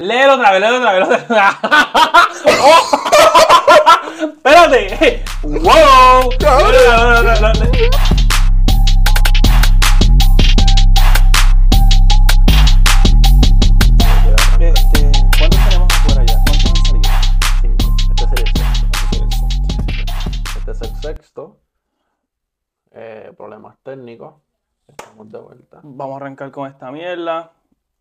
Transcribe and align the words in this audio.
Léelo 0.00 0.34
otra 0.34 0.50
vez, 0.50 0.60
léelo 0.60 0.78
otra 0.78 0.92
vez. 0.92 1.02
léelo 1.04 1.22
otra 1.24 1.46
vez. 1.46 2.44
¡Oh! 2.64 2.82
Espérate. 4.34 5.24
¡Wow! 5.44 6.32
Léelo, 6.40 7.22
léelo, 7.22 7.52
léelo. 7.52 7.90
Este, 14.58 15.12
¿Cuántos 15.38 15.60
tenemos 15.68 15.88
afuera 15.94 16.24
ya? 16.24 16.42
¿Cuántos 16.44 16.70
han 16.70 16.76
salido? 16.86 17.10
Este 18.10 18.26
sería 18.26 18.44
el 18.44 19.32
sexto. 19.32 19.46
Este 20.58 20.70
es 20.72 20.82
el 20.82 20.96
sexto. 20.96 21.60
Eh, 22.90 23.32
problemas 23.36 23.76
técnicos. 23.84 24.34
Estamos 24.88 25.30
de 25.30 25.38
vuelta. 25.38 25.78
Vamos 25.84 26.14
a 26.14 26.16
arrancar 26.16 26.50
con 26.50 26.68
esta 26.68 26.90
mierda. 26.90 27.52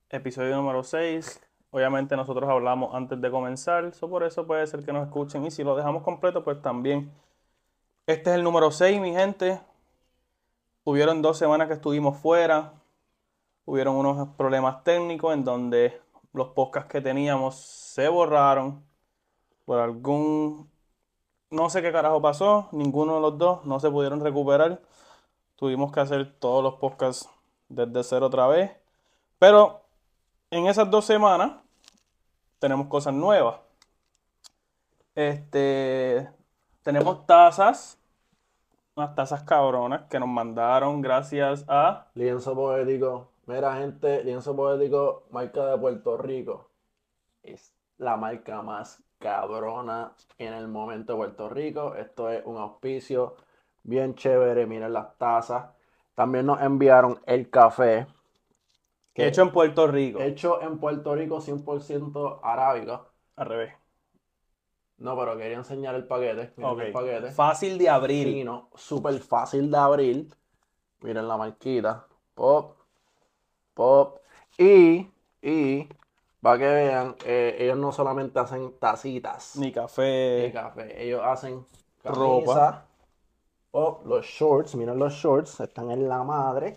Episodio 0.09 0.55
número 0.55 0.83
6. 0.83 1.39
Obviamente 1.73 2.15
nosotros 2.15 2.47
hablamos 2.47 2.93
antes 2.93 3.19
de 3.19 3.31
comenzar, 3.31 3.85
eso 3.85 4.07
por 4.07 4.23
eso 4.23 4.45
puede 4.45 4.67
ser 4.67 4.85
que 4.85 4.93
nos 4.93 5.07
escuchen. 5.07 5.43
Y 5.43 5.49
si 5.49 5.63
lo 5.63 5.75
dejamos 5.75 6.03
completo, 6.03 6.43
pues 6.43 6.61
también. 6.61 7.11
Este 8.05 8.29
es 8.29 8.35
el 8.35 8.43
número 8.43 8.69
6, 8.69 9.01
mi 9.01 9.11
gente. 9.11 9.59
Hubieron 10.83 11.23
dos 11.23 11.39
semanas 11.39 11.67
que 11.67 11.73
estuvimos 11.73 12.19
fuera. 12.19 12.73
Hubieron 13.65 13.95
unos 13.95 14.27
problemas 14.37 14.83
técnicos 14.83 15.33
en 15.33 15.43
donde 15.43 15.99
los 16.31 16.49
podcasts 16.49 16.91
que 16.91 17.01
teníamos 17.01 17.55
se 17.55 18.07
borraron. 18.07 18.85
Por 19.65 19.79
algún... 19.79 20.69
No 21.49 21.71
sé 21.71 21.81
qué 21.81 21.91
carajo 21.91 22.21
pasó. 22.21 22.69
Ninguno 22.71 23.15
de 23.15 23.21
los 23.21 23.39
dos 23.39 23.65
no 23.65 23.79
se 23.79 23.89
pudieron 23.89 24.21
recuperar. 24.21 24.79
Tuvimos 25.55 25.91
que 25.91 26.01
hacer 26.01 26.35
todos 26.37 26.61
los 26.61 26.75
podcasts 26.75 27.27
desde 27.67 28.03
cero 28.03 28.27
otra 28.27 28.45
vez. 28.45 28.71
Pero 29.39 29.81
en 30.51 30.67
esas 30.67 30.91
dos 30.91 31.05
semanas 31.05 31.62
tenemos 32.63 32.87
cosas 32.87 33.13
nuevas. 33.13 33.59
Este, 35.15 36.29
tenemos 36.81 37.25
tazas, 37.25 37.99
unas 38.95 39.13
tazas 39.15 39.43
cabronas 39.43 40.03
que 40.03 40.17
nos 40.17 40.29
mandaron 40.29 41.01
gracias 41.01 41.65
a 41.67 42.07
Lienzo 42.13 42.55
poético. 42.55 43.27
Mira, 43.47 43.75
gente, 43.75 44.23
lienzo 44.23 44.55
poético, 44.55 45.23
marca 45.31 45.65
de 45.65 45.77
Puerto 45.77 46.15
Rico. 46.15 46.69
Es 47.43 47.73
la 47.97 48.15
marca 48.15 48.61
más 48.61 49.03
cabrona 49.19 50.13
en 50.37 50.53
el 50.53 50.69
momento 50.69 51.11
de 51.11 51.17
Puerto 51.17 51.49
Rico. 51.49 51.95
Esto 51.95 52.29
es 52.29 52.45
un 52.45 52.55
auspicio 52.55 53.35
bien 53.83 54.15
chévere. 54.15 54.65
Miren 54.65 54.93
las 54.93 55.17
tazas. 55.17 55.65
También 56.15 56.45
nos 56.45 56.61
enviaron 56.61 57.19
el 57.25 57.49
café. 57.49 58.07
Que 59.13 59.27
hecho 59.27 59.41
en 59.43 59.51
Puerto 59.51 59.87
Rico. 59.87 60.19
hecho 60.19 60.61
en 60.61 60.79
Puerto 60.79 61.15
Rico 61.15 61.39
100% 61.41 62.39
arábico. 62.43 63.11
Al 63.35 63.45
revés. 63.47 63.73
No, 64.97 65.17
pero 65.17 65.37
quería 65.37 65.57
enseñar 65.57 65.95
el 65.95 66.05
paquete. 66.07 66.53
Miren 66.57 66.79
el 66.79 66.91
paquete. 66.91 67.31
Fácil 67.31 67.77
de 67.77 67.89
abrir. 67.89 68.27
Fino, 68.27 68.69
súper 68.75 69.19
fácil 69.19 69.69
de 69.69 69.77
abrir. 69.77 70.27
Miren 71.01 71.27
la 71.27 71.37
marquita. 71.37 72.07
Pop, 72.33 72.77
pop. 73.73 74.19
Y, 74.57 75.09
y, 75.41 75.87
para 76.41 76.57
que 76.59 76.65
vean, 76.65 77.15
eh, 77.25 77.55
ellos 77.59 77.77
no 77.77 77.91
solamente 77.91 78.39
hacen 78.39 78.73
tacitas 78.79 79.55
Ni 79.57 79.71
café. 79.71 80.51
café, 80.53 81.03
ellos 81.03 81.21
hacen 81.23 81.65
Ropa. 82.03 82.53
camisa, 82.53 82.85
pop, 83.71 84.05
los 84.05 84.25
shorts, 84.25 84.75
miren 84.75 84.99
los 84.99 85.13
shorts, 85.13 85.59
están 85.59 85.91
en 85.91 86.07
la 86.07 86.23
madre. 86.23 86.75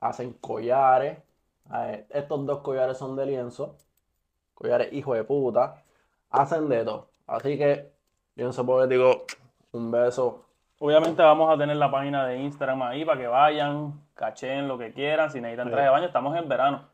Hacen 0.00 0.34
collares. 0.34 1.18
Estos 2.10 2.46
dos 2.46 2.58
collares 2.60 2.98
son 2.98 3.16
de 3.16 3.26
lienzo. 3.26 3.76
Collares 4.54 4.92
hijo 4.92 5.14
de 5.14 5.24
puta. 5.24 5.82
Hacen 6.30 6.68
de 6.68 6.84
todo. 6.84 7.08
Así 7.26 7.56
que, 7.58 7.92
lienzo 8.34 8.64
poético, 8.64 9.24
un 9.72 9.90
beso. 9.90 10.44
Obviamente 10.78 11.22
vamos 11.22 11.52
a 11.52 11.56
tener 11.58 11.76
la 11.76 11.90
página 11.90 12.26
de 12.26 12.38
Instagram 12.38 12.82
ahí 12.82 13.04
para 13.04 13.20
que 13.20 13.26
vayan, 13.28 14.00
cachen 14.14 14.66
lo 14.66 14.76
que 14.78 14.92
quieran. 14.92 15.30
Si 15.30 15.40
necesitan 15.40 15.68
traje 15.70 15.84
de 15.84 15.90
baño, 15.90 16.06
estamos 16.06 16.36
en 16.36 16.48
verano. 16.48 16.88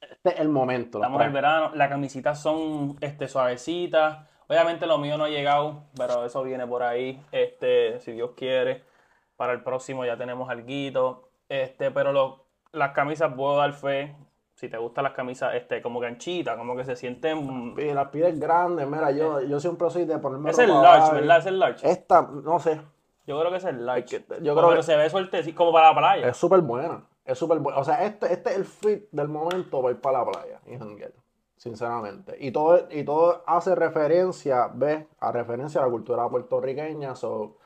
Este 0.00 0.30
es 0.30 0.40
el 0.40 0.48
momento. 0.48 0.98
Estamos 0.98 1.22
en 1.22 1.32
verano, 1.32 1.70
las 1.74 1.88
camisitas 1.88 2.40
son 2.42 2.96
este, 3.00 3.28
suavecitas. 3.28 4.28
Obviamente 4.48 4.86
lo 4.86 4.98
mío 4.98 5.16
no 5.16 5.24
ha 5.24 5.28
llegado, 5.28 5.84
pero 5.96 6.24
eso 6.24 6.42
viene 6.42 6.66
por 6.66 6.82
ahí, 6.82 7.22
este, 7.32 8.00
si 8.00 8.12
Dios 8.12 8.32
quiere. 8.36 8.84
Para 9.36 9.52
el 9.52 9.62
próximo 9.62 10.04
ya 10.04 10.16
tenemos 10.16 10.50
alguito. 10.50 11.28
Este, 11.48 11.90
pero 11.90 12.12
lo- 12.12 12.39
las 12.72 12.92
camisas 12.92 13.32
puedo 13.34 13.56
dar 13.56 13.72
fe. 13.72 14.16
Si 14.54 14.68
te 14.68 14.76
gustan 14.76 15.04
las 15.04 15.14
camisas, 15.14 15.54
este, 15.54 15.80
como 15.80 16.00
ganchitas, 16.00 16.56
como 16.58 16.76
que 16.76 16.84
se 16.84 16.94
sienten. 16.94 17.74
Y 17.78 17.92
las 17.94 18.08
pides 18.08 18.38
grandes, 18.38 18.86
mira, 18.86 19.10
yo, 19.10 19.40
yo 19.40 19.58
siempre 19.58 19.88
soy 19.90 20.04
de 20.04 20.18
ponerme 20.18 20.50
Es 20.50 20.58
el 20.58 20.68
large. 20.70 21.14
¿verdad? 21.14 21.38
Es 21.38 21.46
el 21.46 21.58
large. 21.58 21.90
Esta, 21.90 22.22
no 22.22 22.58
sé, 22.58 22.80
Yo 23.26 23.38
creo 23.40 23.50
que 23.50 23.56
es 23.58 23.64
el 23.64 23.86
large. 23.86 24.16
Es 24.16 24.22
que 24.24 24.34
yo 24.42 24.54
Pero 24.54 24.66
creo 24.68 24.76
que- 24.76 24.82
se 24.82 24.96
ve 24.96 25.08
suerte, 25.08 25.54
como 25.54 25.72
para 25.72 25.88
la 25.92 25.96
playa. 25.96 26.28
es 26.28 26.36
súper 26.36 26.60
buena. 26.60 27.02
Es 27.24 27.38
súper 27.38 27.58
buena. 27.60 27.78
O 27.78 27.84
sea, 27.84 28.04
este, 28.04 28.32
este 28.32 28.50
es 28.50 28.56
el 28.56 28.64
fit 28.64 29.04
del 29.12 29.28
momento 29.28 29.80
para 29.80 29.94
ir 29.94 30.00
para 30.00 30.18
la 30.18 30.30
playa 30.30 30.60
y 30.66 30.76
janguear, 30.76 31.12
sinceramente. 31.56 32.36
Y 32.40 32.50
todo, 32.50 32.86
y 32.90 33.04
todo 33.04 33.42
hace 33.46 33.74
referencia, 33.74 34.68
¿ves? 34.74 35.06
A 35.20 35.30
referencia 35.32 35.80
a 35.80 35.84
la 35.84 35.90
cultura 35.90 36.28
puertorriqueña. 36.28 37.14
So, 37.14 37.56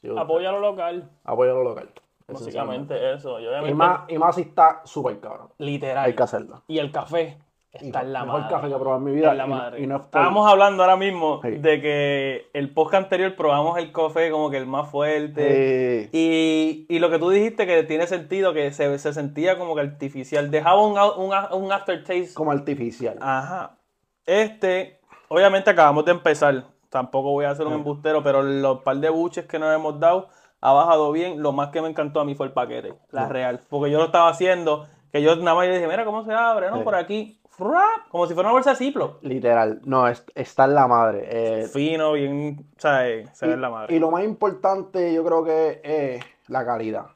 si 0.00 0.08
usted- 0.08 0.22
Apoya 0.22 0.52
lo 0.52 0.60
local. 0.60 1.10
apoya 1.24 1.52
lo 1.52 1.62
local. 1.64 1.90
Básicamente 2.28 3.12
eso. 3.14 3.38
Y 3.40 3.46
obviamente, 3.46 3.70
Y 3.70 3.74
más, 3.74 4.00
y 4.08 4.18
más 4.18 4.34
si 4.34 4.42
está 4.42 4.82
súper 4.84 5.20
cabrón. 5.20 5.48
literal. 5.58 6.04
Hay 6.06 6.14
que 6.14 6.22
hacerlo. 6.22 6.62
Y 6.66 6.78
el 6.78 6.90
café 6.90 7.38
está 7.72 8.00
en 8.00 8.12
la 8.12 8.24
mejor 8.24 8.40
madre. 8.40 8.54
café 8.54 8.68
que 8.68 8.74
he 8.74 8.78
probado 8.78 8.98
en 8.98 9.04
mi 9.04 9.12
vida. 9.12 9.30
En 9.32 9.38
la 9.38 9.46
y 9.46 9.48
madre. 9.50 9.80
y 9.82 9.86
no 9.86 9.96
Estábamos 9.96 10.50
hablando 10.50 10.82
ahora 10.82 10.96
mismo 10.96 11.40
Sí. 11.42 11.50
de 11.50 11.80
que 11.80 12.46
el 12.54 12.72
podcast 12.72 13.04
anterior 13.04 13.36
probamos 13.36 13.78
el 13.78 13.92
café 13.92 14.30
como 14.30 14.50
que 14.50 14.56
el 14.56 14.66
más 14.66 14.90
fuerte. 14.90 16.08
Y, 16.12 16.86
y 16.88 16.98
lo 16.98 17.10
que 17.10 17.18
tú 17.18 17.30
dijiste 17.30 17.66
que 17.66 17.82
tiene 17.84 18.06
sentido, 18.06 18.52
que 18.54 18.72
se, 18.72 18.98
se 18.98 19.12
sentía 19.12 19.58
como 19.58 19.74
que 19.74 19.82
artificial. 19.82 20.50
Dejaba 20.50 20.82
un, 20.82 20.98
un, 20.98 21.32
un 21.62 21.72
aftertaste. 21.72 22.34
como 22.34 22.50
artificial. 22.50 23.18
Ajá. 23.20 23.76
Este, 24.24 24.98
obviamente 25.28 25.70
acabamos 25.70 26.04
de 26.04 26.12
empezar. 26.12 26.64
Tampoco 26.88 27.30
voy 27.32 27.44
a 27.44 27.50
hacer 27.50 27.66
un 27.66 27.74
embustero, 27.74 28.22
pero 28.22 28.42
los 28.42 28.80
par 28.80 28.96
de 28.96 29.10
buches 29.10 29.44
que 29.46 29.58
nos 29.58 29.74
hemos 29.74 30.00
dado 30.00 30.28
ha 30.68 30.72
bajado 30.72 31.12
bien. 31.12 31.42
Lo 31.42 31.52
más 31.52 31.70
que 31.70 31.80
me 31.80 31.88
encantó 31.88 32.20
a 32.20 32.24
mí 32.24 32.34
fue 32.34 32.46
el 32.46 32.52
paquete, 32.52 32.94
la 33.10 33.26
Sí. 33.26 33.32
real. 33.32 33.60
Porque 33.68 33.90
yo 33.90 33.98
lo 33.98 34.06
estaba 34.06 34.28
haciendo, 34.28 34.86
que 35.12 35.22
yo 35.22 35.36
nada 35.36 35.54
más 35.56 35.66
dije, 35.68 35.86
mira 35.86 36.04
cómo 36.04 36.24
se 36.24 36.32
abre, 36.34 36.70
¿no? 36.70 36.78
Sí. 36.78 36.82
Por 36.82 36.94
aquí, 36.94 37.40
¡frap! 37.50 38.08
como 38.10 38.26
si 38.26 38.34
fuera 38.34 38.48
una 38.48 38.54
bolsa 38.54 38.70
de 38.70 38.76
Ziploc. 38.76 39.22
Literal. 39.22 39.80
No, 39.84 40.08
es- 40.08 40.24
está 40.34 40.64
en 40.64 40.74
la 40.74 40.86
madre. 40.88 41.26
Eh, 41.30 41.68
Fino, 41.68 42.12
bien, 42.12 42.66
¿sabes? 42.78 43.28
Se 43.32 43.46
ve 43.46 43.54
en 43.54 43.60
la 43.60 43.70
madre. 43.70 43.94
Y 43.94 43.98
lo 43.98 44.10
más 44.10 44.24
importante 44.24 45.12
yo 45.14 45.24
creo 45.24 45.44
que 45.44 45.80
es 45.84 46.24
la 46.48 46.64
calidad, 46.66 47.06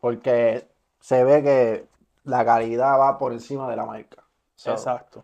porque 0.00 0.66
se 1.00 1.22
ve 1.24 1.42
que 1.42 1.86
la 2.24 2.44
calidad 2.44 2.98
va 2.98 3.18
por 3.18 3.32
encima 3.32 3.68
de 3.70 3.76
la 3.76 3.84
marca. 3.86 4.24
So, 4.56 4.72
Exacto. 4.72 5.22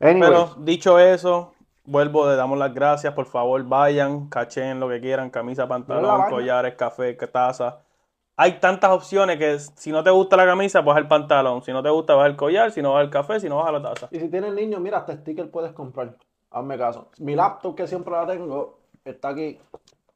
anyways, 0.00 0.30
Pero 0.30 0.54
dicho 0.64 0.98
eso, 0.98 1.53
vuelvo, 1.84 2.28
le 2.28 2.36
damos 2.36 2.58
las 2.58 2.74
gracias. 2.74 3.12
Por 3.14 3.26
favor, 3.26 3.62
vayan, 3.64 4.28
cachen 4.28 4.80
lo 4.80 4.88
que 4.88 5.00
quieran: 5.00 5.30
camisa, 5.30 5.68
pantalón, 5.68 6.30
collares, 6.30 6.74
café, 6.74 7.14
taza. 7.14 7.80
Hay 8.36 8.58
tantas 8.58 8.90
opciones 8.90 9.38
que 9.38 9.58
si 9.60 9.92
no 9.92 10.02
te 10.02 10.10
gusta 10.10 10.36
la 10.36 10.44
camisa, 10.44 10.80
vas 10.80 10.98
el 10.98 11.06
pantalón. 11.06 11.62
Si 11.62 11.72
no 11.72 11.82
te 11.82 11.90
gusta, 11.90 12.14
vas 12.14 12.26
el 12.28 12.36
collar. 12.36 12.72
Si 12.72 12.82
no, 12.82 12.94
vas 12.94 13.04
el 13.04 13.10
café. 13.10 13.38
Si 13.38 13.48
no, 13.48 13.58
vas 13.58 13.68
a 13.68 13.72
la 13.72 13.82
taza. 13.82 14.08
y 14.10 14.18
si 14.18 14.28
tienes 14.28 14.52
niños, 14.52 14.80
mira, 14.80 14.98
hasta 14.98 15.14
sticker 15.16 15.50
puedes 15.50 15.72
comprar. 15.72 16.16
Hazme 16.50 16.76
caso. 16.76 17.10
Mi 17.18 17.36
laptop, 17.36 17.76
que 17.76 17.86
siempre 17.86 18.12
la 18.12 18.26
tengo, 18.26 18.78
está 19.04 19.28
aquí. 19.28 19.60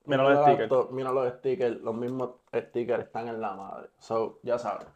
Mira 0.04 0.22
los 0.22 0.42
stickers. 0.42 0.90
Mira 0.90 1.12
los 1.12 1.32
stickers. 1.34 1.80
Los 1.80 1.94
mismos 1.94 2.30
stickers 2.52 3.04
están 3.04 3.28
en 3.28 3.40
la 3.40 3.54
madre. 3.54 3.88
So, 3.98 4.38
ya 4.42 4.58
sabes. 4.58 4.86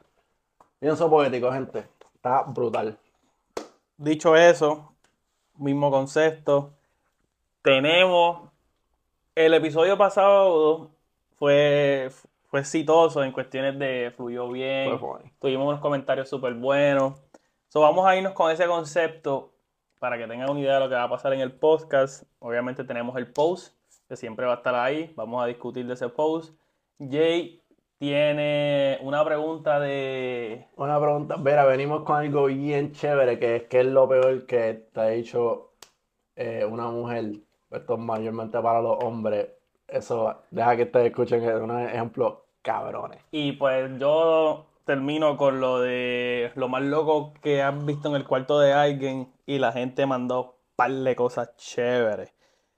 Pienso 0.81 1.09
poético, 1.09 1.53
gente. 1.53 1.87
Está 2.15 2.43
brutal. 2.43 2.99
Dicho 3.97 4.35
eso, 4.35 4.92
mismo 5.63 5.91
concepto. 5.91 6.73
Tenemos. 7.63 8.51
El 9.35 9.55
episodio 9.55 9.97
pasado 9.97 10.91
fue, 11.39 12.11
fue 12.49 12.61
exitoso 12.61 13.23
en 13.25 13.33
cuestiones 13.33 13.79
de 13.79 14.13
fluyó 14.15 14.49
bien. 14.49 14.99
Tuvimos 15.41 15.69
unos 15.69 15.81
comentarios 15.81 16.29
súper 16.29 16.55
buenos. 16.55 17.15
So, 17.69 17.81
vamos 17.81 18.07
a 18.07 18.15
irnos 18.15 18.35
con 18.35 18.51
ese 18.51 18.67
concepto 18.67 19.53
para 19.99 20.19
que 20.19 20.27
tengan 20.27 20.51
una 20.51 20.61
idea 20.61 20.75
de 20.75 20.81
lo 20.81 20.89
que 20.91 20.97
va 20.97 21.05
a 21.05 21.09
pasar 21.09 21.33
en 21.33 21.41
el 21.41 21.53
podcast. 21.53 22.25
Obviamente 22.41 22.85
tenemos 22.85 23.17
el 23.17 23.33
post, 23.33 23.75
que 24.09 24.17
siempre 24.17 24.45
va 24.45 24.55
a 24.55 24.57
estar 24.57 24.75
ahí. 24.75 25.13
Vamos 25.17 25.43
a 25.43 25.47
discutir 25.47 25.87
de 25.87 25.95
ese 25.95 26.09
post. 26.11 26.53
Jay 26.99 27.62
tiene 28.03 28.99
una 29.03 29.25
pregunta 29.25 29.79
de... 29.79 30.67
Una 30.75 31.01
pregunta, 31.01 31.37
Vera, 31.39 31.65
venimos 31.65 32.03
con 32.03 32.17
algo 32.17 32.47
bien 32.47 32.91
chévere, 32.91 33.39
que 33.39 33.55
es 33.55 33.63
que 33.69 33.79
es 33.79 33.87
lo 33.87 34.09
peor 34.09 34.45
que 34.45 34.89
te 34.93 35.01
ha 35.01 35.07
dicho 35.07 35.75
eh, 36.35 36.67
una 36.69 36.89
mujer, 36.89 37.27
esto 37.71 37.95
es 37.95 38.01
mayormente 38.01 38.61
para 38.61 38.83
los 38.83 39.05
hombres, 39.05 39.51
eso, 39.87 40.35
deja 40.51 40.75
que 40.75 40.83
ustedes 40.83 41.11
escuchen, 41.11 41.45
es 41.45 41.55
un 41.55 41.79
ejemplo 41.79 42.45
cabrones. 42.61 43.21
Y 43.31 43.53
pues 43.53 43.89
yo 44.01 44.67
termino 44.85 45.37
con 45.37 45.61
lo 45.61 45.79
de 45.79 46.51
lo 46.57 46.69
más 46.69 46.83
loco 46.83 47.35
que 47.41 47.63
has 47.63 47.87
visto 47.87 48.09
en 48.09 48.17
el 48.17 48.27
cuarto 48.27 48.59
de 48.59 48.73
alguien 48.73 49.33
y 49.47 49.61
la 49.61 49.71
gente 49.71 50.07
mandó 50.07 50.57
par 50.75 50.91
de 50.91 51.15
cosas 51.15 51.57
chéveres. 51.57 52.35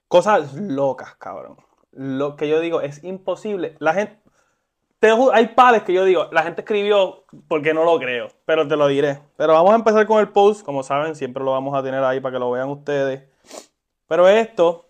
Cosas 0.07 0.53
locas, 0.53 1.15
cabrón. 1.15 1.57
Lo 1.93 2.37
que 2.37 2.47
yo 2.47 2.61
digo 2.61 2.83
es 2.83 3.03
imposible. 3.05 3.77
La 3.79 3.95
gente. 3.95 4.24
Te 4.99 5.11
hay 5.33 5.49
pares 5.49 5.83
que 5.83 5.93
yo 5.93 6.05
digo, 6.05 6.29
la 6.33 6.43
gente 6.43 6.63
escribió 6.63 7.25
porque 7.49 7.75
no 7.75 7.85
lo 7.85 7.99
creo, 7.99 8.29
pero 8.47 8.67
te 8.67 8.77
lo 8.77 8.87
diré. 8.87 9.21
Pero 9.37 9.53
vamos 9.53 9.73
a 9.73 9.77
empezar 9.77 10.07
con 10.07 10.19
el 10.21 10.31
post. 10.31 10.65
Como 10.65 10.83
saben, 10.83 11.15
siempre 11.15 11.45
lo 11.45 11.51
vamos 11.51 11.75
a 11.75 11.83
tener 11.83 12.03
ahí 12.03 12.21
para 12.21 12.35
que 12.35 12.39
lo 12.39 12.51
vean 12.51 12.71
ustedes. 12.71 13.23
Pero 14.07 14.29
esto 14.29 14.87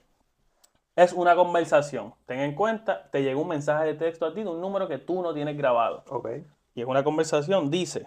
es 0.97 1.13
una 1.13 1.35
conversación. 1.35 2.15
Ten 2.27 2.41
en 2.41 2.55
cuenta, 2.55 3.11
te 3.11 3.23
llegó 3.23 3.43
un 3.43 3.49
mensaje 3.49 3.87
de 3.87 3.95
texto 3.95 4.27
a 4.27 4.35
ti 4.35 4.43
de 4.43 4.51
un 4.51 4.61
número 4.61 4.87
que 4.87 4.99
tú 4.99 5.21
no 5.23 5.35
tienes 5.35 5.57
grabado. 5.57 6.05
Ok. 6.09 6.29
Y 6.75 6.81
es 6.81 6.87
una 6.87 7.03
conversación. 7.03 7.71
Dice: 7.71 8.07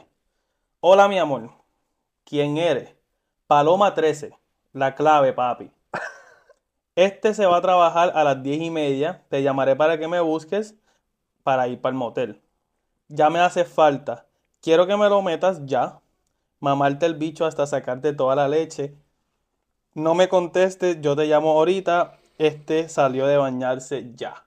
Hola, 0.80 1.08
mi 1.08 1.20
amor. 1.20 1.50
¿Quién 2.24 2.58
eres? 2.58 2.96
Paloma 3.48 3.94
13. 3.94 4.32
La 4.74 4.96
clave, 4.96 5.34
papi. 5.34 5.72
Este 6.96 7.34
se 7.34 7.46
va 7.46 7.58
a 7.58 7.62
trabajar 7.62 8.12
a 8.16 8.24
las 8.24 8.42
10 8.42 8.62
y 8.62 8.70
media. 8.70 9.24
Te 9.30 9.44
llamaré 9.44 9.76
para 9.76 10.00
que 10.00 10.08
me 10.08 10.20
busques 10.20 10.76
para 11.48 11.70
ir 11.70 11.80
para 11.80 11.92
el 11.94 11.98
motel. 11.98 12.42
Ya 13.08 13.30
me 13.30 13.40
hace 13.40 13.64
falta. 13.64 14.26
Quiero 14.62 14.86
que 14.86 14.98
me 14.98 15.08
lo 15.08 15.22
metas 15.22 15.66
ya. 15.66 16.02
Mamarte 16.60 17.06
el 17.06 17.16
bicho 17.16 17.46
hasta 17.46 17.66
sacarte 17.66 18.12
toda 18.12 18.36
la 18.36 18.50
leche. 18.50 18.98
No 19.94 20.14
me 20.14 20.28
contestes, 20.28 21.00
yo 21.00 21.16
te 21.16 21.24
llamo 21.26 21.52
ahorita. 21.52 22.18
Este 22.38 22.90
salió 22.90 23.26
de 23.28 23.38
bañarse 23.38 24.12
ya. 24.14 24.46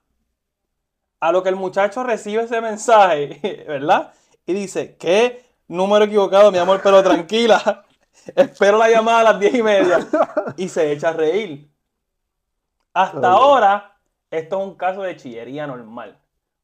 A 1.21 1.33
lo 1.33 1.43
que 1.43 1.49
el 1.49 1.57
muchacho 1.57 2.05
recibe 2.05 2.43
ese 2.43 2.61
mensaje, 2.61 3.65
¿verdad? 3.67 4.13
Y 4.45 4.53
dice, 4.53 4.99
¿qué? 4.99 5.43
Número 5.69 6.05
equivocado, 6.05 6.53
mi 6.53 6.59
amor, 6.59 6.83
pero 6.83 7.03
tranquila. 7.03 7.87
Espero 8.37 8.77
la 8.77 8.91
llamada 8.91 9.21
a 9.21 9.33
las 9.33 9.41
10 9.41 9.55
y 9.55 9.63
media. 9.63 10.07
Y 10.59 10.69
se 10.69 10.93
echa 10.93 11.09
a 11.09 11.13
reír. 11.15 11.67
Hasta 12.93 13.31
ahora, 13.31 13.97
esto 14.31 14.61
es 14.61 14.67
un 14.67 14.75
caso 14.75 15.01
de 15.01 15.17
chillería 15.17 15.67
normal. 15.67 16.20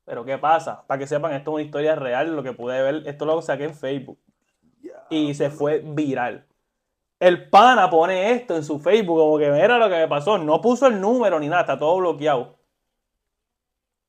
Pero 0.06 0.24
¿qué 0.24 0.38
pasa? 0.38 0.86
Para 0.86 1.00
que 1.00 1.06
sepan, 1.06 1.32
esto 1.34 1.50
es 1.50 1.54
una 1.54 1.62
historia 1.64 1.96
real, 1.96 2.34
lo 2.34 2.42
que 2.44 2.52
pude 2.52 2.80
ver, 2.80 3.02
esto 3.06 3.26
lo 3.26 3.42
saqué 3.42 3.64
en 3.64 3.74
Facebook. 3.74 4.18
Y 5.10 5.34
se 5.34 5.50
fue 5.50 5.80
viral. 5.84 6.46
El 7.18 7.50
pana 7.50 7.90
pone 7.90 8.30
esto 8.32 8.54
en 8.54 8.62
su 8.64 8.78
Facebook, 8.78 9.18
como 9.18 9.38
que 9.38 9.50
mira 9.50 9.78
lo 9.78 9.88
que 9.88 9.96
me 9.96 10.08
pasó. 10.08 10.38
No 10.38 10.60
puso 10.60 10.86
el 10.86 11.00
número 11.00 11.40
ni 11.40 11.48
nada, 11.48 11.62
está 11.62 11.78
todo 11.78 11.96
bloqueado. 11.96 12.56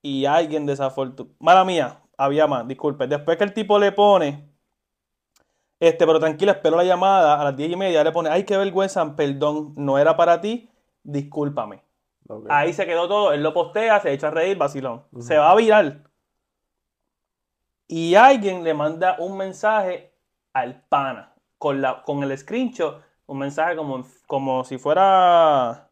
Y 0.04 0.26
alguien 0.26 0.68
desafortunado. 0.68 1.36
Mala 1.40 1.66
mía, 1.66 2.00
había 2.16 2.46
más, 2.46 2.68
disculpe. 2.68 3.08
Después 3.08 3.38
que 3.38 3.46
el 3.46 3.54
tipo 3.54 3.80
le 3.80 3.92
pone, 3.92 4.48
este, 5.80 6.06
pero 6.06 6.20
tranquila, 6.20 6.52
espero 6.52 6.78
la 6.78 6.84
llamada 6.84 7.42
a 7.42 7.44
las 7.44 7.56
10 7.58 7.72
y 7.72 7.76
media, 7.76 8.04
le 8.04 8.12
pone, 8.12 8.30
ay, 8.30 8.44
qué 8.44 8.56
vergüenza, 8.56 9.16
perdón, 9.16 9.74
no 9.78 9.98
era 9.98 10.16
para 10.16 10.42
ti, 10.42 10.70
discúlpame. 11.04 11.87
Ahí 12.50 12.74
se 12.74 12.86
quedó 12.86 13.08
todo. 13.08 13.34
Él 13.34 13.44
lo 13.44 13.54
postea, 13.54 14.00
se 14.00 14.12
echa 14.12 14.28
a 14.28 14.32
reír, 14.32 14.58
vacilón. 14.58 15.04
Se 15.20 15.38
va 15.38 15.52
a 15.52 15.56
viral. 15.56 16.04
Y 17.88 18.16
alguien 18.16 18.64
le 18.64 18.74
manda 18.74 19.16
un 19.20 19.38
mensaje 19.38 20.14
al 20.54 20.84
pana 20.88 21.36
con, 21.58 21.82
la, 21.82 22.04
con 22.04 22.22
el 22.24 22.38
screenshot, 22.38 23.02
un 23.28 23.40
mensaje 23.40 23.76
como, 23.76 24.06
como 24.28 24.64
si 24.64 24.78
fuera 24.78 25.90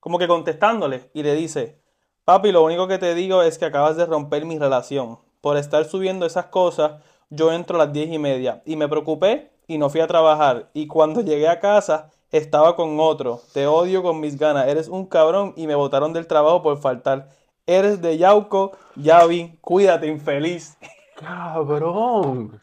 como 0.00 0.18
que 0.20 0.28
contestándole 0.28 1.10
y 1.14 1.24
le 1.24 1.34
dice, 1.34 1.82
papi, 2.24 2.52
lo 2.52 2.62
único 2.62 2.86
que 2.86 2.98
te 2.98 3.12
digo 3.14 3.42
es 3.42 3.58
que 3.58 3.64
acabas 3.64 3.96
de 3.96 4.06
romper 4.06 4.44
mi 4.44 4.56
relación. 4.56 5.18
Por 5.40 5.56
estar 5.56 5.84
subiendo 5.84 6.26
esas 6.26 6.46
cosas, 6.46 7.02
yo 7.28 7.52
entro 7.52 7.74
a 7.76 7.86
las 7.86 7.92
diez 7.92 8.12
y 8.12 8.18
media 8.18 8.62
y 8.64 8.76
me 8.76 8.88
preocupé 8.88 9.50
y 9.66 9.78
no 9.78 9.90
fui 9.90 10.00
a 10.00 10.06
trabajar. 10.06 10.70
Y 10.74 10.86
cuando 10.86 11.22
llegué 11.22 11.48
a 11.48 11.58
casa, 11.58 12.10
estaba 12.30 12.76
con 12.76 12.98
otro. 13.00 13.40
Te 13.52 13.66
odio 13.66 14.02
con 14.02 14.20
mis 14.20 14.38
ganas. 14.38 14.68
Eres 14.68 14.88
un 14.88 15.06
cabrón 15.06 15.52
y 15.56 15.66
me 15.66 15.74
botaron 15.74 16.12
del 16.12 16.26
trabajo 16.26 16.62
por 16.62 16.78
faltar. 16.78 17.28
Eres 17.66 18.00
de 18.00 18.16
Yauco, 18.16 18.72
Yavi, 18.96 19.58
cuídate, 19.60 20.06
infeliz. 20.06 20.76
Cabrón. 21.16 22.60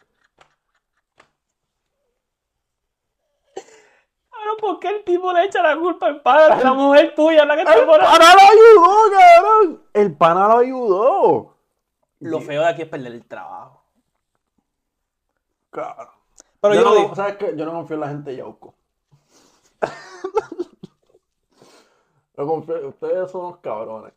Cabrón, 4.30 4.56
¿por 4.60 4.78
qué 4.78 4.88
el 4.88 5.04
tipo 5.04 5.32
le 5.32 5.44
echa 5.44 5.60
la 5.62 5.76
culpa 5.76 6.06
al 6.06 6.22
padre? 6.22 6.62
La 6.62 6.72
mujer 6.72 7.14
tuya 7.16 7.42
es 7.42 7.48
la 7.48 7.54
que 7.56 7.62
está 7.62 7.74
El 7.74 7.84
por 7.84 8.00
ahí. 8.00 8.06
pana 8.06 8.34
lo 8.34 8.40
ayudó, 8.40 9.10
cabrón. 9.10 9.82
El 9.92 10.16
pana 10.16 10.48
lo 10.48 10.58
ayudó. 10.58 11.56
Lo 12.20 12.40
feo 12.40 12.62
de 12.62 12.68
aquí 12.68 12.82
es 12.82 12.88
perder 12.88 13.12
el 13.12 13.26
trabajo. 13.26 13.82
Cabrón. 15.70 16.08
Pero 16.60 16.74
yo, 16.74 16.80
yo, 16.80 16.88
no, 16.88 16.94
digo, 16.96 17.14
¿sabes 17.14 17.36
qué? 17.36 17.54
Yo 17.56 17.66
no 17.66 17.72
confío 17.72 17.94
en 17.96 18.00
la 18.00 18.08
gente 18.08 18.30
de 18.30 18.36
Yauco. 18.36 18.74
no 22.36 22.46
confío, 22.46 22.88
ustedes 22.88 23.30
son 23.30 23.46
unos 23.46 23.58
cabrones. 23.58 24.12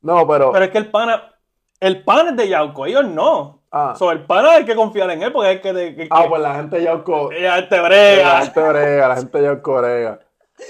No, 0.00 0.26
pero, 0.26 0.52
pero 0.52 0.64
es 0.64 0.70
que 0.70 0.78
el 0.78 0.90
pana, 0.90 1.34
el 1.80 2.02
pana 2.04 2.30
es 2.30 2.36
de 2.36 2.48
Yauco, 2.48 2.86
ellos 2.86 3.06
no. 3.06 3.60
Ah. 3.70 3.94
So, 3.98 4.10
el 4.10 4.24
pana 4.24 4.52
hay 4.52 4.64
que 4.64 4.74
confiar 4.74 5.10
en 5.10 5.22
él 5.22 5.32
porque 5.32 5.52
es 5.52 5.60
que, 5.60 5.72
que, 5.74 5.94
que- 5.96 6.08
ah, 6.10 6.24
pues 6.28 6.40
la 6.40 6.54
gente 6.54 6.76
de 6.78 6.84
Yauco, 6.84 7.30
la 7.30 7.60
brega. 7.82 8.40
gente 8.42 8.68
brega, 8.68 9.08
la 9.08 9.16
gente 9.16 9.38
de 9.38 9.44
Yauco 9.44 9.74
brega. 9.76 10.20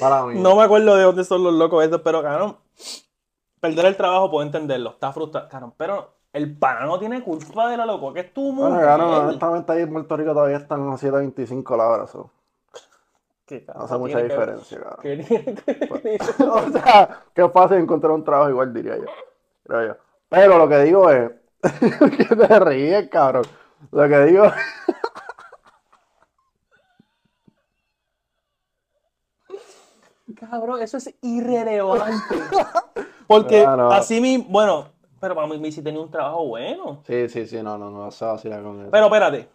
Para 0.00 0.24
mí. 0.24 0.40
No 0.40 0.56
me 0.56 0.62
acuerdo 0.64 0.96
de 0.96 1.04
dónde 1.04 1.24
son 1.24 1.44
los 1.44 1.54
locos 1.54 1.84
estos, 1.84 2.00
pero 2.02 2.22
cabrón, 2.22 2.56
perder 3.60 3.86
el 3.86 3.96
trabajo 3.96 4.30
puedo 4.30 4.44
entenderlo, 4.44 4.90
está 4.90 5.12
frustrado, 5.12 5.48
cabrón, 5.48 5.74
pero 5.76 6.14
el 6.32 6.58
pana 6.58 6.84
no 6.86 6.98
tiene 6.98 7.22
culpa 7.22 7.70
de 7.70 7.76
la 7.76 7.86
loco, 7.86 8.12
que 8.12 8.20
es 8.20 8.34
tu 8.34 8.52
mujer. 8.52 8.72
Bueno, 8.72 8.86
cabrón, 8.86 9.14
honestamente 9.28 9.72
ahí 9.72 9.82
en 9.82 9.92
Puerto 9.92 10.16
Rico 10.16 10.32
todavía 10.32 10.56
están 10.58 10.88
a 10.90 10.96
7.25 10.96 11.76
la 11.76 11.88
hora, 11.88 12.06
so. 12.06 12.30
¿Qué 13.48 13.64
No 13.74 13.82
hace 13.84 13.96
mucha 13.96 14.18
que- 14.18 14.24
diferencia, 14.24 14.78
que 15.00 15.16
ver? 15.16 16.20
o 16.48 16.70
sea, 16.70 17.22
qué 17.34 17.48
fácil 17.48 17.78
encontrar 17.78 18.12
un 18.12 18.22
trabajo 18.22 18.50
igual, 18.50 18.74
diría 18.74 18.98
yo. 18.98 19.06
Creo 19.64 19.86
yo. 19.88 19.96
Pero 20.28 20.58
lo 20.58 20.68
que 20.68 20.78
digo 20.82 21.10
es, 21.10 21.30
que 22.28 22.36
te 22.36 22.60
ríes, 22.60 23.08
cabrón. 23.08 23.44
Lo 23.90 24.06
que 24.06 24.18
digo 24.26 24.44
Cabrón, 30.36 30.82
eso 30.82 30.98
es 30.98 31.14
irrelevante. 31.22 32.34
Porque 33.26 33.64
no. 33.64 33.90
así 33.90 34.20
mismo, 34.20 34.46
bueno, 34.48 34.88
pero 35.20 35.34
para 35.34 35.46
mí 35.46 35.72
si 35.72 35.82
tenía 35.82 36.00
un 36.00 36.10
trabajo 36.10 36.46
bueno. 36.46 37.02
Sí, 37.06 37.28
sí, 37.28 37.46
sí, 37.46 37.62
no, 37.62 37.76
no, 37.76 37.90
no, 37.90 38.10
se 38.10 38.24
vacila 38.24 38.62
con 38.62 38.80
eso. 38.82 38.90
Pero 38.90 39.06
espérate, 39.06 39.48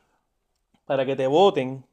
para 0.85 1.05
que 1.05 1.15
te 1.15 1.25
voten, 1.27 1.83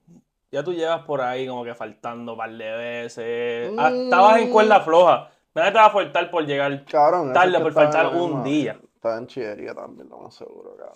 ya 0.50 0.62
tú 0.64 0.72
llevas 0.72 1.02
por 1.04 1.20
ahí 1.20 1.46
como 1.46 1.64
que 1.64 1.74
faltando 1.74 2.32
un 2.32 2.38
par 2.38 2.50
de 2.50 2.70
veces. 2.76 3.72
Ah, 3.78 3.90
Mm. 3.90 4.04
estabas 4.04 4.38
en 4.40 4.50
cuerda 4.50 4.80
floja. 4.80 5.30
Nadie 5.54 5.72
te 5.72 5.78
va 5.78 5.86
a 5.86 5.90
faltar 5.90 6.30
por 6.30 6.44
llegar 6.46 6.84
cabrón, 6.84 7.32
tarde, 7.32 7.58
por 7.60 7.72
faltar 7.72 8.06
un 8.14 8.42
día. 8.44 8.78
Está 8.94 9.16
en 9.18 9.26
chillería 9.26 9.74
también, 9.74 10.08
lo 10.08 10.18
más 10.18 10.34
seguro, 10.34 10.76
cabrón. 10.76 10.94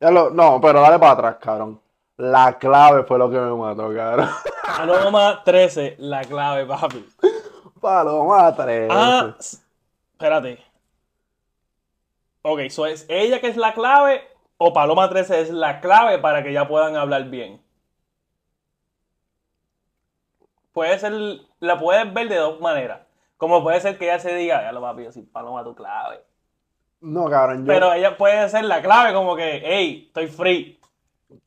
Ya 0.00 0.10
lo, 0.10 0.30
no, 0.30 0.60
pero 0.60 0.80
dale 0.80 0.98
para 0.98 1.12
atrás, 1.12 1.36
cabrón. 1.40 1.80
La 2.16 2.56
clave 2.58 3.04
fue 3.04 3.18
lo 3.18 3.28
que 3.30 3.36
me 3.38 3.54
mató, 3.54 3.92
cabrón. 3.94 4.28
Paloma 4.76 5.42
13, 5.44 5.96
la 5.98 6.22
clave, 6.24 6.64
papi. 6.66 7.04
Paloma 7.80 8.54
3. 8.54 8.88
Ah, 8.92 9.34
espérate. 9.38 10.58
Ok, 12.42 12.60
so 12.70 12.86
es 12.86 13.04
ella 13.08 13.40
que 13.40 13.48
es 13.48 13.56
la 13.56 13.74
clave 13.74 14.22
o 14.56 14.72
Paloma 14.72 15.08
13 15.08 15.40
es 15.42 15.50
la 15.50 15.80
clave 15.80 16.18
para 16.18 16.42
que 16.42 16.52
ya 16.52 16.66
puedan 16.66 16.96
hablar 16.96 17.24
bien. 17.24 17.60
Puede 20.78 20.96
ser, 21.00 21.12
la 21.58 21.76
puedes 21.76 22.14
ver 22.14 22.28
de 22.28 22.36
dos 22.36 22.60
maneras. 22.60 23.00
Como 23.36 23.64
puede 23.64 23.80
ser 23.80 23.98
que 23.98 24.04
ella 24.04 24.20
se 24.20 24.32
diga, 24.32 24.62
ya 24.62 24.70
lo 24.70 24.80
papi, 24.80 25.02
yo 25.02 25.10
soy 25.10 25.22
Paloma 25.24 25.64
tu 25.64 25.74
clave. 25.74 26.22
No, 27.00 27.24
cabrón, 27.24 27.66
yo. 27.66 27.72
Pero 27.72 27.92
ella 27.92 28.16
puede 28.16 28.48
ser 28.48 28.62
la 28.62 28.80
clave 28.80 29.12
como 29.12 29.34
que, 29.34 29.60
hey, 29.64 30.04
estoy 30.06 30.28
free. 30.28 30.80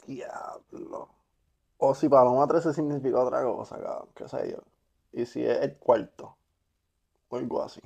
Diablo. 0.05 1.07
O 1.77 1.95
si 1.95 2.09
Paloma 2.09 2.45
13 2.45 2.73
significa 2.73 3.21
otra 3.21 3.41
cosa, 3.41 3.79
cabrón, 3.81 4.09
qué 4.13 4.27
sé 4.27 4.51
yo. 4.51 4.57
Y 5.13 5.25
si 5.25 5.45
es 5.45 5.61
el 5.61 5.77
cuarto. 5.77 6.35
O 7.29 7.37
algo 7.37 7.63
así. 7.63 7.79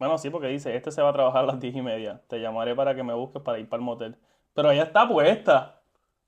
Bueno, 0.00 0.18
sí, 0.18 0.28
porque 0.28 0.48
dice, 0.48 0.74
este 0.74 0.90
se 0.90 1.02
va 1.02 1.10
a 1.10 1.12
trabajar 1.12 1.44
a 1.44 1.46
las 1.46 1.60
10 1.60 1.76
y 1.76 1.82
media. 1.82 2.20
Te 2.26 2.40
llamaré 2.40 2.74
para 2.74 2.96
que 2.96 3.04
me 3.04 3.14
busques 3.14 3.40
para 3.42 3.60
ir 3.60 3.68
para 3.68 3.78
el 3.78 3.84
motel. 3.84 4.18
Pero 4.54 4.72
ella 4.72 4.82
está 4.82 5.06
puesta. 5.06 5.75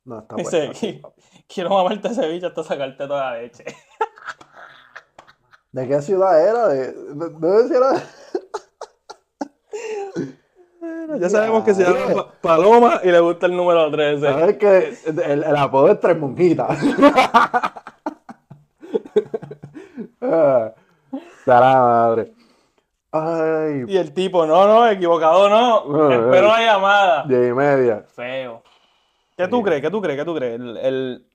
No, 0.08 0.20
está 0.20 0.36
Dice, 0.36 0.70
"Qui- 0.70 1.00
papi. 1.02 1.22
quiero 1.46 1.70
mamarte 1.70 2.08
ese 2.08 2.26
bicho 2.28 2.46
hasta 2.46 2.62
sacarte 2.64 3.06
toda 3.06 3.30
la 3.32 3.38
leche. 3.42 3.64
¿De 5.72 5.86
qué 5.86 6.00
ciudad 6.00 6.42
era? 6.48 6.68
¿De, 6.68 6.92
de, 6.92 7.76
era? 7.76 7.92
Ya 11.18 11.28
sabemos 11.28 11.62
que 11.64 11.74
se 11.74 11.82
llama 11.84 12.14
Pa- 12.14 12.32
Paloma 12.40 13.00
y 13.04 13.10
le 13.10 13.20
gusta 13.20 13.46
el 13.46 13.56
número 13.56 13.90
13. 13.90 14.20
¿Sabes 14.26 14.56
que 14.56 14.94
el, 15.06 15.44
el 15.44 15.56
apodo 15.56 15.88
es 15.90 16.00
Tres 16.00 16.18
Monjitas? 16.18 16.78
Ah, 20.20 20.72
madre. 21.46 22.32
Ay, 23.10 23.84
Y 23.88 23.96
el 23.96 24.12
tipo, 24.12 24.44
no, 24.46 24.66
no, 24.66 24.86
equivocado 24.88 25.48
no. 25.48 25.76
Ah, 26.10 26.14
Espero 26.14 26.52
ah. 26.52 26.58
la 26.60 26.66
llamada. 26.66 27.24
diez 27.26 27.48
y 27.48 27.52
media. 27.54 28.04
Feo. 28.14 28.62
¿Qué 29.38 29.46
tú 29.48 29.62
crees? 29.62 29.80
¿Qué 29.80 29.90
tú 29.90 30.02
crees? 30.02 30.18
¿Qué 30.18 30.24
tú 30.24 30.34
crees? 30.34 30.54
El, 30.60 30.76
el- 30.78 31.26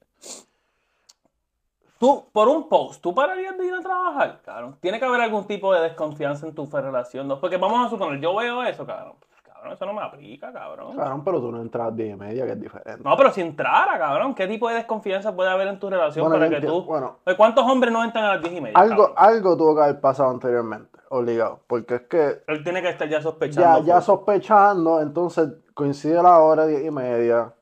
Tú, 1.98 2.26
por 2.34 2.50
un 2.50 2.68
post, 2.68 3.02
¿tú 3.02 3.16
pararías 3.16 3.58
de 3.58 3.66
ir 3.66 3.74
a 3.74 3.80
trabajar? 3.80 4.42
Cabrón. 4.44 4.76
Tiene 4.82 5.00
que 5.00 5.06
haber 5.06 5.22
algún 5.22 5.48
tipo 5.48 5.74
de 5.74 5.80
desconfianza 5.80 6.46
en 6.46 6.54
tu 6.54 6.66
relación. 6.66 7.30
¿no? 7.30 7.40
Porque 7.40 7.56
vamos 7.56 7.86
a 7.88 7.90
suponer, 7.90 8.20
yo 8.20 8.36
veo 8.36 8.62
eso, 8.64 8.86
cabrón. 8.86 9.14
Cabrón, 9.42 9.72
eso 9.72 9.86
no 9.86 9.94
me 9.94 10.02
aplica, 10.02 10.52
cabrón. 10.52 10.98
Cabrón, 10.98 11.24
pero 11.24 11.40
tú 11.40 11.50
no 11.54 11.62
entras 11.62 11.84
a 11.84 11.88
las 11.88 11.96
10 11.96 12.14
y 12.14 12.20
media, 12.20 12.46
que 12.46 12.52
es 12.52 12.60
diferente. 12.60 13.02
No, 13.02 13.16
pero 13.16 13.32
si 13.32 13.40
entrara, 13.40 13.98
cabrón, 13.98 14.36
¿qué 14.36 14.48
tipo 14.48 14.68
de 14.68 14.76
desconfianza 14.76 15.34
puede 15.34 15.50
haber 15.50 15.70
en 15.70 15.80
tu 15.80 15.90
relación 15.90 16.26
Bueno, 16.28 16.46
para 16.46 16.60
que 16.60 16.68
tú... 16.68 16.84
bueno. 16.84 17.20
Oye, 17.26 17.38
¿Cuántos 17.38 17.64
hombres 17.72 17.94
no 17.94 18.04
entran 18.04 18.26
a 18.26 18.34
las 18.34 18.42
10 18.42 18.54
y 18.54 18.60
media? 18.60 18.78
Algo, 18.78 19.14
cabrón? 19.14 19.36
algo 19.36 19.56
tuvo 19.58 19.76
que 19.78 19.82
haber 19.84 20.02
pasado 20.02 20.30
anteriormente, 20.30 21.00
obligado. 21.08 21.62
Porque 21.68 21.96
es 21.96 22.02
que 22.02 22.44
Él 22.48 22.66
tiene 22.66 22.82
que 22.82 22.90
estar 22.90 23.08
ya 23.08 23.20
ya, 23.20 23.24
sospechando. 23.24 23.84
ya 23.86 24.02
full. 24.02 24.04
sospechando, 24.04 25.00
entonces 25.02 25.48
coincide 25.74 26.22
la 26.22 26.38
hora, 26.40 26.66
10 26.66 26.84
y 26.84 26.92
media. 26.92 27.54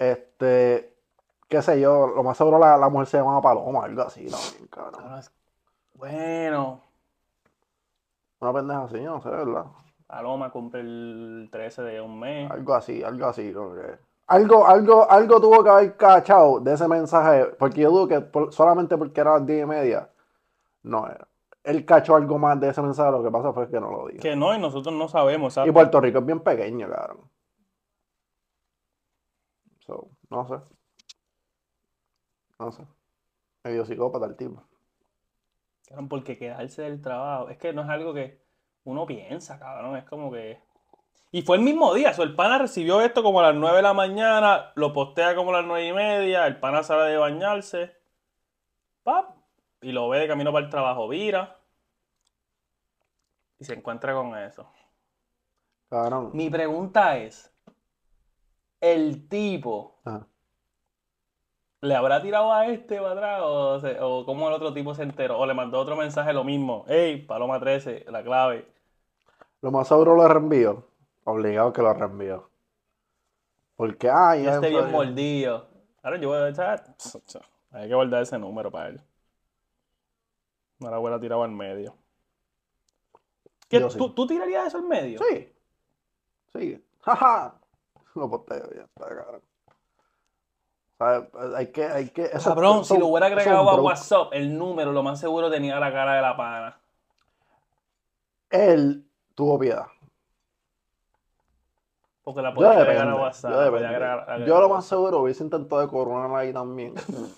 Este, 0.00 0.96
qué 1.46 1.60
sé 1.60 1.78
yo, 1.78 2.06
lo 2.06 2.22
más 2.22 2.34
seguro 2.38 2.58
la, 2.58 2.78
la 2.78 2.88
mujer 2.88 3.06
se 3.06 3.18
llama 3.18 3.42
Paloma, 3.42 3.84
algo 3.84 4.00
así 4.00 4.26
también, 4.30 4.66
cabrón. 4.68 5.20
Bueno, 5.92 6.80
Una 8.40 8.52
pendeja 8.54 8.84
así, 8.84 8.98
no 9.02 9.20
sé, 9.20 9.28
¿verdad? 9.28 9.66
Paloma 10.06 10.50
cumple 10.50 10.80
el 10.80 11.48
13 11.52 11.82
de 11.82 12.00
un 12.00 12.18
mes. 12.18 12.50
Algo 12.50 12.74
así, 12.74 13.04
algo 13.04 13.26
así, 13.26 13.52
que- 13.52 13.98
Algo, 14.28 14.66
algo, 14.66 15.10
algo 15.10 15.38
tuvo 15.38 15.62
que 15.62 15.68
haber 15.68 15.96
cachado 15.98 16.60
de 16.60 16.72
ese 16.72 16.88
mensaje, 16.88 17.44
porque 17.58 17.82
yo 17.82 17.90
dudo 17.90 18.08
que 18.08 18.20
por- 18.22 18.54
solamente 18.54 18.96
porque 18.96 19.20
era 19.20 19.34
las 19.34 19.44
10 19.46 19.64
y 19.64 19.66
media, 19.66 20.08
no 20.82 21.06
era. 21.08 21.28
Él 21.62 21.84
cachó 21.84 22.16
algo 22.16 22.38
más 22.38 22.58
de 22.58 22.70
ese 22.70 22.80
mensaje, 22.80 23.10
lo 23.10 23.22
que 23.22 23.30
pasa 23.30 23.52
fue 23.52 23.68
que 23.68 23.78
no 23.78 23.90
lo 23.90 24.06
dijo. 24.08 24.22
Que 24.22 24.34
no, 24.34 24.54
y 24.54 24.58
nosotros 24.58 24.94
no 24.94 25.08
sabemos, 25.08 25.52
Y 25.52 25.54
¿sabes? 25.56 25.72
Puerto 25.74 26.00
Rico 26.00 26.20
es 26.20 26.24
bien 26.24 26.40
pequeño, 26.40 26.88
cabrón. 26.88 27.29
So, 29.90 30.08
no 30.30 30.46
sé. 30.46 30.54
No 32.60 32.70
sé. 32.70 32.86
Medio 33.64 33.84
psicópata 33.84 34.26
el 34.26 34.36
tipo. 34.36 34.62
Cabrón, 35.88 36.08
porque 36.08 36.38
quedarse 36.38 36.82
del 36.82 37.02
trabajo, 37.02 37.48
es 37.48 37.58
que 37.58 37.72
no 37.72 37.82
es 37.82 37.88
algo 37.88 38.14
que 38.14 38.40
uno 38.84 39.04
piensa, 39.04 39.58
cabrón, 39.58 39.96
es 39.96 40.04
como 40.04 40.30
que... 40.30 40.62
Y 41.32 41.42
fue 41.42 41.56
el 41.56 41.62
mismo 41.62 41.92
día, 41.92 42.12
so, 42.12 42.22
el 42.22 42.36
pana 42.36 42.58
recibió 42.58 43.00
esto 43.00 43.24
como 43.24 43.40
a 43.40 43.50
las 43.50 43.56
9 43.56 43.78
de 43.78 43.82
la 43.82 43.92
mañana, 43.92 44.72
lo 44.76 44.92
postea 44.92 45.34
como 45.34 45.50
a 45.50 45.54
las 45.54 45.66
9 45.66 45.88
y 45.88 45.92
media, 45.92 46.46
el 46.46 46.60
pana 46.60 46.84
sale 46.84 47.10
de 47.10 47.16
bañarse, 47.16 47.96
pap, 49.02 49.36
y 49.80 49.90
lo 49.90 50.08
ve 50.08 50.20
de 50.20 50.28
camino 50.28 50.52
para 50.52 50.64
el 50.64 50.70
trabajo, 50.70 51.08
vira, 51.08 51.58
y 53.58 53.64
se 53.64 53.74
encuentra 53.74 54.14
con 54.14 54.36
eso. 54.38 54.70
Cabrón. 55.88 56.30
Mi 56.32 56.48
pregunta 56.48 57.16
es, 57.18 57.52
¿el 58.80 59.28
tipo 59.28 60.00
Ajá. 60.04 60.26
le 61.82 61.94
habrá 61.94 62.20
tirado 62.22 62.52
a 62.52 62.66
este 62.66 62.98
para 62.98 63.12
atrás 63.12 63.40
o, 63.42 63.80
se- 63.80 63.98
o 64.00 64.24
cómo 64.26 64.48
el 64.48 64.54
otro 64.54 64.72
tipo 64.74 64.94
se 64.94 65.02
enteró? 65.02 65.38
O 65.38 65.46
le 65.46 65.54
mandó 65.54 65.78
otro 65.80 65.96
mensaje 65.96 66.32
lo 66.32 66.44
mismo, 66.44 66.84
hey, 66.88 67.24
Paloma 67.26 67.58
13, 67.60 68.04
la 68.08 68.22
clave. 68.22 68.66
Lo 69.62 69.70
más 69.70 69.88
seguro 69.88 70.14
lo 70.16 70.26
reenvío. 70.26 70.84
Obligado 71.24 71.72
que 71.72 71.82
lo 71.82 71.92
reenvío. 71.92 72.48
Porque, 73.76 74.10
ay, 74.10 74.44
Yo 74.44 74.50
esté 74.54 74.70
bien 74.70 74.90
mordido. 74.90 75.68
Ahora 76.02 76.18
yo 76.18 76.28
voy 76.28 76.38
a 76.38 76.48
echar. 76.48 76.84
Hay 77.72 77.88
que 77.88 77.94
guardar 77.94 78.22
ese 78.22 78.38
número 78.38 78.70
para 78.70 78.88
él. 78.88 79.00
No 80.80 80.90
la 80.90 80.98
voy 80.98 81.12
a 81.12 81.20
tirar 81.20 81.38
al 81.40 81.50
medio. 81.50 81.94
¿Qué, 83.68 83.78
Yo 83.80 83.90
sí. 83.90 83.98
¿tú, 83.98 84.10
tú 84.14 84.26
tirarías 84.26 84.66
eso 84.66 84.78
al 84.78 84.84
medio? 84.84 85.20
Sí. 85.28 85.52
Sí. 86.52 86.84
Jaja. 87.02 87.59
Lo 88.14 88.28
posteo, 88.30 88.68
ya 88.74 88.82
está, 88.82 89.06
cabrón. 89.08 89.42
¿Sabes? 90.98 91.28
Hay 91.56 91.66
que, 91.72 91.84
hay 91.84 92.08
que. 92.10 92.24
eso- 92.26 92.50
Cabrón, 92.50 92.80
eso- 92.80 92.94
si 92.94 93.00
lo 93.00 93.06
hubiera 93.06 93.26
agregado 93.26 93.70
a. 93.70 93.80
WhatsApp, 93.80 94.28
el 94.32 94.56
número, 94.58 94.92
lo 94.92 95.02
más 95.02 95.18
seguro 95.20 95.50
tenía 95.50 95.78
la 95.80 95.92
cara 95.92 96.16
de 96.16 96.22
la 96.22 96.36
pana. 96.36 96.80
Él 98.50 99.06
tuvo 99.34 99.58
piedad. 99.58 99.86
Porque 102.22 102.42
la 102.42 102.50
Yo 102.50 102.54
podía 102.56 102.70
agregar 102.72 102.94
depende, 102.96 103.18
a 103.18 103.22
WhatsApp. 103.22 103.50
yo 103.52 103.60
agregar- 103.60 104.30
agregar 104.30 104.48
lo 104.60 104.68
más 104.68 104.70
WhatsApp. 104.70 104.88
seguro 104.90 105.20
hubiese 105.22 105.42
intentado 105.42 105.80
de 105.80 105.88
coronar 105.88 106.38
ahí 106.38 106.52
también. 106.52 106.94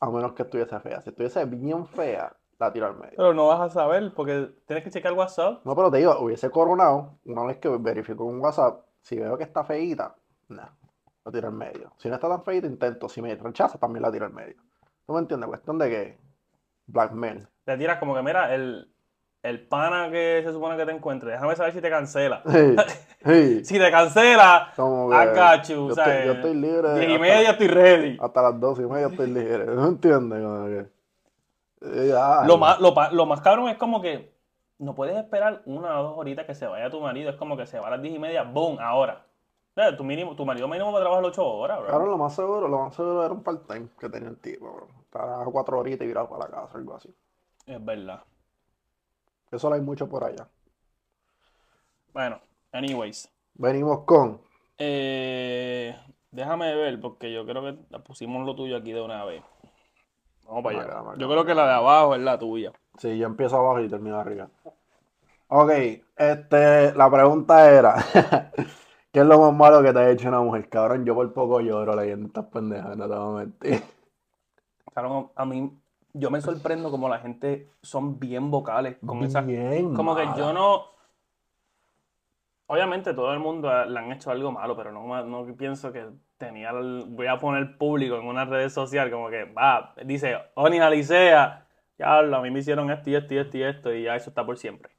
A 0.00 0.10
menos 0.10 0.32
que 0.34 0.42
estuviese 0.42 0.78
fea. 0.80 1.00
Si 1.00 1.08
estuviese 1.10 1.44
bien 1.46 1.86
fea, 1.86 2.34
la 2.58 2.70
tiro 2.72 2.86
al 2.86 2.96
medio. 2.96 3.14
Pero 3.16 3.32
no 3.34 3.46
vas 3.48 3.60
a 3.60 3.70
saber 3.70 4.12
porque 4.14 4.50
tienes 4.66 4.84
que 4.84 4.90
checar 4.90 5.12
WhatsApp. 5.14 5.64
No, 5.64 5.74
pero 5.74 5.90
te 5.90 5.98
digo, 5.98 6.18
hubiese 6.20 6.50
coronado 6.50 7.18
una 7.24 7.44
vez 7.44 7.56
que 7.58 7.68
verifico 7.68 8.24
con 8.26 8.38
WhatsApp. 8.40 8.84
Si 9.06 9.16
veo 9.16 9.38
que 9.38 9.44
está 9.44 9.62
feíta, 9.62 10.16
no, 10.48 10.62
la 11.24 11.30
tiro 11.32 11.46
al 11.46 11.54
medio. 11.54 11.92
Si 11.96 12.08
no 12.08 12.16
está 12.16 12.28
tan 12.28 12.42
feíta, 12.42 12.66
intento. 12.66 13.08
Si 13.08 13.22
me 13.22 13.32
rechaza, 13.36 13.78
también 13.78 14.02
la 14.02 14.10
tiro 14.10 14.26
al 14.26 14.32
medio. 14.32 14.56
¿Tú 15.06 15.12
me 15.12 15.20
entiendes? 15.20 15.46
Cuestión 15.48 15.78
de 15.78 15.88
que 15.88 16.18
blackmail. 16.88 17.46
Le 17.66 17.78
tiras 17.78 17.98
como 18.00 18.16
que, 18.16 18.22
mira, 18.22 18.52
el, 18.52 18.92
el 19.44 19.68
pana 19.68 20.10
que 20.10 20.40
se 20.44 20.50
supone 20.52 20.76
que 20.76 20.84
te 20.84 20.90
encuentre, 20.90 21.30
déjame 21.30 21.54
saber 21.54 21.72
si 21.72 21.80
te 21.80 21.88
cancela. 21.88 22.42
Sí, 22.48 22.76
sí. 23.24 23.64
Si 23.64 23.78
te 23.78 23.90
cancela, 23.92 24.72
Como 24.74 25.12
I 25.14 25.26
que 25.26 25.40
got 25.40 25.64
you, 25.68 25.74
yo, 25.86 25.88
estoy, 25.90 26.26
yo 26.26 26.32
estoy 26.32 26.54
libre. 26.54 26.94
diez 26.94 27.08
y 27.08 27.12
hasta- 27.14 27.18
media 27.20 27.50
estoy 27.52 27.68
ready. 27.68 28.18
Hasta 28.20 28.42
las 28.42 28.58
dos 28.60 28.80
y 28.80 28.82
media 28.86 29.06
estoy 29.06 29.28
libre. 29.30 29.66
¿No 29.66 29.86
entiendes? 29.86 30.42
Como 30.42 30.66
que, 30.66 30.86
eh, 31.82 32.08
ya, 32.08 32.42
Lo 32.44 32.58
más, 32.58 32.80
lo 32.80 33.26
más 33.26 33.40
cabrón 33.40 33.68
es 33.68 33.76
como 33.76 34.02
que 34.02 34.35
no 34.78 34.94
puedes 34.94 35.16
esperar 35.16 35.62
una 35.66 36.00
o 36.00 36.02
dos 36.02 36.18
horitas 36.18 36.46
que 36.46 36.54
se 36.54 36.66
vaya 36.66 36.90
tu 36.90 37.00
marido. 37.00 37.30
Es 37.30 37.36
como 37.36 37.56
que 37.56 37.66
se 37.66 37.78
va 37.78 37.88
a 37.88 37.90
las 37.90 38.02
diez 38.02 38.14
y 38.14 38.18
media, 38.18 38.42
boom, 38.42 38.78
ahora. 38.80 39.26
Tu, 39.96 40.04
mínimo, 40.04 40.34
tu 40.34 40.46
marido 40.46 40.68
mínimo 40.68 40.90
va 40.90 41.00
a 41.00 41.02
trabajar 41.02 41.24
ocho 41.24 41.46
horas, 41.46 41.78
bro. 41.78 41.88
Claro, 41.88 42.06
lo 42.06 42.16
más 42.16 42.34
seguro, 42.34 42.66
lo 42.66 42.78
más 42.78 42.94
seguro 42.94 43.24
era 43.24 43.34
un 43.34 43.42
part-time 43.42 43.88
que 44.00 44.08
tenía 44.08 44.30
el 44.30 44.38
tipo, 44.38 44.72
bro. 44.72 44.88
Estaba 45.02 45.44
cuatro 45.44 45.78
horitas 45.78 46.02
y 46.04 46.08
virado 46.08 46.28
para 46.30 46.46
la 46.46 46.50
casa, 46.50 46.78
algo 46.78 46.94
así. 46.94 47.14
Es 47.66 47.84
verdad. 47.84 48.22
Eso 49.50 49.68
lo 49.68 49.74
hay 49.74 49.82
mucho 49.82 50.08
por 50.08 50.24
allá. 50.24 50.48
Bueno, 52.14 52.40
anyways. 52.72 53.30
Venimos 53.54 54.04
con. 54.04 54.40
Eh, 54.78 55.94
déjame 56.30 56.74
ver, 56.74 56.98
porque 56.98 57.30
yo 57.30 57.44
creo 57.44 57.62
que 57.62 57.98
pusimos 57.98 58.46
lo 58.46 58.54
tuyo 58.54 58.78
aquí 58.78 58.92
de 58.92 59.02
una 59.02 59.26
vez. 59.26 59.42
Vamos 60.46 60.62
para 60.62 60.80
allá. 60.80 61.14
Yo 61.18 61.28
creo 61.28 61.44
que 61.44 61.54
la 61.54 61.66
de 61.66 61.74
abajo 61.74 62.14
es 62.14 62.22
la 62.22 62.38
tuya. 62.38 62.72
Sí, 62.98 63.18
yo 63.18 63.26
empiezo 63.26 63.56
abajo 63.56 63.80
y 63.80 63.88
termino 63.88 64.18
arriba. 64.18 64.48
Ok, 65.48 65.70
este, 66.16 66.94
la 66.94 67.10
pregunta 67.10 67.70
era, 67.70 67.94
¿qué 69.12 69.20
es 69.20 69.26
lo 69.26 69.38
más 69.40 69.54
malo 69.54 69.82
que 69.82 69.92
te 69.92 69.98
ha 69.98 70.10
hecho 70.10 70.28
una 70.28 70.40
mujer? 70.40 70.68
Cabrón, 70.68 71.04
yo 71.04 71.14
por 71.14 71.32
poco 71.32 71.60
lloro 71.60 71.94
leyendo 71.94 72.26
estas 72.26 72.46
pendejas, 72.46 72.96
no 72.96 73.08
te 73.08 73.14
voy 73.14 73.34
a 73.34 73.44
mentir. 73.44 73.82
Claro, 74.92 75.32
a 75.36 75.44
mí, 75.44 75.70
yo 76.14 76.30
me 76.30 76.40
sorprendo 76.40 76.90
como 76.90 77.08
la 77.08 77.18
gente 77.18 77.70
son 77.82 78.18
bien 78.18 78.50
vocales 78.50 78.96
con 79.04 79.22
esas 79.22 79.46
Bien 79.46 79.94
Como 79.94 80.16
que 80.16 80.24
yo 80.36 80.52
no. 80.52 80.96
Obviamente 82.68 83.14
todo 83.14 83.32
el 83.32 83.38
mundo 83.38 83.68
ha- 83.70 83.84
le 83.86 83.98
han 83.98 84.10
hecho 84.10 84.30
algo 84.30 84.50
malo, 84.50 84.76
pero 84.76 84.90
no, 84.90 85.24
no 85.24 85.56
pienso 85.56 85.92
que 85.92 86.06
tenía. 86.38 86.70
el- 86.70 87.04
voy 87.08 87.26
a 87.28 87.38
poner 87.38 87.78
público 87.78 88.16
en 88.16 88.26
una 88.26 88.44
red 88.44 88.68
social, 88.70 89.10
como 89.10 89.30
que 89.30 89.44
va, 89.44 89.94
dice, 90.04 90.36
Oni 90.54 90.78
Alicea, 90.80 91.65
ya 91.98 92.18
a 92.18 92.40
mí 92.42 92.50
me 92.50 92.60
hicieron 92.60 92.90
esto 92.90 93.10
y 93.10 93.14
esto 93.14 93.34
y 93.34 93.38
esto 93.38 93.56
y 93.56 93.62
esto, 93.62 93.94
y 93.94 94.02
ya 94.04 94.16
eso 94.16 94.30
está 94.30 94.44
por 94.44 94.58
siempre. 94.58 94.92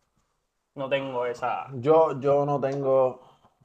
No 0.76 0.90
tengo 0.90 1.26
esa. 1.26 1.68
Yo, 1.74 2.20
yo 2.20 2.46
no 2.46 2.60
tengo. 2.60 3.22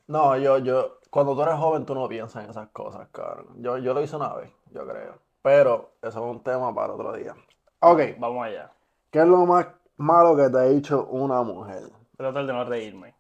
No, 0.09 0.37
yo, 0.39 0.59
yo. 0.59 0.99
Cuando 1.11 1.35
tú 1.35 1.43
eres 1.43 1.55
joven, 1.57 1.85
tú 1.85 1.95
no 1.95 2.09
piensas 2.09 2.45
en 2.45 2.51
esas 2.51 2.69
cosas, 2.71 3.09
cabrón. 3.12 3.62
Yo, 3.62 3.77
yo 3.79 3.93
lo 3.93 4.03
hice 4.03 4.17
una 4.17 4.33
vez, 4.35 4.51
yo 4.71 4.87
creo. 4.87 5.19
Pero 5.43 5.91
eso 6.01 6.09
es 6.25 6.37
un 6.37 6.43
tema 6.43 6.75
para 6.75 6.95
otro 6.95 7.12
día. 7.12 7.35
Ok, 7.81 8.01
Vamos 8.19 8.47
allá. 8.47 8.71
¿qué 9.11 9.19
es 9.19 9.27
lo 9.27 9.45
más 9.45 9.67
malo 9.97 10.37
que 10.37 10.49
te 10.49 10.59
ha 10.59 10.62
dicho 10.62 11.05
una 11.07 11.43
mujer? 11.43 11.83
Tratar 12.17 12.47
de 12.47 12.53
no 12.53 12.65
reírme. 12.65 13.15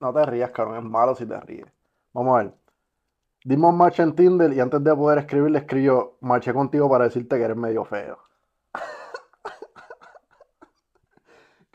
No 0.00 0.12
te 0.12 0.26
rías, 0.26 0.50
cabrón, 0.50 0.76
es 0.76 0.84
malo 0.84 1.14
si 1.14 1.24
te 1.26 1.40
ríes. 1.40 1.66
Vamos 2.12 2.34
a 2.34 2.42
ver. 2.42 2.54
Dimos 3.44 3.72
match 3.72 4.00
en 4.00 4.14
Tinder 4.14 4.52
y 4.52 4.60
antes 4.60 4.82
de 4.82 4.94
poder 4.94 5.18
escribir 5.20 5.52
le 5.52 5.58
escribió, 5.60 6.16
marché 6.20 6.52
contigo 6.52 6.90
para 6.90 7.04
decirte 7.04 7.38
que 7.38 7.44
eres 7.44 7.56
medio 7.56 7.84
feo. 7.84 8.18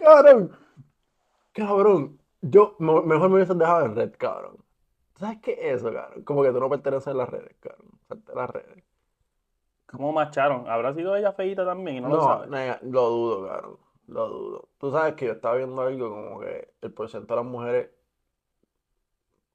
Cabrón, 0.04 0.42
cabrón, 1.54 2.20
yo 2.42 2.76
me- 2.80 3.02
mejor 3.04 3.30
me 3.30 3.36
hubiesen 3.36 3.58
dejado 3.60 3.86
en 3.86 3.96
red, 3.96 4.14
cabrón. 4.18 4.58
¿Sabes 5.16 5.40
qué 5.42 5.54
es 5.54 5.78
eso, 5.82 5.94
cabrón? 5.94 6.24
Como 6.26 6.44
que 6.44 6.52
tú 6.52 6.60
no 6.60 6.70
perteneces 6.70 7.08
a 7.10 7.14
las 7.16 7.30
redes, 7.30 7.56
cabrón. 7.62 7.92
Salte 8.08 8.36
las 8.36 8.50
redes. 8.50 8.84
¿Cómo 9.86 10.12
macharon? 10.12 10.68
¿Habrá 10.70 10.94
sido 10.94 11.16
ella 11.16 11.32
feíta 11.32 11.66
también 11.66 11.96
y 11.98 12.02
no, 12.02 12.10
lo 12.10 12.20
No, 12.20 12.22
sabes? 12.22 12.52
nega, 12.54 12.80
lo 12.84 13.10
dudo, 13.10 13.48
cabrón. 13.48 13.78
Lo 14.08 14.28
dudo. 14.30 14.70
Tú 14.78 14.92
sabes 14.92 15.16
que 15.16 15.26
yo 15.28 15.32
estaba 15.34 15.56
viendo 15.56 15.82
algo 15.82 16.10
como 16.10 16.40
que 16.42 16.74
el 16.82 16.94
porcentaje 16.94 17.40
de 17.40 17.44
las 17.44 17.52
mujeres 17.52 17.90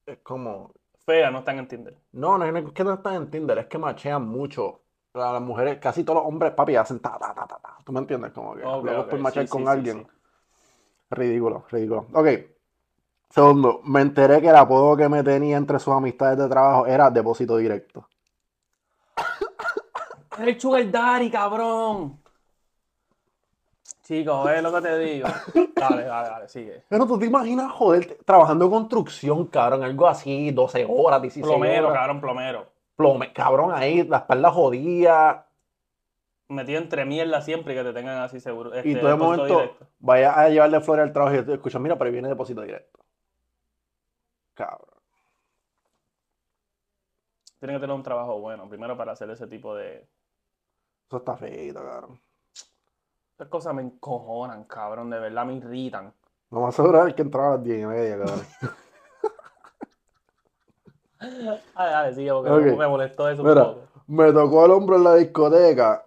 es 0.07 0.19
como 0.25 0.73
Fea, 1.07 1.31
no 1.33 1.39
están 1.41 1.59
en 1.59 1.67
Tinder. 1.69 1.97
No, 2.13 2.37
no 2.39 2.45
es 2.45 2.73
que 2.73 2.85
no 2.85 2.95
están 2.95 3.15
en 3.17 3.31
Tinder, 3.31 3.59
es 3.59 3.67
que 3.67 3.79
machean 3.79 4.27
mucho. 4.27 4.83
A 5.15 5.33
las 5.33 5.43
mujeres, 5.43 5.79
casi 5.79 6.05
todos 6.05 6.19
los 6.23 6.27
hombres, 6.29 6.53
papi, 6.53 6.77
hacen 6.77 7.01
ta, 7.01 7.19
ta, 7.19 7.35
ta, 7.35 7.47
ta, 7.47 7.59
ta. 7.61 7.79
¿Tú 7.85 7.93
me 7.93 8.01
entiendes? 8.01 8.33
Como 8.33 8.55
que 8.55 8.75
Ok, 8.75 8.87
luego 8.87 9.09
ok, 9.09 9.09
por 9.09 9.19
machear 9.19 9.47
sí, 9.47 9.47
con 9.49 9.67
sí, 9.67 9.67
alguien. 9.69 10.07
sí. 10.07 10.07
Ridículo, 11.11 11.65
ridículo. 11.71 12.07
Ok. 12.13 12.29
Segundo, 13.31 13.81
me 13.85 14.01
enteré 14.01 14.41
que 14.41 14.49
el 14.49 14.57
apodo 14.57 14.97
que 14.97 15.09
me 15.09 15.23
tenía 15.23 15.57
entre 15.57 15.79
sus 15.79 15.93
amistades 15.95 16.39
de 16.39 16.49
trabajo 16.49 16.87
era 16.87 17.11
depósito 17.11 17.57
directo. 17.57 18.09
El 20.39 20.59
sugar 20.61 20.91
daddy, 20.91 21.31
cabrón. 21.31 22.21
Chico, 24.05 24.49
es 24.49 24.63
lo 24.63 24.73
que 24.73 24.81
te 24.81 24.99
digo. 24.99 25.29
Dale, 25.77 26.05
dale, 26.05 26.29
dale, 26.31 26.49
sigue. 26.49 26.85
Pero 26.89 27.07
tú 27.07 27.19
te 27.19 27.27
imaginas, 27.27 27.71
joder, 27.73 28.19
trabajando 28.25 28.65
en 28.65 28.71
construcción, 28.71 29.47
cabrón, 29.49 29.83
algo 29.83 30.07
así, 30.09 30.51
12 30.51 30.87
horas, 30.89 31.21
16 31.21 31.45
Plomero, 31.47 31.89
horas. 31.89 31.99
cabrón, 31.99 32.21
plomero. 32.21 32.67
Plome- 32.97 33.33
cabrón, 33.35 33.73
ahí, 33.75 34.05
la 34.05 34.19
espalda 34.19 34.51
jodida. 34.51 35.47
Metido 36.49 36.79
entre 36.81 37.05
mierda 37.05 37.43
siempre 37.43 37.75
y 37.75 37.77
que 37.77 37.85
te 37.85 37.93
tengan 37.93 38.23
así 38.23 38.41
seguro. 38.41 38.71
y 38.75 38.79
este, 38.79 38.95
todo 38.97 39.11
el 39.11 39.19
depósito 39.19 39.25
momento 39.25 39.61
directo. 39.61 39.87
vaya 39.99 40.33
a 40.41 40.49
llevarle 40.49 40.81
flores 40.81 41.03
al 41.05 41.13
trabajo 41.13 41.37
y 41.37 41.45
tú 41.45 41.53
escuchas, 41.53 41.81
mira, 41.81 41.99
pero 41.99 42.11
viene 42.11 42.29
depósito 42.29 42.63
directo. 42.63 42.99
Cabrón. 44.55 44.99
Tienen 47.61 47.77
que 47.77 47.81
tener 47.81 47.95
un 47.95 48.03
trabajo 48.03 48.41
bueno, 48.41 48.69
primero 48.69 48.97
para 48.97 49.13
hacer 49.13 49.29
ese 49.31 49.47
tipo 49.47 49.75
de. 49.75 50.09
Eso 51.07 51.17
está 51.19 51.37
feito, 51.37 51.83
cabrón. 51.83 52.19
Esas 53.35 53.49
cosas 53.49 53.75
me 53.75 53.83
encojonan, 53.83 54.65
cabrón, 54.65 55.11
de 55.11 55.19
verdad 55.19 55.45
me 55.45 55.55
irritan. 55.55 56.13
Lo 56.51 56.61
más 56.61 56.75
seguro 56.75 57.07
es 57.07 57.15
que 57.15 57.23
entraba 57.23 57.49
a 57.49 57.57
las 57.57 57.65
10 57.65 57.83
y 57.83 57.87
media, 57.87 58.19
cabrón. 58.19 58.47
Dale, 61.21 61.61
dale, 61.75 62.15
sigue, 62.15 62.31
porque 62.33 62.77
me 62.77 62.87
molestó 62.87 63.29
eso 63.29 63.43
un 63.43 63.49
Mira, 63.49 63.65
poco. 63.65 63.81
me 64.07 64.33
tocó 64.33 64.65
el 64.67 64.71
hombro 64.71 64.97
en 64.97 65.05
la 65.05 65.15
discoteca. 65.17 66.05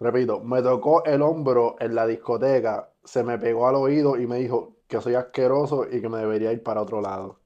Repito, 0.00 0.40
me 0.40 0.62
tocó 0.62 1.04
el 1.04 1.22
hombro 1.22 1.76
en 1.80 1.94
la 1.94 2.06
discoteca. 2.06 2.92
Se 3.04 3.24
me 3.24 3.38
pegó 3.38 3.68
al 3.68 3.74
oído 3.76 4.16
y 4.16 4.26
me 4.26 4.36
dijo 4.36 4.76
que 4.86 5.00
soy 5.00 5.14
asqueroso 5.14 5.86
y 5.90 6.00
que 6.00 6.08
me 6.08 6.18
debería 6.18 6.52
ir 6.52 6.62
para 6.62 6.82
otro 6.82 7.00
lado. 7.00 7.40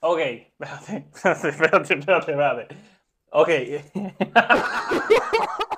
Ok, 0.00 0.18
espérate, 0.20 1.08
espérate, 1.48 1.94
espérate, 1.94 2.32
espérate. 2.32 2.68
Ok. 3.30 3.48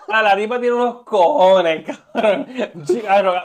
ah, 0.08 0.22
la 0.22 0.36
tipa 0.36 0.60
tiene 0.60 0.75
unos 0.75 1.04
cojones, 1.04 1.86
cabrón. 1.86 2.46
Chica, 2.84 3.06
cabrón. 3.06 3.42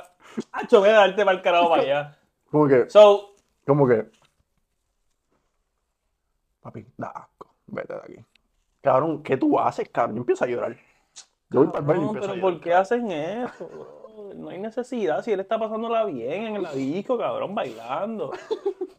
Hacho, 0.52 0.80
voy 0.80 0.90
a 0.90 0.94
darte 0.94 1.24
para 1.24 1.38
el 1.38 1.44
carajo 1.44 1.70
para 1.70 1.82
allá. 1.84 2.18
Como 2.50 2.68
que, 2.68 2.90
So, 2.90 3.36
como 3.66 3.88
que. 3.88 4.10
Papi, 6.62 6.86
da 6.98 7.08
asco. 7.10 7.56
Vete 7.68 7.94
de 7.94 8.00
aquí. 8.00 8.26
Cabrón, 8.82 9.24
¿qué 9.24 9.38
tú 9.38 9.60
haces, 9.60 9.90
cabrón? 9.90 10.16
Yo 10.18 10.22
empiezo 10.22 10.46
a 10.46 10.48
llorar. 10.48 10.78
Yo 11.50 11.60
voy 11.60 11.68
para 11.68 11.80
el 11.80 11.86
baño 11.86 12.02
y 12.02 12.06
no, 12.06 12.08
empiezo 12.08 12.32
a 12.32 12.34
pero 12.34 12.36
llorar. 12.36 12.54
¿por 12.54 12.62
qué 12.62 12.74
hacen 12.74 13.12
eso, 13.12 13.68
bro? 13.68 14.34
No 14.36 14.50
hay 14.50 14.60
necesidad. 14.60 15.24
Si 15.24 15.32
él 15.32 15.40
está 15.40 15.60
pasándola 15.60 16.06
bien 16.06 16.44
en 16.46 16.56
el 16.58 16.72
disco, 16.76 17.18
cabrón, 17.18 17.54
bailando. 17.56 18.32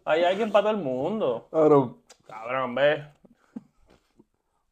Hay 0.05 0.25
alguien 0.25 0.53
para 0.53 0.65
todo 0.71 0.79
el 0.79 0.85
mundo. 0.85 1.49
Cabrón, 1.51 1.97
Cabrón, 2.27 2.75
ve. 2.75 3.05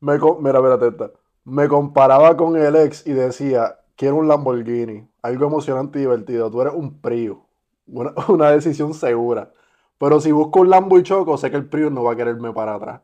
me, 0.00 0.18
co- 0.18 0.38
mira, 0.40 0.58
espérate 0.58 0.88
esta. 0.88 1.10
Me 1.44 1.68
comparaba 1.68 2.36
con 2.36 2.56
el 2.56 2.76
ex 2.76 3.06
y 3.06 3.12
decía, 3.12 3.78
quiero 3.96 4.16
un 4.16 4.28
Lamborghini, 4.28 5.08
algo 5.22 5.46
emocionante 5.46 5.98
y 5.98 6.02
divertido. 6.02 6.50
Tú 6.50 6.60
eres 6.62 6.74
un 6.74 7.00
Prius, 7.00 7.38
una, 7.86 8.12
una 8.28 8.50
decisión 8.50 8.94
segura. 8.94 9.52
Pero 9.98 10.20
si 10.20 10.32
busco 10.32 10.60
un 10.60 10.70
Lambo 10.70 10.98
y 10.98 11.02
choco, 11.02 11.36
sé 11.36 11.50
que 11.50 11.56
el 11.56 11.68
Prius 11.68 11.92
no 11.92 12.02
va 12.04 12.12
a 12.12 12.16
quererme 12.16 12.52
para 12.52 12.74
atrás. 12.74 13.02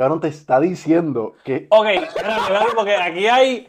Cabrón, 0.00 0.18
te 0.20 0.28
está 0.28 0.58
diciendo 0.60 1.34
que 1.44 1.66
Ok, 1.68 1.86
porque 2.74 2.96
aquí 2.96 3.26
hay. 3.26 3.68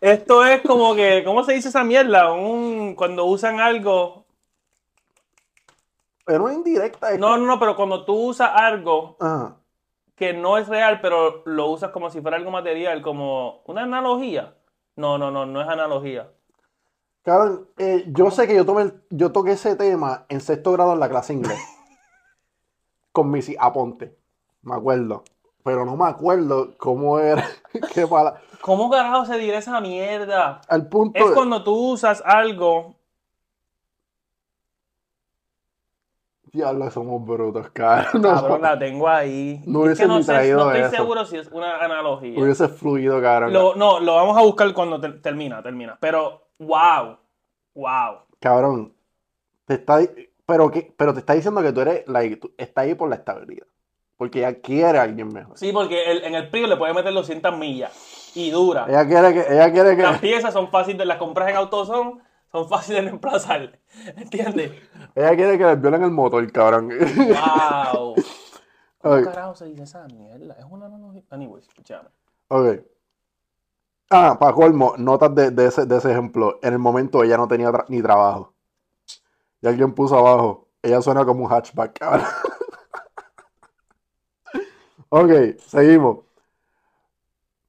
Esto 0.00 0.44
es 0.44 0.60
como 0.62 0.94
que. 0.94 1.24
¿Cómo 1.24 1.42
se 1.42 1.54
dice 1.54 1.70
esa 1.70 1.82
mierda? 1.82 2.32
Un, 2.32 2.94
cuando 2.94 3.24
usan 3.24 3.58
algo. 3.58 4.26
una 6.28 6.54
indirecta. 6.54 7.10
es 7.10 7.18
No, 7.18 7.36
no, 7.36 7.46
no, 7.46 7.58
pero 7.58 7.74
cuando 7.74 8.04
tú 8.04 8.14
usas 8.28 8.52
algo 8.54 9.16
Ajá. 9.18 9.56
que 10.14 10.32
no 10.34 10.56
es 10.56 10.68
real, 10.68 11.00
pero 11.00 11.42
lo 11.46 11.66
usas 11.66 11.90
como 11.90 12.10
si 12.10 12.20
fuera 12.20 12.36
algo 12.36 12.52
material, 12.52 13.02
como 13.02 13.62
una 13.66 13.82
analogía. 13.82 14.54
No, 14.94 15.18
no, 15.18 15.32
no, 15.32 15.46
no 15.46 15.60
es 15.62 15.66
analogía. 15.68 16.30
Cabrón, 17.24 17.68
eh, 17.76 18.04
yo 18.06 18.30
sé 18.30 18.46
que 18.46 18.54
yo 18.54 18.64
tomé 18.64 18.82
el- 18.82 19.02
yo 19.10 19.32
toqué 19.32 19.50
ese 19.50 19.74
tema 19.74 20.26
en 20.28 20.40
sexto 20.40 20.70
grado 20.70 20.92
en 20.92 21.00
la 21.00 21.08
clase 21.08 21.32
inglés. 21.32 21.58
con 23.10 23.32
Missy 23.32 23.56
Aponte. 23.58 24.16
Me 24.62 24.76
acuerdo. 24.76 25.24
Pero 25.66 25.84
no 25.84 25.96
me 25.96 26.04
acuerdo 26.06 26.74
cómo 26.78 27.18
era. 27.18 27.44
qué 27.92 28.06
pala- 28.06 28.40
¿Cómo 28.60 28.88
carajo 28.88 29.24
se 29.26 29.36
dirá 29.36 29.58
esa 29.58 29.80
mierda? 29.80 30.60
Al 30.68 30.88
punto. 30.88 31.18
Es 31.18 31.26
de- 31.28 31.34
cuando 31.34 31.64
tú 31.64 31.74
usas 31.90 32.22
algo. 32.24 32.94
Diablo, 36.52 36.88
somos 36.92 37.26
brutos, 37.26 37.68
cabrón. 37.70 38.22
No, 38.22 38.28
Cabrón, 38.34 38.62
la 38.62 38.78
tengo 38.78 39.08
ahí. 39.08 39.60
No 39.66 39.90
Es 39.90 39.98
que 39.98 40.06
no 40.06 40.18
ni 40.18 40.22
sé, 40.22 40.32
traído 40.32 40.58
no 40.58 40.70
estoy 40.70 40.82
eso. 40.86 41.02
seguro 41.02 41.24
si 41.26 41.36
es 41.36 41.48
una 41.48 41.78
analogía. 41.84 42.38
Hubiese 42.40 42.68
fluido, 42.68 43.20
cabrón. 43.20 43.52
Lo- 43.52 43.74
no, 43.74 43.98
lo 43.98 44.14
vamos 44.14 44.38
a 44.38 44.42
buscar 44.42 44.72
cuando 44.72 45.00
te- 45.00 45.18
termina, 45.18 45.64
termina. 45.64 45.98
Pero, 46.00 46.46
wow, 46.60 47.16
wow. 47.74 48.18
Cabrón. 48.38 48.94
Te 49.64 49.74
está, 49.74 49.98
pero, 50.46 50.70
que, 50.70 50.94
pero 50.96 51.12
te 51.12 51.18
está 51.18 51.32
diciendo 51.32 51.60
que 51.60 51.72
tú 51.72 51.80
eres, 51.80 52.06
like, 52.06 52.36
tú- 52.36 52.54
está 52.56 52.82
ahí 52.82 52.94
por 52.94 53.08
la 53.08 53.16
estabilidad. 53.16 53.66
Porque 54.16 54.38
ella 54.40 54.60
quiere 54.60 54.98
a 54.98 55.02
alguien 55.02 55.28
mejor. 55.28 55.58
Sí, 55.58 55.72
porque 55.72 56.10
el- 56.10 56.24
en 56.24 56.34
el 56.34 56.48
Prius 56.48 56.68
le 56.68 56.76
puedes 56.76 56.94
meter 56.94 57.12
200 57.12 57.56
millas 57.56 58.32
y 58.34 58.50
dura. 58.50 58.86
Ella 58.88 59.06
quiere 59.06 59.32
que, 59.34 59.52
ella 59.54 59.70
quiere 59.72 59.96
Las 59.96 60.20
que, 60.20 60.26
piezas 60.26 60.52
son 60.54 60.70
fáciles, 60.70 61.06
las 61.06 61.18
compras 61.18 61.50
en 61.50 61.56
AutoZone, 61.56 62.20
son 62.50 62.68
fáciles 62.68 63.02
de 63.02 63.08
reemplazar. 63.10 63.78
¿Entiendes? 64.16 64.72
ella 65.14 65.34
quiere 65.36 65.58
que 65.58 65.64
le 65.64 65.76
violen 65.76 66.02
el 66.02 66.10
motor, 66.10 66.50
cabrón. 66.52 66.88
Wow. 66.88 68.14
¿Cómo 69.02 69.22
carajo 69.22 69.54
se 69.54 69.66
dice 69.66 69.82
esa 69.84 70.06
mierda? 70.08 70.56
Es 70.58 70.64
una 70.68 70.86
analogía. 70.86 71.22
Anyways, 71.30 71.68
escúchame. 71.68 72.08
Ok. 72.48 72.80
Ah, 74.10 74.36
para 74.38 74.52
colmo, 74.52 74.94
notas 74.96 75.34
de, 75.34 75.50
de 75.50 75.66
ese, 75.66 75.84
de 75.84 75.96
ese 75.96 76.10
ejemplo. 76.10 76.58
En 76.62 76.72
el 76.72 76.78
momento 76.78 77.22
ella 77.22 77.36
no 77.36 77.46
tenía 77.46 77.70
tra- 77.70 77.84
ni 77.88 78.00
trabajo. 78.02 78.54
Y 79.60 79.66
alguien 79.68 79.92
puso 79.94 80.16
abajo. 80.16 80.68
Ella 80.82 81.02
suena 81.02 81.24
como 81.24 81.44
un 81.44 81.50
hatchback, 81.50 81.98
cabrón. 81.98 82.26
ok, 85.10 85.58
seguimos. 85.58 86.24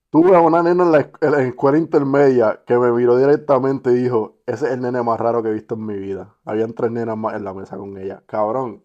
Tuve 0.10 0.36
a 0.36 0.42
una 0.42 0.64
nena 0.64 0.84
en 0.84 0.92
la, 0.92 1.00
esc- 1.00 1.18
en 1.26 1.32
la 1.32 1.42
escuela 1.44 1.78
intermedia 1.78 2.62
que 2.66 2.78
me 2.78 2.92
miró 2.92 3.18
directamente 3.18 3.92
y 3.92 3.96
dijo, 3.96 4.38
ese 4.46 4.68
es 4.68 4.72
el 4.74 4.82
nene 4.82 5.02
más 5.04 5.20
raro 5.20 5.44
que 5.44 5.50
he 5.50 5.54
visto 5.54 5.76
en 5.76 5.86
mi 5.86 5.98
vida. 5.98 6.36
Habían 6.46 6.74
tres 6.74 6.92
nenas 6.92 7.18
más 7.18 7.36
en 7.36 7.44
la 7.44 7.54
mesa 7.54 7.78
con 7.78 7.98
ella. 7.98 8.24
Cabrón, 8.26 8.84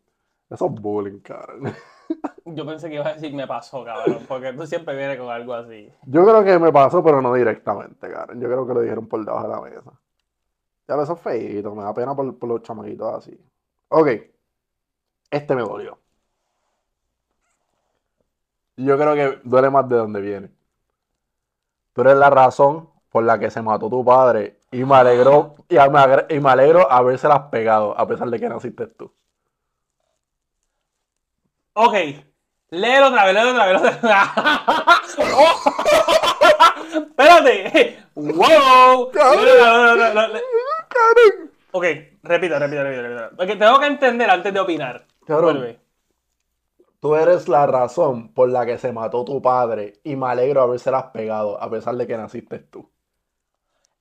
eso 0.50 0.66
es 0.66 0.72
bullying, 0.80 1.20
cabrón. 1.20 1.72
Yo 2.44 2.66
pensé 2.66 2.88
que 2.88 2.96
iba 2.96 3.06
a 3.08 3.14
decir 3.14 3.32
me 3.34 3.46
pasó, 3.46 3.84
cabrón, 3.84 4.24
porque 4.28 4.52
tú 4.52 4.66
siempre 4.66 4.96
vienes 4.96 5.18
con 5.18 5.30
algo 5.30 5.54
así. 5.54 5.90
Yo 6.06 6.24
creo 6.24 6.44
que 6.44 6.58
me 6.58 6.72
pasó, 6.72 7.02
pero 7.02 7.22
no 7.22 7.34
directamente, 7.34 8.10
cabrón. 8.10 8.40
Yo 8.40 8.48
creo 8.48 8.66
que 8.66 8.74
lo 8.74 8.80
dijeron 8.80 9.06
por 9.08 9.24
debajo 9.24 9.48
de 9.48 9.54
la 9.54 9.60
mesa. 9.60 9.92
Ya 10.88 10.96
lo 10.96 11.02
eso 11.02 11.14
es 11.14 11.20
feíto, 11.20 11.74
me 11.74 11.82
da 11.82 11.94
pena 11.94 12.14
por, 12.14 12.38
por 12.38 12.48
los 12.48 12.62
chamaquitos 12.62 13.14
así. 13.14 13.38
Ok. 13.88 14.08
Este 15.32 15.56
me 15.56 15.62
dolió. 15.62 16.01
Yo 18.76 18.96
creo 18.96 19.14
que 19.14 19.40
duele 19.44 19.70
más 19.70 19.88
de 19.88 19.96
donde 19.96 20.20
viene. 20.20 20.50
Tú 21.92 22.00
eres 22.02 22.16
la 22.16 22.30
razón 22.30 22.88
por 23.10 23.24
la 23.24 23.38
que 23.38 23.50
se 23.50 23.60
mató 23.60 23.90
tu 23.90 24.04
padre 24.04 24.58
y 24.70 24.84
me 24.84 24.96
alegró 24.96 25.54
y 25.68 25.76
me, 25.76 26.34
y 26.34 26.40
me 26.40 26.50
alegro 26.50 26.90
habérselas 26.90 27.40
pegado 27.50 27.96
a 27.98 28.06
pesar 28.06 28.28
de 28.30 28.40
que 28.40 28.48
naciste 28.48 28.86
tú. 28.86 29.12
Ok, 31.74 31.94
léelo 32.70 33.08
otra 33.08 33.24
vez, 33.26 33.34
léelo 33.34 33.50
otra 33.50 33.66
vez. 33.66 33.82
léelo 33.82 33.88
otra 33.98 35.00
vez. 35.00 35.18
¡Oh! 35.36 35.62
Espérate. 37.08 37.98
¡Wow! 38.14 39.10
Ok, 41.72 41.84
repita, 42.22 42.58
repita, 42.58 42.82
repita, 42.82 43.02
repita. 43.02 43.30
Porque 43.36 43.56
tengo 43.56 43.78
que 43.78 43.86
entender 43.86 44.28
antes 44.28 44.52
de 44.52 44.60
opinar. 44.60 45.04
Cabrón. 45.26 45.56
Vuelve. 45.56 45.81
Tú 47.02 47.16
eres 47.16 47.48
la 47.48 47.66
razón 47.66 48.32
por 48.32 48.48
la 48.48 48.64
que 48.64 48.78
se 48.78 48.92
mató 48.92 49.24
tu 49.24 49.42
padre 49.42 49.98
y 50.04 50.14
me 50.14 50.28
alegro 50.28 50.62
habérselas 50.62 51.06
pegado 51.06 51.60
a 51.60 51.68
pesar 51.68 51.96
de 51.96 52.06
que 52.06 52.16
naciste 52.16 52.60
tú. 52.60 52.88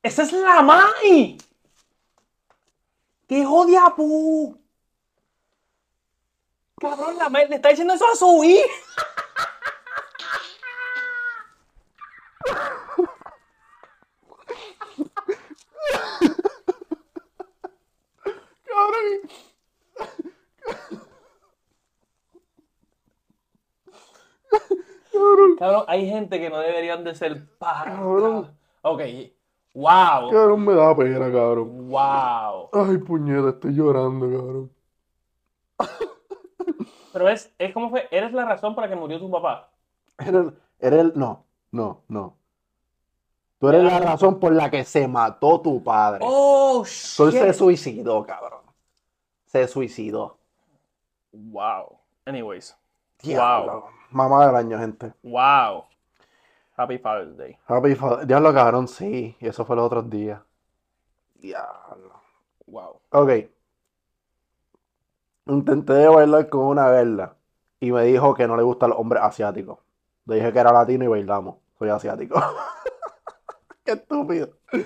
¡Esa 0.04 0.22
es 0.22 0.32
la 0.32 0.62
Mai! 0.62 1.36
¡Qué 3.28 3.40
hijo 3.40 3.66
de 3.66 3.76
apu! 3.76 4.56
Cabrón, 6.80 7.18
la 7.18 7.28
Mai 7.30 7.48
le 7.50 7.56
está 7.56 7.70
diciendo 7.70 7.96
eso 7.96 8.06
a 8.06 8.16
su 8.16 8.44
hija. 8.44 8.70
Cabrón. 25.12 25.51
Cabrón. 25.62 25.86
Hay 25.88 26.10
gente 26.10 26.39
que 26.39 26.50
no 26.50 26.58
deberían 26.58 27.04
de 27.04 27.13
ser 27.13 27.47
pájaros. 27.60 28.00
Cabrón. 28.00 28.58
Ok, 28.82 29.02
Wow. 29.76 30.32
Cabrón, 30.32 30.65
me 30.65 30.74
da 30.74 30.95
pena, 30.95 31.32
cabrón. 31.32 31.88
Wow. 31.88 32.69
Ay, 32.74 32.97
puñeta, 32.97 33.50
estoy 33.50 33.74
llorando, 33.74 34.26
cabrón. 34.26 34.71
Pero 37.13 37.30
es, 37.30 37.54
es 37.60 37.74
como 37.74 37.91
fue, 37.91 38.08
eres 38.10 38.34
la 38.34 38.43
razón 38.45 38.74
por 38.74 38.84
la 38.84 38.89
que 38.89 38.95
murió 38.95 39.19
tu 39.19 39.30
papá. 39.30 39.69
Eres, 40.17 40.47
eres 40.80 41.00
el... 41.00 41.13
No, 41.15 41.45
no, 41.71 42.02
no. 42.08 42.36
Tú 43.60 43.69
eres 43.69 43.84
la 43.84 44.00
razón 44.00 44.39
por 44.39 44.54
la 44.54 44.71
que 44.71 44.84
se 44.84 45.08
mató 45.08 45.62
tu 45.62 45.84
padre. 45.84 46.21
Oh, 46.24 46.82
Él 46.82 46.88
se 46.88 47.32
shit. 47.32 47.54
suicidó, 47.54 48.26
cabrón. 48.26 48.62
Se 49.45 49.67
suicidó. 49.67 50.39
Wow. 51.32 52.00
Anyways. 52.26 52.76
Diablo. 53.21 54.01
Mamá 54.12 54.45
del 54.47 54.56
año, 54.56 54.78
gente. 54.78 55.13
Wow. 55.24 55.86
Happy 56.78 56.97
Father's 56.97 57.38
Day. 57.38 57.58
Happy 57.67 57.95
Father- 57.95 58.26
Diablo, 58.26 58.54
cabrón, 58.54 58.88
sí. 58.88 59.36
Y 59.39 59.47
eso 59.47 59.65
fue 59.65 59.76
los 59.76 59.86
otros 59.86 60.10
días. 60.10 60.41
Diablo. 61.36 62.21
Wow. 62.67 63.02
Ok. 63.12 63.32
Intenté 65.47 66.08
bailar 66.08 66.50
con 66.50 66.62
una 66.62 66.88
verla 66.89 67.36
y 67.80 67.91
me 67.91 68.04
dijo 68.04 68.34
que 68.34 68.47
no 68.47 68.56
le 68.56 68.63
gustan 68.63 68.91
los 68.91 69.00
hombres 69.00 69.24
asiáticos. 69.24 69.80
Le 70.26 70.36
dije 70.36 70.54
que 70.54 70.60
era 70.60 70.71
latino 70.71 71.04
y 71.04 71.08
bailamos. 71.08 71.56
Soy 71.78 71.89
asiático. 71.89 72.39
Qué 73.84 73.93
estúpido. 73.93 74.50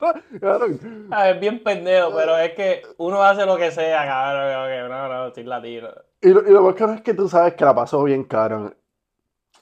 Es 0.00 1.40
bien 1.40 1.62
pendejo, 1.62 2.14
pero 2.14 2.36
es 2.38 2.54
que 2.54 2.82
uno 2.98 3.20
hace 3.22 3.44
lo 3.46 3.56
que 3.56 3.70
sea, 3.72 4.04
cabrón. 4.06 4.88
No, 4.90 5.08
no, 5.08 5.26
estoy 5.28 5.44
latino. 5.44 5.88
Y 6.20 6.30
lo, 6.30 6.46
y 6.48 6.50
lo 6.52 6.62
más 6.62 6.74
caro 6.74 6.92
es 6.94 7.02
que 7.02 7.14
tú 7.14 7.28
sabes 7.28 7.54
que 7.54 7.64
la 7.64 7.74
pasó 7.74 8.02
bien, 8.02 8.24
cabrón. 8.24 8.74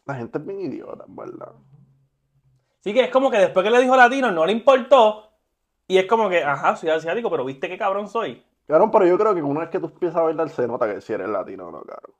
La 0.07 0.14
gente 0.14 0.38
es 0.38 0.47
bien 0.47 0.61
idiota, 0.61 1.05
¿verdad? 1.09 1.53
Sí 2.81 2.95
que 2.95 3.05
es 3.05 3.11
como 3.11 3.31
que 3.31 3.38
después 3.38 3.64
que 3.64 3.71
le 3.71 3.81
dijo 3.81 3.97
latino 3.97 4.31
no 4.31 4.47
le 4.47 4.53
importó. 4.53 5.31
Y 5.88 5.99
es 5.99 6.07
como 6.07 6.29
que, 6.29 6.42
ajá, 6.42 6.77
soy 6.77 6.90
asiático, 6.90 7.31
pero 7.31 7.45
viste 7.45 7.69
qué 7.69 7.77
cabrón 7.79 8.09
soy. 8.09 8.42
Cabrón, 8.66 8.90
pero 8.90 9.07
yo 9.07 9.16
creo 9.19 9.35
que 9.35 9.42
una 9.42 9.61
vez 9.61 9.69
que 9.71 9.79
tú 9.79 9.87
empiezas 9.87 10.16
a 10.16 10.23
bailar 10.23 10.49
se 10.49 10.66
nota 10.66 10.92
que 10.92 11.01
si 11.01 11.12
eres 11.12 11.29
latino 11.29 11.69
o 11.69 11.71
no, 11.71 11.83
cabrón. 11.83 12.14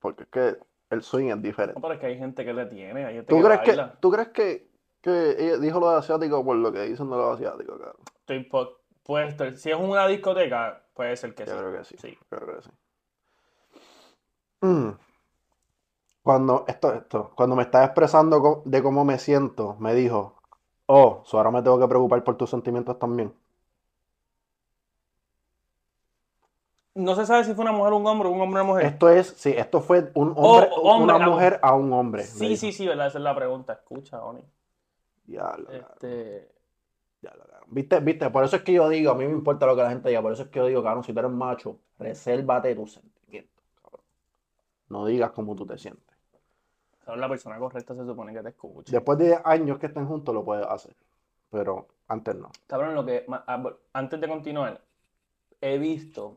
Porque 0.00 0.24
es 0.24 0.28
que 0.28 0.56
el 0.90 1.02
swing 1.02 1.30
es 1.30 1.42
diferente. 1.42 1.74
No, 1.74 1.82
pero 1.82 1.94
es 1.94 2.00
que 2.00 2.06
hay 2.06 2.18
gente 2.18 2.44
que 2.44 2.52
le 2.52 2.66
tiene, 2.66 3.04
hay 3.04 3.14
gente 3.16 3.28
¿Tú 3.28 3.36
que 3.36 3.44
crees 3.44 3.60
que. 3.60 3.86
¿tú 4.00 4.10
crees 4.10 4.28
que, 4.28 4.68
que 5.00 5.36
ella 5.38 5.58
dijo 5.58 5.78
lo 5.80 5.90
de 5.92 5.98
asiático 5.98 6.44
por 6.44 6.56
lo 6.56 6.72
que 6.72 6.82
dicen 6.82 7.08
de 7.10 7.16
los 7.16 7.34
asiáticos, 7.34 7.78
cabrón? 7.78 8.02
Estoy 8.20 8.44
po- 8.44 8.80
puesto. 9.04 9.50
Si 9.52 9.70
es 9.70 9.76
una 9.76 10.06
discoteca, 10.08 10.82
puede 10.94 11.16
ser 11.16 11.34
que 11.34 11.44
Yo 11.46 11.52
sí. 11.52 11.58
creo 11.58 11.72
que 11.78 11.84
sí. 11.84 11.96
Sí. 11.98 12.18
Creo 12.28 12.46
que 12.46 12.62
sí. 12.62 12.70
Mm. 14.62 14.96
Cuando, 16.24 16.64
esto, 16.66 16.92
esto, 16.94 17.30
cuando 17.36 17.54
me 17.54 17.62
estaba 17.62 17.84
expresando 17.84 18.62
de 18.64 18.82
cómo 18.82 19.04
me 19.04 19.18
siento, 19.20 19.76
me 19.78 19.94
dijo, 19.94 20.34
oh, 20.86 21.22
so 21.24 21.36
ahora 21.38 21.52
me 21.52 21.62
tengo 21.62 21.78
que 21.78 21.86
preocupar 21.88 22.24
por 22.24 22.36
tus 22.36 22.50
sentimientos 22.50 22.98
también. 22.98 23.32
No 26.94 27.14
se 27.14 27.24
sabe 27.24 27.44
si 27.44 27.54
fue 27.54 27.62
una 27.62 27.72
mujer 27.72 27.94
o 27.94 27.96
un 27.96 28.06
hombre, 28.06 28.28
un 28.28 28.40
hombre 28.40 28.60
o 28.60 28.64
una 28.64 28.72
mujer. 28.72 28.86
Esto 28.86 29.08
es, 29.08 29.28
sí, 29.28 29.54
esto 29.56 29.80
fue 29.80 30.10
un 30.14 30.34
hombre, 30.36 30.68
Oh, 30.70 30.90
hombre, 30.92 31.14
una 31.14 31.18
la- 31.18 31.26
mujer 31.30 31.58
a 31.62 31.74
un 31.74 31.92
hombre. 31.92 32.22
Sí, 32.24 32.56
sí, 32.56 32.72
sí, 32.72 32.86
¿verdad? 32.86 33.06
Esa 33.06 33.18
es 33.18 33.24
la 33.24 33.34
pregunta. 33.34 33.72
Escucha, 33.72 34.22
Oni. 34.22 34.44
Diablo, 35.24 35.64
cabrón, 35.66 35.86
Este. 35.92 36.52
diablo, 37.22 37.44
cabrón. 37.48 37.68
¿Viste, 37.70 38.00
viste? 38.00 38.30
Por 38.30 38.44
eso 38.44 38.56
es 38.56 38.62
que 38.62 38.72
yo 38.74 38.88
digo, 38.90 39.12
a 39.12 39.14
mí 39.14 39.24
me 39.26 39.32
importa 39.32 39.66
lo 39.66 39.74
que 39.76 39.82
la 39.82 39.90
gente 39.90 40.08
diga, 40.10 40.20
por 40.20 40.32
eso 40.32 40.42
es 40.42 40.48
que 40.50 40.58
yo 40.58 40.66
digo, 40.66 40.82
cabrón, 40.82 41.04
si 41.04 41.12
tú 41.14 41.18
eres 41.20 41.30
macho, 41.30 41.78
resérvate 41.98 42.74
tus. 42.74 43.00
No 44.92 45.06
digas 45.06 45.30
cómo 45.30 45.56
tú 45.56 45.64
te 45.64 45.78
sientes. 45.78 46.14
La 47.06 47.28
persona 47.28 47.58
correcta, 47.58 47.94
se 47.94 48.04
supone 48.04 48.32
que 48.32 48.42
te 48.42 48.50
escucha. 48.50 48.92
Después 48.92 49.18
de 49.18 49.28
10 49.28 49.40
años 49.44 49.78
que 49.78 49.86
estén 49.86 50.06
juntos 50.06 50.34
lo 50.34 50.44
puedes 50.44 50.66
hacer, 50.66 50.94
pero 51.50 51.88
antes 52.08 52.36
no. 52.36 52.50
Cabrón, 52.66 52.94
lo 52.94 53.04
que. 53.04 53.24
ah, 53.28 53.62
Antes 53.94 54.20
de 54.20 54.28
continuar, 54.28 54.80
he 55.60 55.78
visto 55.78 56.36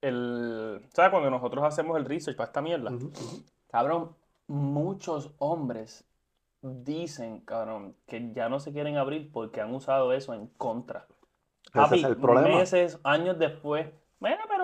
el. 0.00 0.84
¿Sabes 0.92 1.10
cuando 1.10 1.30
nosotros 1.30 1.62
hacemos 1.62 1.96
el 1.98 2.06
research 2.06 2.36
para 2.36 2.46
esta 2.48 2.62
mierda? 2.62 2.90
Cabrón, 3.70 4.16
muchos 4.46 5.30
hombres 5.38 6.04
dicen, 6.62 7.40
cabrón, 7.40 7.94
que 8.06 8.32
ya 8.32 8.48
no 8.48 8.60
se 8.60 8.72
quieren 8.72 8.96
abrir 8.96 9.30
porque 9.30 9.60
han 9.60 9.74
usado 9.74 10.12
eso 10.12 10.32
en 10.32 10.46
contra. 10.48 11.06
Ese 11.74 11.96
es 11.96 12.04
el 12.04 12.16
problema. 12.16 12.48
meses, 12.48 12.98
años 13.04 13.38
después, 13.38 13.88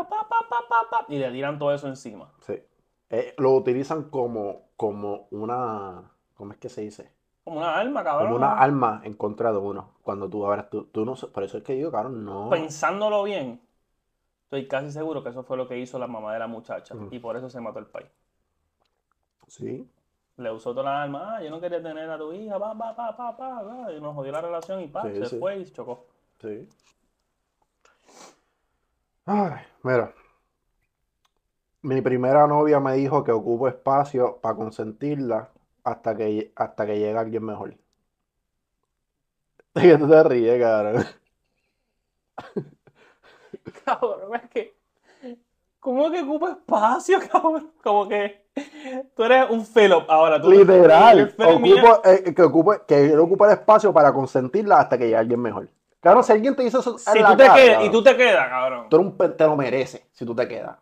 pa, 0.08 0.26
pa, 0.28 0.88
pa, 0.90 1.06
y 1.08 1.18
le 1.18 1.30
tiran 1.30 1.58
todo 1.58 1.72
eso 1.72 1.88
encima. 1.88 2.30
Sí. 2.40 2.62
Eh, 3.10 3.34
lo 3.38 3.52
utilizan 3.52 4.04
como, 4.04 4.68
como 4.76 5.28
una, 5.30 6.10
¿cómo 6.34 6.52
es 6.52 6.58
que 6.58 6.68
se 6.68 6.80
dice? 6.80 7.12
Como 7.44 7.58
una 7.58 7.76
alma, 7.76 8.02
cabrón. 8.04 8.28
Como 8.28 8.36
una 8.36 8.54
arma 8.54 9.00
en 9.04 9.14
contra 9.14 9.52
de 9.52 9.58
uno. 9.58 9.90
Cuando 10.02 10.28
tú 10.28 10.46
abres, 10.46 10.70
tú, 10.70 10.84
tú 10.84 11.04
no, 11.04 11.14
por 11.14 11.42
eso 11.42 11.58
es 11.58 11.64
que 11.64 11.74
digo, 11.74 11.90
cabrón, 11.90 12.24
no. 12.24 12.48
Pensándolo 12.48 13.22
bien, 13.24 13.60
estoy 14.44 14.68
casi 14.68 14.90
seguro 14.92 15.22
que 15.22 15.30
eso 15.30 15.42
fue 15.42 15.56
lo 15.56 15.68
que 15.68 15.78
hizo 15.78 15.98
la 15.98 16.06
mamá 16.06 16.32
de 16.32 16.38
la 16.38 16.46
muchacha. 16.46 16.94
Ujú. 16.94 17.08
Y 17.10 17.18
por 17.18 17.36
eso 17.36 17.50
se 17.50 17.60
mató 17.60 17.78
el 17.78 17.86
país. 17.86 18.08
Sí. 19.48 19.88
Le 20.38 20.50
usó 20.50 20.70
toda 20.70 20.84
la 20.84 21.02
alma, 21.02 21.36
ah, 21.36 21.42
yo 21.42 21.50
no 21.50 21.60
quería 21.60 21.82
tener 21.82 22.08
a 22.08 22.16
tu 22.16 22.32
hija, 22.32 22.58
pa, 22.58 22.76
pa, 22.76 22.96
pa, 22.96 23.14
pa, 23.16 23.36
pa, 23.36 23.62
pa", 23.62 23.92
y 23.92 24.00
nos 24.00 24.14
jodió 24.14 24.32
la 24.32 24.40
relación 24.40 24.80
y 24.80 24.86
pa, 24.86 25.02
Sí, 25.02 25.18
se 25.18 25.26
sí. 25.26 25.38
fue 25.38 25.58
y 25.58 25.70
chocó. 25.70 26.06
Sí. 26.40 26.68
Ay, 29.26 29.54
mira. 29.82 30.14
Mi 31.82 32.00
primera 32.02 32.46
novia 32.48 32.80
me 32.80 32.94
dijo 32.94 33.22
que 33.22 33.30
ocupo 33.32 33.68
espacio 33.68 34.38
para 34.40 34.56
consentirla 34.56 35.50
hasta 35.84 36.16
que, 36.16 36.52
hasta 36.56 36.86
que 36.86 36.98
llegue 36.98 37.16
alguien 37.18 37.44
mejor. 37.44 37.76
¿De 39.74 39.82
qué 39.82 39.98
tú 39.98 40.08
te 40.08 40.22
ríes, 40.22 40.60
cabrón? 40.60 41.04
Cabrón, 43.84 44.34
es 44.34 44.50
que. 44.50 44.74
¿Cómo 45.80 46.10
que 46.10 46.22
ocupa 46.22 46.50
espacio, 46.52 47.18
cabrón? 47.32 47.72
Como 47.82 48.08
que. 48.08 48.42
Tú 49.14 49.22
eres 49.24 49.50
un 49.50 49.64
Philip 49.64 50.08
ahora. 50.08 50.40
Tú, 50.40 50.50
Literal. 50.50 51.18
el 51.18 51.34
Ocupo, 51.46 52.02
eh, 52.04 52.34
que 52.34 52.42
ocupe, 52.42 52.82
que 52.86 53.06
quiero 53.06 53.24
ocupar 53.24 53.50
espacio 53.50 53.92
para 53.92 54.12
consentirla 54.12 54.80
hasta 54.80 54.98
que 54.98 55.04
llegue 55.04 55.16
alguien 55.16 55.40
mejor. 55.40 55.68
Claro, 56.02 56.22
si 56.22 56.32
alguien 56.32 56.54
te 56.56 56.64
dice 56.64 56.78
eso 56.78 56.98
Si 56.98 57.04
tú 57.22 57.36
te 57.36 57.44
cara, 57.44 57.54
quedas, 57.54 57.58
y 57.58 57.72
cabrón, 57.74 57.92
tú 57.92 58.02
te 58.02 58.16
quedas, 58.16 58.48
cabrón. 58.48 58.88
tú 58.90 58.96
eres 58.96 59.06
un 59.12 59.36
te 59.36 59.44
lo 59.44 59.56
mereces 59.56 60.02
si 60.12 60.26
tú 60.26 60.34
te 60.34 60.46
quedas. 60.48 60.76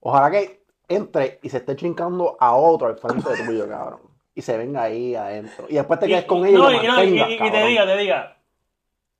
Ojalá 0.00 0.30
que 0.30 0.62
entre 0.88 1.38
y 1.42 1.48
se 1.48 1.56
esté 1.58 1.74
chincando 1.74 2.36
a 2.38 2.54
otro 2.54 2.88
al 2.88 2.98
frente 2.98 3.28
de 3.30 3.44
tuyo, 3.46 3.66
cabrón. 3.68 4.00
Y 4.34 4.42
se 4.42 4.56
venga 4.58 4.82
ahí 4.82 5.14
adentro. 5.14 5.66
Y 5.68 5.74
después 5.74 5.98
te 6.00 6.06
quedes 6.08 6.24
Y- 6.24 6.26
con 6.26 6.38
y 6.46 6.52
no, 6.52 6.70
y, 6.70 6.76
no, 6.76 6.82
y- 6.82 6.86
mantengas, 6.88 7.28
y- 7.30 7.32
y 7.34 7.36
te 7.38 7.44
cabrón. 7.50 7.66
diga, 7.68 7.86
te 7.86 7.96
diga. 7.96 8.36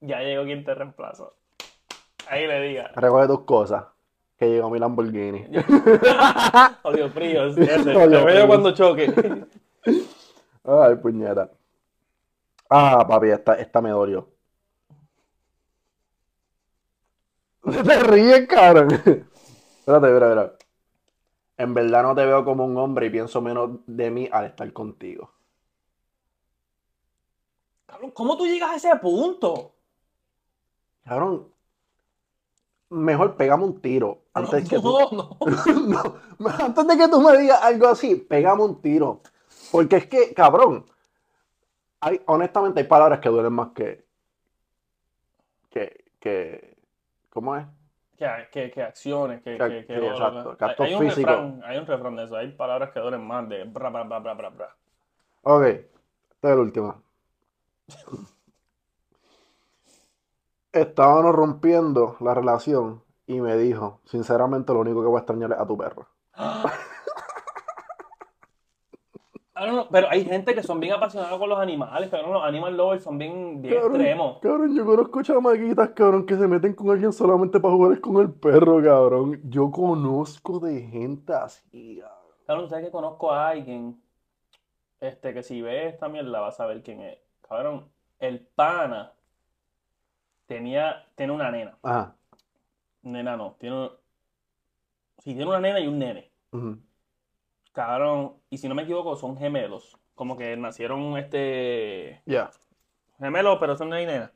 Ya 0.00 0.18
llegó 0.20 0.44
quien 0.44 0.64
te 0.64 0.74
reemplaza. 0.74 1.24
Ahí 2.28 2.46
le 2.46 2.60
diga. 2.60 2.90
Recoge 2.94 3.26
tus 3.28 3.40
cosas. 3.44 3.84
Que 4.36 4.48
llegó 4.48 4.68
mi 4.70 4.78
Lamborghini. 4.78 5.46
Odio 6.82 7.08
frío. 7.10 7.54
Te 7.54 7.64
veo 7.96 8.46
cuando 8.48 8.72
choque. 8.74 9.12
Ay, 10.64 10.96
puñeta. 10.96 11.48
Ah, 12.74 13.04
papi, 13.06 13.28
esta, 13.30 13.54
esta 13.54 13.80
me 13.82 13.90
dolió. 13.90 14.28
Te 17.86 18.00
ríes, 18.00 18.46
cabrón. 18.48 18.92
Espérate, 18.92 19.26
espérate, 19.84 20.06
espérate. 20.08 20.64
En 21.58 21.74
verdad 21.74 22.02
no 22.02 22.14
te 22.14 22.24
veo 22.24 22.44
como 22.44 22.64
un 22.64 22.76
hombre 22.78 23.06
y 23.06 23.10
pienso 23.10 23.40
menos 23.40 23.80
de 23.86 24.10
mí 24.10 24.28
al 24.32 24.46
estar 24.46 24.72
contigo. 24.72 25.30
Cabrón, 27.86 28.10
¿cómo 28.12 28.36
tú 28.36 28.46
llegas 28.46 28.70
a 28.70 28.76
ese 28.76 28.96
punto? 28.96 29.74
Cabrón, 31.04 31.48
mejor 32.88 33.36
pegame 33.36 33.64
un 33.64 33.80
tiro 33.80 34.22
antes 34.32 34.68
que 34.68 34.76
tú. 34.76 34.98
no, 35.10 35.10
no. 35.10 35.38
No, 36.38 36.48
antes 36.48 36.86
de 36.86 36.96
que 36.96 37.08
tú 37.08 37.20
me 37.20 37.36
digas 37.36 37.62
algo 37.62 37.88
así, 37.88 38.16
pegame 38.16 38.64
un 38.64 38.80
tiro. 38.80 39.20
Porque 39.70 39.96
es 39.96 40.06
que, 40.06 40.34
cabrón, 40.34 40.86
hay, 42.02 42.20
honestamente 42.26 42.80
hay 42.80 42.86
palabras 42.86 43.20
que 43.20 43.28
duelen 43.28 43.52
más 43.52 43.68
que, 43.70 44.04
que, 45.70 46.04
que, 46.20 46.76
¿cómo 47.30 47.56
es? 47.56 47.64
Que, 48.18 48.28
que, 48.52 48.70
que 48.70 48.82
acciones, 48.82 49.42
que, 49.42 49.56
Que- 49.56 49.86
que, 49.86 49.96
exacto, 49.96 50.56
hay 50.82 50.94
un 50.94 51.00
físicos. 51.02 51.24
refrán, 51.32 51.62
hay 51.64 51.78
un 51.78 51.86
refrán 51.86 52.16
de 52.16 52.24
eso, 52.24 52.36
hay 52.36 52.48
palabras 52.52 52.90
que 52.90 53.00
duelen 53.00 53.26
más 53.26 53.48
de 53.48 53.64
bra, 53.64 53.88
bra, 53.90 54.04
bra, 54.04 54.18
bra, 54.18 54.34
bra, 54.34 54.48
bra. 54.50 54.76
Ok, 55.42 55.62
este 55.64 55.88
es 56.42 56.50
el 56.52 56.58
último. 56.58 57.02
Estábamos 60.72 61.34
rompiendo 61.34 62.16
la 62.20 62.34
relación 62.34 63.02
y 63.26 63.40
me 63.40 63.56
dijo, 63.56 64.00
sinceramente 64.06 64.72
lo 64.72 64.80
único 64.80 65.00
que 65.02 65.06
voy 65.08 65.16
a 65.16 65.20
extrañar 65.20 65.52
es 65.52 65.58
a 65.58 65.66
tu 65.66 65.76
perro. 65.76 66.08
Know, 69.70 69.86
pero 69.90 70.08
hay 70.10 70.24
gente 70.24 70.54
que 70.54 70.62
son 70.62 70.80
bien 70.80 70.92
apasionados 70.92 71.38
con 71.38 71.48
los 71.48 71.58
animales, 71.58 72.08
pero 72.10 72.32
los 72.32 72.42
animal 72.42 72.76
lovers 72.76 73.04
son 73.04 73.18
bien, 73.18 73.62
bien 73.62 73.74
Cabrón, 73.74 74.00
extremos. 74.00 74.38
Cabrón, 74.40 74.74
yo 74.74 74.84
conozco 74.84 75.22
chamaquitas, 75.22 75.90
cabrón, 75.90 76.26
que 76.26 76.36
se 76.36 76.46
meten 76.48 76.74
con 76.74 76.90
alguien 76.90 77.12
solamente 77.12 77.60
para 77.60 77.74
jugar 77.74 78.00
con 78.00 78.16
el 78.22 78.30
perro, 78.30 78.82
cabrón. 78.82 79.40
Yo 79.44 79.70
conozco 79.70 80.60
de 80.60 80.82
gente 80.82 81.32
así, 81.32 82.00
cabrón. 82.00 82.18
Cabrón, 82.46 82.68
¿sabes 82.68 82.84
que 82.86 82.90
conozco 82.90 83.30
a 83.30 83.48
alguien? 83.48 84.02
este, 85.02 85.34
que 85.34 85.42
si 85.42 85.60
ves 85.60 85.94
esta 85.94 86.08
mierda 86.08 86.40
vas 86.40 86.60
a 86.60 86.66
ver 86.66 86.82
quién 86.82 87.00
es. 87.00 87.18
Cabrón, 87.42 87.90
el 88.20 88.40
pana 88.40 89.12
tenía, 90.46 91.06
tiene 91.16 91.32
una 91.32 91.50
nena. 91.50 91.76
Ajá. 91.82 92.16
Nena 93.02 93.36
no, 93.36 93.56
tiene, 93.58 93.90
sí, 95.18 95.34
tiene 95.34 95.46
una 95.46 95.60
nena 95.60 95.80
y 95.80 95.88
un 95.88 95.98
nene. 95.98 96.30
ujú. 96.52 96.78
Cabrón, 97.72 98.34
y 98.50 98.58
si 98.58 98.68
no 98.68 98.74
me 98.74 98.82
equivoco, 98.82 99.16
son 99.16 99.36
gemelos. 99.36 99.98
Como 100.14 100.36
que 100.36 100.56
nacieron 100.56 101.16
este 101.16 102.22
Ya. 102.26 102.50
gemelos, 103.18 103.58
pero 103.58 103.76
son 103.76 103.88
y 103.88 104.06
nena. 104.06 104.30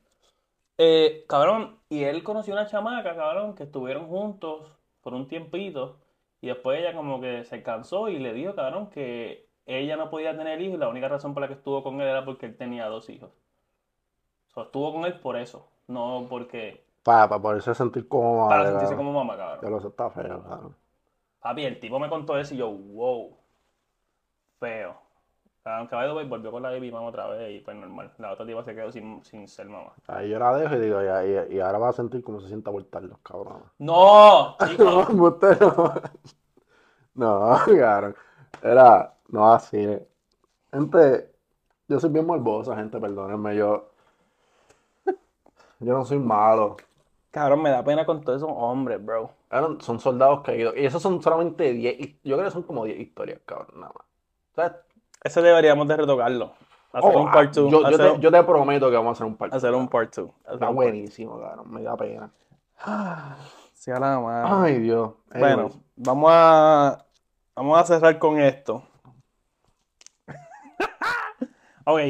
Eh, 0.79 1.25
cabrón, 1.29 1.79
y 1.89 2.05
él 2.05 2.23
conoció 2.23 2.55
una 2.55 2.67
chamaca, 2.67 3.15
cabrón, 3.17 3.55
que 3.55 3.65
estuvieron 3.65 4.09
juntos 4.09 4.71
por 5.03 5.15
un 5.15 5.29
tiempito. 5.29 5.99
Y 6.41 6.49
después 6.49 6.79
ella 6.81 6.95
como 6.95 7.21
que 7.21 7.45
se 7.45 7.63
cansó 7.63 8.09
y 8.09 8.19
le 8.19 8.33
dijo, 8.33 8.55
cabrón, 8.55 8.89
que 8.91 9.49
ella 9.65 9.97
no 9.97 10.11
podía 10.11 10.37
tener 10.37 10.61
hijos 10.61 10.77
y 10.77 10.79
la 10.79 10.89
única 10.89 11.09
razón 11.09 11.35
por 11.35 11.41
la 11.43 11.49
que 11.49 11.55
estuvo 11.55 11.83
con 11.83 12.01
él 12.01 12.09
era 12.09 12.25
porque 12.25 12.47
él 12.47 12.57
tenía 12.57 12.87
dos 12.87 13.09
hijos. 13.09 13.31
O 14.51 14.55
sea, 14.55 14.63
estuvo 14.65 14.93
con 14.93 15.05
él 15.05 15.19
por 15.21 15.37
eso, 15.37 15.69
no 15.89 16.27
porque... 16.29 16.85
Para, 17.03 17.29
para 17.29 17.41
poderse 17.41 17.75
sentir 17.75 18.09
como 18.09 18.49
Para 18.49 18.63
madre, 18.63 18.71
sentirse 18.73 18.97
como 18.97 19.13
mamá, 19.13 19.37
cabrón. 19.37 19.61
Ya 19.63 19.71
lo 19.71 19.89
está 19.89 20.11
feo, 20.11 20.43
cabrón. 20.43 20.77
Papi, 21.47 21.65
el 21.65 21.79
tipo 21.79 22.01
me 22.01 22.09
contó 22.09 22.37
eso 22.37 22.55
y 22.55 22.57
yo, 22.57 22.69
wow, 22.69 23.33
feo. 24.59 24.97
Aunque 25.65 25.95
by 25.95 26.09
the 26.09 26.15
way, 26.15 26.27
volvió 26.27 26.51
con 26.51 26.61
la 26.61 26.71
baby 26.71 26.91
mamá 26.91 27.07
otra 27.07 27.29
vez 27.29 27.57
y 27.57 27.61
pues 27.61 27.77
normal. 27.77 28.11
La 28.19 28.33
otra 28.33 28.45
tipa 28.45 28.65
se 28.65 28.75
quedó 28.75 28.91
sin, 28.91 29.25
sin 29.25 29.47
ser 29.47 29.69
mamá. 29.69 29.93
Ahí 30.09 30.29
yo 30.29 30.41
la 30.41 30.57
dejo 30.57 30.75
y 30.75 30.81
digo, 30.81 30.99
y, 31.01 31.55
y 31.55 31.61
ahora 31.61 31.79
va 31.79 31.91
a 31.91 31.93
sentir 31.93 32.25
como 32.25 32.41
se 32.41 32.49
sienta 32.49 32.73
los 32.73 33.19
cabrones. 33.23 33.63
¡No! 33.79 34.57
No, 34.61 34.67
Chico, 34.67 35.25
usted 35.25 35.61
no. 35.61 35.95
No, 37.15 37.57
cabrón. 37.79 38.17
Era, 38.61 39.15
no 39.29 39.53
así. 39.53 39.77
eh. 39.77 40.05
Gente, 40.73 41.31
yo 41.87 42.01
soy 42.01 42.11
bien 42.11 42.27
morbosa, 42.27 42.75
gente, 42.75 42.99
perdónenme, 42.99 43.55
yo. 43.55 43.93
Yo 45.79 45.93
no 45.93 46.05
soy 46.05 46.19
malo. 46.19 46.77
Cabrón, 47.37 47.61
me 47.63 47.71
da 47.71 47.85
pena 47.85 48.07
con 48.07 48.23
todos 48.23 48.43
esos 48.43 48.51
hombres, 48.55 49.05
bro. 49.05 49.31
Eran- 49.51 49.79
son 49.83 50.01
soldados 50.01 50.41
caídos. 50.43 50.75
Y 50.77 50.87
esos 50.87 51.03
son 51.03 51.23
solamente 51.23 51.73
10. 51.73 52.01
his- 52.01 52.17
Yo 52.25 52.37
creo 52.37 52.47
que 52.47 52.51
son 52.51 52.63
como 52.63 52.85
10 52.87 52.99
historias, 52.99 53.41
cabrón, 53.45 53.69
nada 53.81 53.93
más. 53.95 54.07
¿Sabes? 54.55 54.73
Ese 55.23 55.43
deberíamos 55.43 55.87
de 55.87 55.97
retocarlo. 55.99 56.53
Hacer 56.93 57.13
Oh, 57.15 57.21
un 57.21 57.31
part 57.31 57.53
2. 57.55 57.71
yo, 57.71 57.91
yo 57.91 57.99
te, 57.99 58.21
yo 58.21 58.31
te 58.31 58.43
prometo 58.43 58.89
que 58.89 58.97
vamos 58.97 59.11
a 59.11 59.13
hacer 59.13 59.27
un 59.27 59.37
partido. 59.37 59.57
hacer 59.59 59.75
un 59.75 59.89
part 59.89 60.15
2. 60.17 60.31
Está 60.51 60.71
buenísimo, 60.71 61.39
cabrón. 61.39 61.71
Me 61.71 61.83
da 61.83 61.95
pena. 61.97 62.31
Sí, 63.75 63.91
a 63.91 64.01
la 64.01 64.19
madre. 64.19 64.49
Ay, 64.51 64.79
Dios. 64.81 65.13
Bueno, 65.39 65.69
vamos 65.97 66.31
a, 66.33 67.05
vamos 67.55 67.79
a 67.79 67.85
cerrar 67.85 68.19
con 68.19 68.41
esto. 68.41 68.83
ok, 71.85 72.01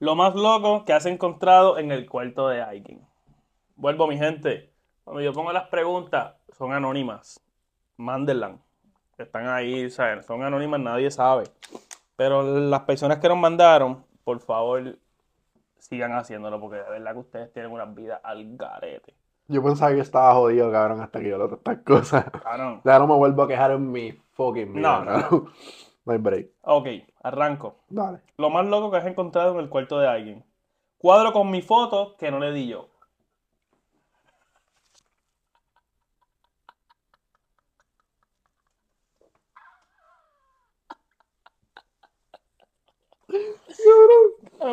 lo 0.00 0.14
más 0.14 0.34
loco 0.34 0.84
que 0.84 0.92
has 0.92 1.06
encontrado 1.06 1.78
en 1.78 1.90
el 1.90 2.06
cuarto 2.08 2.48
de 2.48 2.60
alguien. 2.62 3.00
Vuelvo, 3.76 4.06
mi 4.06 4.18
gente. 4.18 4.73
Cuando 5.04 5.20
yo 5.20 5.32
pongo 5.32 5.52
las 5.52 5.68
preguntas, 5.68 6.34
son 6.56 6.72
anónimas. 6.72 7.38
Mándenlas. 7.98 8.52
Están 9.18 9.46
ahí, 9.48 9.90
¿saben? 9.90 10.22
Son 10.22 10.42
anónimas, 10.42 10.80
nadie 10.80 11.10
sabe. 11.10 11.44
Pero 12.16 12.42
las 12.42 12.80
personas 12.82 13.18
que 13.18 13.28
nos 13.28 13.36
mandaron, 13.36 14.04
por 14.24 14.40
favor, 14.40 14.96
sigan 15.78 16.12
haciéndolo, 16.12 16.58
porque 16.58 16.76
de 16.76 16.90
verdad 16.90 17.12
que 17.12 17.18
ustedes 17.18 17.52
tienen 17.52 17.70
una 17.70 17.84
vida 17.84 18.20
al 18.24 18.56
garete. 18.56 19.14
Yo 19.46 19.62
pensaba 19.62 19.92
que 19.92 20.00
estaba 20.00 20.32
jodido, 20.34 20.72
cabrón, 20.72 21.02
hasta 21.02 21.20
que 21.20 21.28
yo 21.28 21.36
lo 21.36 21.52
estas 21.52 21.78
cosas. 21.78 22.24
Cabrón. 22.42 22.80
Ya 22.84 22.98
no 22.98 23.06
me 23.06 23.14
vuelvo 23.14 23.42
a 23.42 23.48
quejar 23.48 23.72
en 23.72 23.92
mi 23.92 24.12
fucking 24.32 24.72
vida, 24.72 25.04
No, 25.04 25.04
no. 25.04 25.46
No 26.06 26.12
hay 26.12 26.18
break. 26.18 26.48
Ok, 26.62 26.86
arranco. 27.22 27.76
Dale. 27.88 28.20
Lo 28.36 28.50
más 28.50 28.66
loco 28.66 28.90
que 28.90 28.98
has 28.98 29.06
encontrado 29.06 29.52
en 29.52 29.60
el 29.60 29.70
cuarto 29.70 29.98
de 29.98 30.06
alguien. 30.06 30.44
Cuadro 30.98 31.32
con 31.32 31.50
mi 31.50 31.62
foto 31.62 32.14
que 32.18 32.30
no 32.30 32.38
le 32.38 32.52
di 32.52 32.68
yo. 32.68 32.88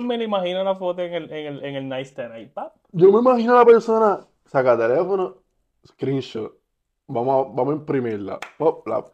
Me 0.01 0.17
lo 0.17 0.23
imagino 0.23 0.63
la 0.63 0.75
foto 0.75 1.01
en 1.01 1.13
el, 1.13 1.31
en 1.31 1.47
el, 1.47 1.65
en 1.65 1.75
el 1.75 1.89
nightstand 1.89 2.31
ahí. 2.33 2.45
pap. 2.47 2.75
Yo 2.91 3.11
me 3.11 3.19
imagino 3.19 3.53
a 3.53 3.59
la 3.59 3.65
persona, 3.65 4.19
saca 4.45 4.77
teléfono, 4.77 5.35
screenshot. 5.85 6.53
Vamos 7.07 7.47
a, 7.47 7.49
vamos 7.53 7.73
a 7.73 7.77
imprimirla. 7.77 8.39
Pop, 8.57 8.87
la- 8.87 9.05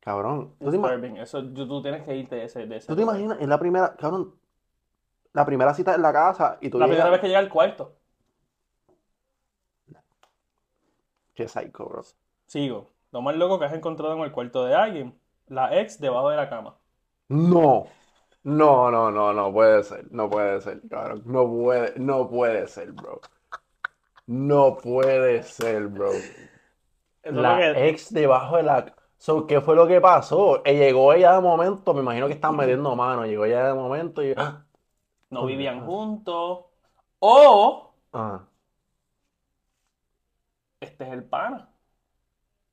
Cabrón, 0.00 0.54
¿tú 0.58 0.70
te. 0.70 1.20
Eso, 1.22 1.42
tú, 1.52 1.68
tú 1.68 1.82
tienes 1.82 2.02
que 2.02 2.16
irte 2.16 2.36
de 2.36 2.44
ese, 2.44 2.66
de 2.66 2.76
ese 2.76 2.86
tú 2.86 2.94
te 2.94 3.02
lugar. 3.02 3.16
imaginas? 3.16 3.40
Es 3.42 3.48
la 3.48 3.58
primera, 3.58 3.94
cabrón, 3.96 4.34
la 5.34 5.44
primera 5.44 5.74
cita 5.74 5.94
en 5.94 6.00
la 6.02 6.12
casa 6.12 6.56
y 6.62 6.70
tú 6.70 6.78
La 6.78 6.86
llegas- 6.86 6.96
primera 6.96 7.10
vez 7.10 7.20
que 7.20 7.26
llega 7.26 7.38
al 7.40 7.48
cuarto. 7.50 7.92
Qué 11.34 11.46
psycho, 11.48 11.86
bro. 11.86 12.02
Sigo. 12.46 12.90
Lo 13.12 13.22
más 13.22 13.36
loco 13.36 13.58
que 13.58 13.64
has 13.66 13.72
encontrado 13.74 14.14
en 14.14 14.20
el 14.22 14.32
cuarto 14.32 14.64
de 14.64 14.74
alguien. 14.74 15.18
La 15.48 15.78
ex 15.80 16.00
debajo 16.00 16.30
de 16.30 16.36
la 16.36 16.48
cama. 16.48 16.76
No. 17.28 17.86
No, 18.48 18.90
no, 18.90 19.10
no, 19.10 19.32
no 19.32 19.52
puede 19.52 19.82
ser. 19.82 20.10
No 20.10 20.28
puede 20.30 20.60
ser, 20.60 20.80
cabrón. 20.88 21.22
No 21.26 21.46
puede, 21.48 21.92
no 21.98 22.28
puede 22.28 22.66
ser, 22.66 22.92
bro. 22.92 23.20
No 24.26 24.76
puede 24.76 25.42
ser, 25.42 25.88
bro. 25.88 26.10
La 27.24 27.58
que- 27.58 27.88
ex 27.88 28.12
debajo 28.12 28.56
de 28.56 28.62
la... 28.62 28.94
So, 29.18 29.46
¿qué 29.46 29.60
fue 29.60 29.74
lo 29.74 29.86
que 29.86 30.00
pasó? 30.00 30.62
Eh, 30.64 30.76
llegó 30.76 31.12
ella 31.12 31.32
de 31.34 31.40
momento, 31.40 31.92
me 31.92 32.00
imagino 32.00 32.26
que 32.28 32.34
están 32.34 32.56
metiendo 32.56 32.94
mano. 32.94 33.26
Llegó 33.26 33.44
ella 33.44 33.66
de 33.68 33.74
momento 33.74 34.22
y... 34.22 34.32
¡Ah! 34.36 34.64
no 35.30 35.46
vivían 35.46 35.84
juntos. 35.84 36.64
O 37.20 37.94
Ah, 38.12 38.40
este 40.80 41.04
es 41.04 41.12
el 41.12 41.24
pana 41.24 41.68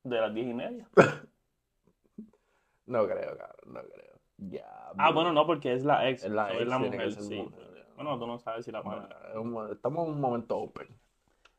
de 0.04 0.20
las 0.20 0.32
diez 0.34 0.46
y 0.48 0.54
media. 0.54 0.88
no 2.86 3.06
creo, 3.06 3.36
cabrón, 3.36 3.74
no 3.74 3.80
creo. 3.82 4.05
Ah, 4.98 5.10
bueno, 5.12 5.32
no, 5.32 5.46
porque 5.46 5.72
es 5.72 5.84
la 5.84 6.08
ex. 6.08 6.24
Es 6.24 6.30
la 6.30 6.52
ex, 6.52 6.62
es 6.62 6.68
mujer, 6.78 7.12
sí. 7.22 7.36
mujer. 7.42 7.86
Bueno, 7.96 8.18
tú 8.18 8.26
no 8.26 8.38
sabes 8.38 8.64
si 8.64 8.72
la 8.72 8.82
un- 9.38 9.72
Estamos 9.72 10.06
en 10.06 10.14
un 10.14 10.20
momento 10.20 10.58
open. 10.58 10.88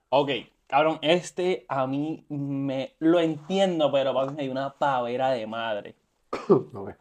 Ok, 0.09 0.29
cabrón, 0.67 0.99
este 1.01 1.65
a 1.67 1.87
mí 1.87 2.25
me 2.29 2.93
lo 2.99 3.19
entiendo, 3.19 3.91
pero 3.91 4.13
mí 4.13 4.35
hay 4.39 4.49
una 4.49 4.73
pavera 4.73 5.31
de 5.31 5.47
madre. 5.47 5.95
No 6.73 6.85
ve. 6.85 6.95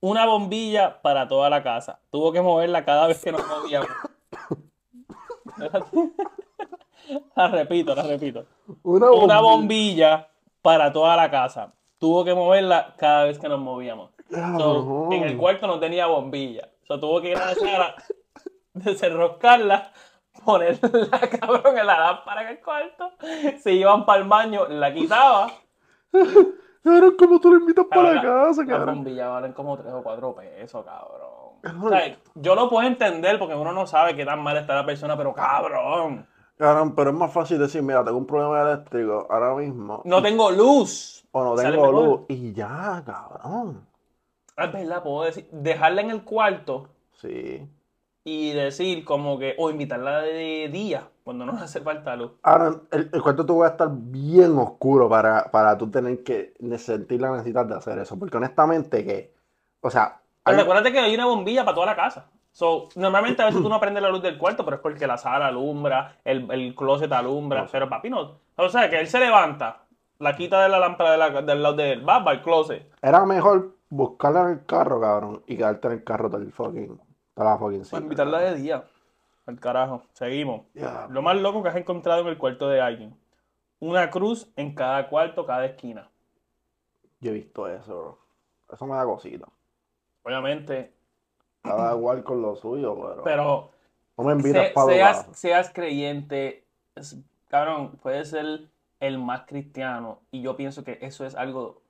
Una 0.00 0.26
bombilla 0.26 1.00
para 1.00 1.28
toda 1.28 1.48
la 1.48 1.62
casa. 1.62 2.00
Tuvo 2.10 2.32
que 2.32 2.42
moverla 2.42 2.84
cada 2.84 3.06
vez 3.06 3.22
que 3.22 3.30
nos 3.30 3.46
movíamos. 3.46 3.88
La 7.36 7.48
repito, 7.48 7.94
la 7.94 8.02
repito. 8.04 8.46
Una 8.82 9.40
bombilla 9.40 10.28
para 10.62 10.92
toda 10.92 11.16
la 11.16 11.30
casa. 11.30 11.72
Tuvo 11.98 12.24
que 12.24 12.34
moverla 12.34 12.94
cada 12.96 13.24
vez 13.24 13.38
que 13.38 13.48
nos 13.48 13.60
movíamos. 13.60 14.10
So, 14.58 15.08
en 15.12 15.22
el 15.24 15.36
cuarto 15.36 15.66
no 15.66 15.78
tenía 15.78 16.06
bombilla. 16.06 16.68
So, 16.86 16.98
tuvo 16.98 17.20
que 17.20 17.30
ir 17.30 17.36
a 17.38 17.46
la 17.46 17.54
sala, 17.54 17.94
desenroscarla, 18.74 19.92
ponerla, 20.44 21.20
cabrón, 21.40 21.78
en 21.78 21.86
la 21.86 21.98
lámpara 22.00 22.42
en 22.42 22.48
el 22.48 22.60
cuarto. 22.60 23.10
Se 23.62 23.72
iban 23.72 24.04
para 24.06 24.22
el 24.22 24.28
baño, 24.28 24.66
la 24.68 24.92
quitaba. 24.92 25.50
Cabrón, 26.82 27.14
¿cómo 27.18 27.40
tú 27.40 27.50
lo 27.52 27.60
invitas 27.60 27.86
para 27.88 28.14
la 28.14 28.22
Cabrón, 28.22 28.46
casa, 28.48 28.62
Las 28.62 28.70
cabrón? 28.70 28.94
bombillas 28.96 29.28
valen 29.30 29.52
como 29.52 29.76
3 29.78 29.92
o 29.92 30.02
4 30.02 30.34
pesos, 30.34 30.84
cabrón. 30.84 31.84
O 31.84 31.88
sea, 31.88 32.18
yo 32.34 32.54
lo 32.56 32.68
puedo 32.68 32.86
entender 32.86 33.38
porque 33.38 33.54
uno 33.54 33.72
no 33.72 33.86
sabe 33.86 34.16
qué 34.16 34.24
tan 34.24 34.42
mal 34.42 34.56
está 34.56 34.74
la 34.74 34.84
persona, 34.84 35.16
pero 35.16 35.32
cabrón. 35.32 36.26
Cabrón, 36.56 36.94
pero 36.94 37.10
es 37.10 37.16
más 37.16 37.32
fácil 37.32 37.58
decir, 37.58 37.82
mira, 37.82 38.04
tengo 38.04 38.18
un 38.18 38.26
problema 38.26 38.62
eléctrico 38.62 39.26
ahora 39.30 39.54
mismo. 39.54 40.02
No 40.04 40.20
tengo 40.20 40.50
luz. 40.50 41.24
O 41.30 41.44
no 41.44 41.54
tengo 41.54 41.92
luz. 41.92 42.20
Y 42.28 42.52
ya, 42.52 43.02
cabrón. 43.06 43.86
Es 44.56 44.72
verdad, 44.72 45.02
puedo 45.02 45.24
decir, 45.24 45.48
dejarla 45.50 46.00
en 46.02 46.10
el 46.10 46.22
cuarto 46.24 46.88
Sí. 47.14 47.66
y 48.24 48.52
decir 48.52 49.04
como 49.04 49.38
que, 49.38 49.54
o 49.58 49.70
invitarla 49.70 50.20
de 50.20 50.68
día, 50.72 51.08
cuando 51.24 51.44
no 51.46 51.52
le 51.52 51.58
hace 51.62 51.80
falta 51.80 52.14
luz. 52.16 52.32
Ahora, 52.42 52.74
el, 52.90 53.10
el 53.12 53.22
cuarto 53.22 53.46
tú 53.46 53.58
va 53.58 53.66
a 53.68 53.70
estar 53.70 53.88
bien 53.90 54.56
oscuro 54.58 55.08
para, 55.08 55.50
para 55.50 55.76
tú 55.78 55.90
tener 55.90 56.22
que 56.22 56.52
sentir 56.78 57.20
la 57.20 57.30
necesidad 57.32 57.64
de 57.66 57.76
hacer 57.76 57.98
eso. 57.98 58.18
Porque 58.18 58.36
honestamente 58.36 59.04
que, 59.04 59.32
o 59.80 59.90
sea, 59.90 60.20
Pero 60.44 60.56
hay- 60.56 60.62
recuérdate 60.62 60.92
que 60.92 60.98
hay 61.00 61.14
una 61.14 61.26
bombilla 61.26 61.64
para 61.64 61.74
toda 61.74 61.86
la 61.86 61.96
casa. 61.96 62.26
So, 62.54 62.90
normalmente 62.96 63.40
a 63.40 63.46
veces 63.46 63.62
tú 63.62 63.68
no 63.70 63.80
prendes 63.80 64.02
la 64.02 64.10
luz 64.10 64.22
del 64.22 64.36
cuarto, 64.36 64.64
pero 64.64 64.76
es 64.76 64.82
porque 64.82 65.06
la 65.06 65.16
sala 65.16 65.46
alumbra, 65.46 66.18
el, 66.24 66.50
el 66.50 66.74
closet 66.74 67.10
alumbra, 67.12 67.66
pero 67.72 67.88
papi 67.88 68.10
no. 68.10 68.38
O 68.56 68.68
sea, 68.68 68.90
que 68.90 69.00
él 69.00 69.06
se 69.08 69.18
levanta, 69.20 69.78
la 70.18 70.36
quita 70.36 70.62
de 70.62 70.68
la 70.68 70.78
lámpara 70.78 71.12
de 71.12 71.18
la- 71.18 71.42
del 71.42 71.62
lado 71.62 71.76
de 71.76 71.92
él, 71.92 72.06
va 72.06 72.22
el 72.30 72.42
closet. 72.42 72.90
era 73.00 73.24
mejor 73.24 73.74
buscarla 73.94 74.42
en 74.44 74.48
el 74.48 74.64
carro, 74.66 75.00
cabrón, 75.00 75.42
y 75.46 75.56
quedarte 75.56 75.88
en 75.88 75.92
el 75.94 76.04
carro 76.04 76.30
todo 76.30 76.40
el 76.40 76.50
fucking, 76.52 76.98
toda 77.34 77.50
la 77.50 77.58
fucking 77.58 77.84
cita, 77.84 77.98
invitarla 77.98 78.38
cabrón. 78.38 78.54
de 78.54 78.60
día. 78.62 78.84
Al 79.44 79.58
carajo. 79.60 80.02
Seguimos. 80.12 80.62
Lo 81.10 81.20
más 81.20 81.36
loco 81.36 81.62
que 81.62 81.68
has 81.68 81.76
encontrado 81.76 82.22
en 82.22 82.28
el 82.28 82.38
cuarto 82.38 82.68
de 82.68 82.80
alguien. 82.80 83.14
Una 83.80 84.08
cruz 84.10 84.50
en 84.56 84.74
cada 84.74 85.08
cuarto, 85.08 85.44
cada 85.44 85.66
esquina. 85.66 86.08
Yo 87.20 87.30
he 87.30 87.34
visto 87.34 87.68
eso, 87.68 87.98
bro. 88.00 88.18
Eso 88.72 88.86
me 88.86 88.94
da 88.94 89.04
cosita. 89.04 89.46
Obviamente, 90.22 90.94
Cada 91.62 91.94
igual 91.96 92.22
con 92.24 92.40
lo 92.40 92.56
suyo, 92.56 92.94
pero. 92.94 93.22
Pero 93.24 93.70
no 94.16 94.24
me 94.24 94.32
invitas 94.32 94.68
se- 94.68 94.72
para 94.72 94.86
seas, 94.92 95.28
seas 95.32 95.70
creyente, 95.72 96.64
es- 96.94 97.18
cabrón, 97.48 97.98
puedes 98.02 98.30
ser 98.30 98.70
el 99.00 99.18
más 99.18 99.42
cristiano 99.46 100.20
y 100.30 100.42
yo 100.42 100.56
pienso 100.56 100.84
que 100.84 100.98
eso 101.02 101.26
es 101.26 101.34
algo 101.34 101.81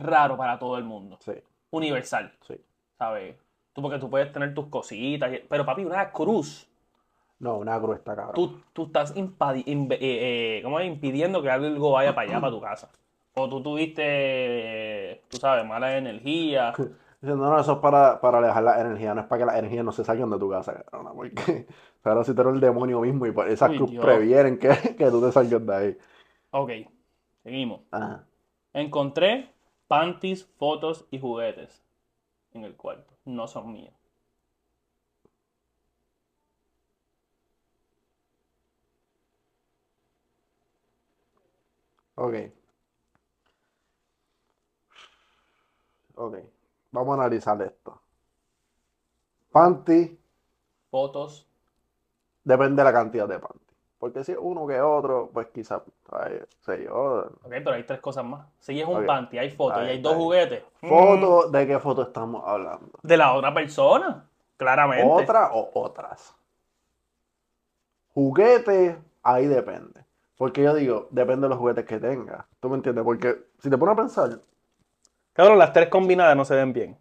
raro 0.00 0.36
para 0.36 0.58
todo 0.58 0.76
el 0.78 0.84
mundo, 0.84 1.18
Sí, 1.20 1.32
universal, 1.70 2.32
sí. 2.46 2.54
¿sabes? 2.98 3.36
Tú 3.72 3.82
porque 3.82 3.98
tú 3.98 4.10
puedes 4.10 4.32
tener 4.32 4.54
tus 4.54 4.66
cositas, 4.66 5.30
pero 5.48 5.64
papi, 5.64 5.84
una 5.84 6.10
cruz, 6.12 6.66
No, 7.38 7.56
una 7.58 7.80
cruz 7.80 7.96
está 7.98 8.14
cabrón. 8.14 8.34
tú, 8.34 8.60
tú 8.72 8.82
estás 8.84 9.14
eh, 9.16 9.26
eh, 10.00 10.60
¿cómo 10.62 10.78
es? 10.80 10.86
impidiendo 10.86 11.42
que 11.42 11.50
algo 11.50 11.92
vaya 11.92 12.14
para 12.14 12.28
allá, 12.28 12.40
para 12.40 12.52
tu 12.52 12.60
casa. 12.60 12.90
O 13.34 13.48
tú 13.48 13.62
tuviste, 13.62 14.02
eh, 14.04 15.22
tú 15.30 15.38
sabes, 15.38 15.64
mala 15.66 15.96
energía. 15.96 16.74
No, 17.22 17.36
no, 17.36 17.60
eso 17.60 17.72
es 17.74 17.78
para, 17.80 18.18
para 18.18 18.38
alejar 18.38 18.62
la 18.62 18.80
energía, 18.80 19.12
no 19.14 19.20
es 19.20 19.26
para 19.26 19.40
que 19.40 19.44
las 19.44 19.58
energías 19.58 19.84
no 19.84 19.92
se 19.92 20.02
salgan 20.04 20.30
de 20.30 20.38
tu 20.38 20.48
casa, 20.48 20.82
cabrón, 20.90 21.12
porque 21.14 21.66
claro, 22.02 22.24
si 22.24 22.32
tú 22.34 22.40
eres 22.40 22.54
el 22.54 22.60
demonio 22.60 22.98
mismo 23.00 23.26
y 23.26 23.30
por- 23.32 23.46
esas 23.46 23.68
Uy, 23.68 23.76
cruz 23.76 23.90
Dios. 23.90 24.06
previenen 24.06 24.58
que, 24.58 24.70
que 24.96 25.10
tú 25.10 25.20
te 25.20 25.30
salgas 25.30 25.66
de 25.66 25.74
ahí. 25.76 25.98
Ok, 26.50 26.70
seguimos. 27.42 27.82
Ajá. 27.90 28.24
Encontré 28.72 29.50
panties, 29.90 30.46
fotos 30.56 31.04
y 31.10 31.18
juguetes 31.18 31.82
en 32.52 32.64
el 32.64 32.76
cuarto. 32.76 33.12
No 33.24 33.48
son 33.48 33.72
míos. 33.72 33.94
Ok. 42.16 42.34
Ok. 46.14 46.36
Vamos 46.92 47.12
a 47.18 47.22
analizar 47.22 47.60
esto. 47.62 48.00
Panty, 49.52 49.98
Fotos. 50.90 51.48
depende 52.44 52.82
de 52.82 52.84
la 52.84 52.92
cantidad 52.92 53.26
de 53.28 53.38
panty. 53.38 53.69
Porque 54.00 54.24
si 54.24 54.32
es 54.32 54.38
uno 54.40 54.66
que 54.66 54.80
otro, 54.80 55.28
pues 55.32 55.48
quizás, 55.48 55.82
sé 56.64 56.84
yo. 56.84 57.18
Ok, 57.42 57.50
pero 57.50 57.72
hay 57.72 57.84
tres 57.84 58.00
cosas 58.00 58.24
más. 58.24 58.46
Si 58.58 58.80
es 58.80 58.88
un 58.88 58.96
Ok. 58.96 59.06
panty, 59.06 59.38
hay 59.38 59.50
fotos 59.50 59.82
y 59.82 59.90
hay 59.90 60.00
dos 60.00 60.14
ahí. 60.14 60.18
juguetes. 60.18 60.64
mm, 60.80 60.88
Foto, 60.88 61.50
¿de 61.50 61.66
qué 61.66 61.78
foto 61.78 62.02
estamos 62.02 62.42
hablando? 62.46 62.98
De 63.02 63.16
la 63.18 63.34
otra 63.34 63.52
persona. 63.52 64.26
Claramente. 64.56 65.04
¿Otra 65.22 65.50
o 65.52 65.70
otras? 65.74 66.34
Juguete, 68.14 68.98
ahí 69.22 69.46
depende. 69.46 70.04
Porque 70.36 70.62
yo 70.62 70.74
digo, 70.74 71.06
depende 71.10 71.42
de 71.42 71.48
los 71.50 71.58
juguetes 71.58 71.84
que 71.84 71.98
tengas. 71.98 72.46
¿Tú 72.58 72.70
me 72.70 72.76
entiendes? 72.76 73.04
Porque 73.04 73.48
si 73.58 73.68
te 73.68 73.76
pones 73.76 73.92
a 73.92 73.96
pensar, 73.96 74.40
Cabrón, 75.34 75.58
las 75.58 75.72
tres 75.72 75.88
combinadas 75.88 76.36
no 76.36 76.44
se 76.44 76.54
ven 76.56 76.72
bien. 76.72 76.98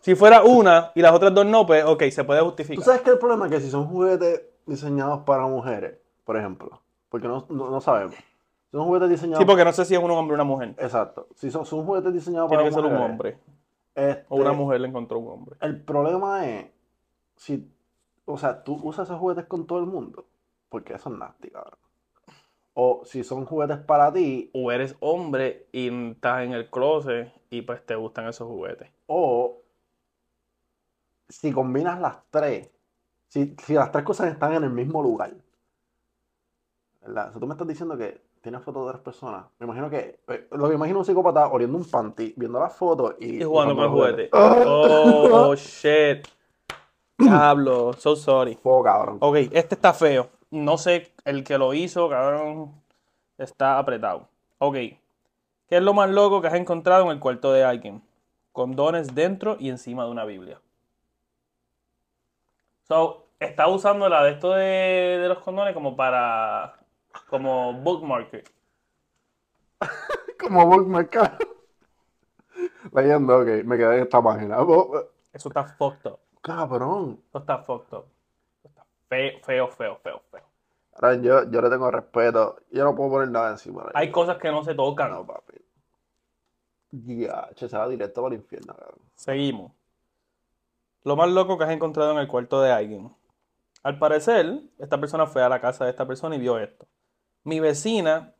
Si 0.00 0.14
fuera 0.14 0.42
una 0.42 0.90
y 0.94 1.00
las 1.02 1.12
otras 1.12 1.32
dos 1.34 1.46
no, 1.46 1.66
pues 1.66 1.84
ok, 1.84 2.02
se 2.10 2.24
puede 2.24 2.40
¿tú 2.40 2.46
justificar. 2.46 2.84
sabes 2.84 3.02
que 3.02 3.10
el 3.10 3.18
problema 3.18 3.46
es 3.46 3.52
que 3.52 3.60
si 3.60 3.70
son 3.70 3.86
juguetes 3.86 4.42
diseñados 4.66 5.20
para 5.24 5.46
mujeres, 5.46 5.98
por 6.24 6.36
ejemplo, 6.36 6.80
porque 7.08 7.28
no, 7.28 7.46
no, 7.50 7.70
no 7.70 7.80
sabemos. 7.80 8.14
Si 8.14 8.76
son 8.76 8.86
juguetes 8.86 9.10
diseñados... 9.10 9.38
Sí, 9.38 9.44
porque 9.46 9.64
no 9.64 9.72
sé 9.72 9.84
si 9.84 9.94
es 9.94 10.02
un 10.02 10.10
hombre 10.10 10.32
o 10.32 10.36
una 10.36 10.44
mujer. 10.44 10.74
Exacto. 10.78 11.28
Si 11.36 11.50
son, 11.50 11.64
son 11.64 11.84
juguetes 11.84 12.12
diseñados 12.12 12.48
Tiene 12.48 12.64
para 12.64 12.70
que 12.70 12.74
ser 12.74 12.84
un 12.84 12.96
hombre. 13.00 13.38
este, 13.94 14.24
O 14.28 14.36
una 14.36 14.52
mujer 14.52 14.80
le 14.80 14.88
encontró 14.88 15.18
un 15.20 15.30
hombre. 15.30 15.56
El 15.60 15.80
problema 15.80 16.44
es, 16.46 16.66
si, 17.36 17.70
o 18.24 18.36
sea, 18.36 18.64
tú 18.64 18.80
usas 18.82 19.06
esos 19.06 19.20
juguetes 19.20 19.46
con 19.46 19.66
todo 19.66 19.78
el 19.78 19.86
mundo, 19.86 20.26
porque 20.68 20.94
eso 20.94 21.08
es 21.12 21.18
nasty, 21.18 21.50
cabrón. 21.50 21.78
O 22.76 23.02
si 23.04 23.22
son 23.22 23.44
juguetes 23.44 23.78
para 23.78 24.12
ti, 24.12 24.50
O 24.52 24.72
eres 24.72 24.96
hombre 24.98 25.68
y 25.70 26.10
estás 26.10 26.42
en 26.42 26.52
el 26.52 26.68
closet 26.68 27.32
y 27.50 27.62
pues 27.62 27.86
te 27.86 27.94
gustan 27.94 28.26
esos 28.26 28.48
juguetes. 28.48 28.90
o 29.06 29.60
si 31.28 31.52
combinas 31.52 32.00
las 32.00 32.18
tres, 32.30 32.70
si, 33.28 33.56
si 33.64 33.74
las 33.74 33.90
tres 33.92 34.04
cosas 34.04 34.30
están 34.32 34.52
en 34.52 34.64
el 34.64 34.70
mismo 34.70 35.02
lugar. 35.02 35.32
¿Verdad? 37.04 37.28
O 37.28 37.32
sea, 37.32 37.40
tú 37.40 37.46
me 37.46 37.52
estás 37.52 37.68
diciendo 37.68 37.98
que 37.98 38.20
tienes 38.40 38.62
fotos 38.62 38.86
de 38.86 38.92
tres 38.92 39.02
personas. 39.02 39.44
Me 39.58 39.66
imagino 39.66 39.90
que, 39.90 40.20
eh, 40.26 40.48
lo 40.52 40.68
que 40.68 40.74
imagino 40.74 41.00
un 41.00 41.04
psicópata 41.04 41.48
oliendo 41.48 41.76
un 41.76 41.84
panty, 41.84 42.32
viendo 42.36 42.58
las 42.58 42.74
fotos 42.74 43.16
y, 43.20 43.42
Y 43.42 43.44
jugando 43.44 43.74
con 43.74 43.84
el 43.84 43.90
juguete. 43.90 44.30
Oh, 44.32 45.28
oh, 45.32 45.54
shit. 45.56 46.26
Diablo, 47.18 47.92
so 47.92 48.16
sorry. 48.16 48.58
Oh, 48.62 48.82
cabrón. 48.82 49.18
Ok, 49.20 49.36
este 49.52 49.74
está 49.74 49.92
feo. 49.92 50.30
No 50.50 50.78
sé, 50.78 51.12
el 51.24 51.44
que 51.44 51.58
lo 51.58 51.74
hizo, 51.74 52.08
cabrón, 52.08 52.72
está 53.38 53.78
apretado. 53.78 54.28
Ok. 54.58 54.74
¿Qué 54.74 55.76
es 55.76 55.82
lo 55.82 55.94
más 55.94 56.08
loco 56.10 56.40
que 56.40 56.48
has 56.48 56.54
encontrado 56.54 57.04
en 57.04 57.10
el 57.10 57.20
cuarto 57.20 57.52
de 57.52 57.64
alguien? 57.64 58.02
Condones 58.52 59.14
dentro 59.14 59.56
y 59.58 59.68
encima 59.68 60.04
de 60.04 60.10
una 60.10 60.24
Biblia. 60.24 60.60
So, 62.88 63.26
está 63.40 63.68
usando 63.68 64.08
la 64.08 64.22
de 64.24 64.32
esto 64.32 64.52
de, 64.52 65.18
de 65.20 65.28
los 65.28 65.38
condones 65.38 65.74
como 65.74 65.96
para. 65.96 66.83
Como 67.28 67.72
bookmarker. 67.72 68.44
Como 70.38 70.66
bookmark. 70.66 71.10
Leyendo, 72.92 73.38
ok, 73.38 73.64
me 73.64 73.76
quedé 73.76 73.96
en 73.96 74.02
esta 74.02 74.22
página. 74.22 74.60
Oh, 74.60 74.98
eh, 74.98 75.06
Eso 75.32 75.48
está 75.48 75.64
fucked 75.64 76.10
up. 76.10 76.18
Cabrón. 76.42 77.20
Eso 77.28 77.38
está 77.38 77.58
fucked 77.58 77.96
up. 77.96 78.06
Eso 78.58 78.68
está 78.68 78.84
feo, 79.08 79.40
feo, 79.42 79.68
feo, 79.68 79.98
feo, 80.02 80.22
feo. 80.30 80.42
Ahora 80.94 81.14
yo, 81.16 81.50
yo 81.50 81.60
le 81.60 81.70
tengo 81.70 81.90
respeto. 81.90 82.56
Yo 82.70 82.84
no 82.84 82.94
puedo 82.94 83.10
poner 83.10 83.28
nada 83.30 83.50
encima 83.50 83.84
de 83.84 83.90
Hay 83.94 84.10
cosas 84.10 84.36
que 84.38 84.50
no 84.50 84.62
se 84.62 84.74
tocan. 84.74 85.10
No, 85.10 85.26
papi. 85.26 85.54
Ya, 86.90 87.50
che, 87.54 87.68
se 87.68 87.76
va 87.76 87.88
directo 87.88 88.22
para 88.22 88.34
el 88.34 88.40
infierno, 88.40 88.74
cabrón. 88.74 89.00
Seguimos. 89.16 89.72
Lo 91.02 91.16
más 91.16 91.28
loco 91.30 91.58
que 91.58 91.64
has 91.64 91.70
encontrado 91.70 92.12
en 92.12 92.18
el 92.18 92.28
cuarto 92.28 92.62
de 92.62 92.70
alguien. 92.70 93.12
Al 93.82 93.98
parecer, 93.98 94.60
esta 94.78 95.00
persona 95.00 95.26
fue 95.26 95.42
a 95.42 95.48
la 95.48 95.60
casa 95.60 95.84
de 95.84 95.90
esta 95.90 96.06
persona 96.06 96.36
y 96.36 96.38
vio 96.38 96.58
esto. 96.58 96.86
Mi 97.44 97.60
vecina 97.60 98.34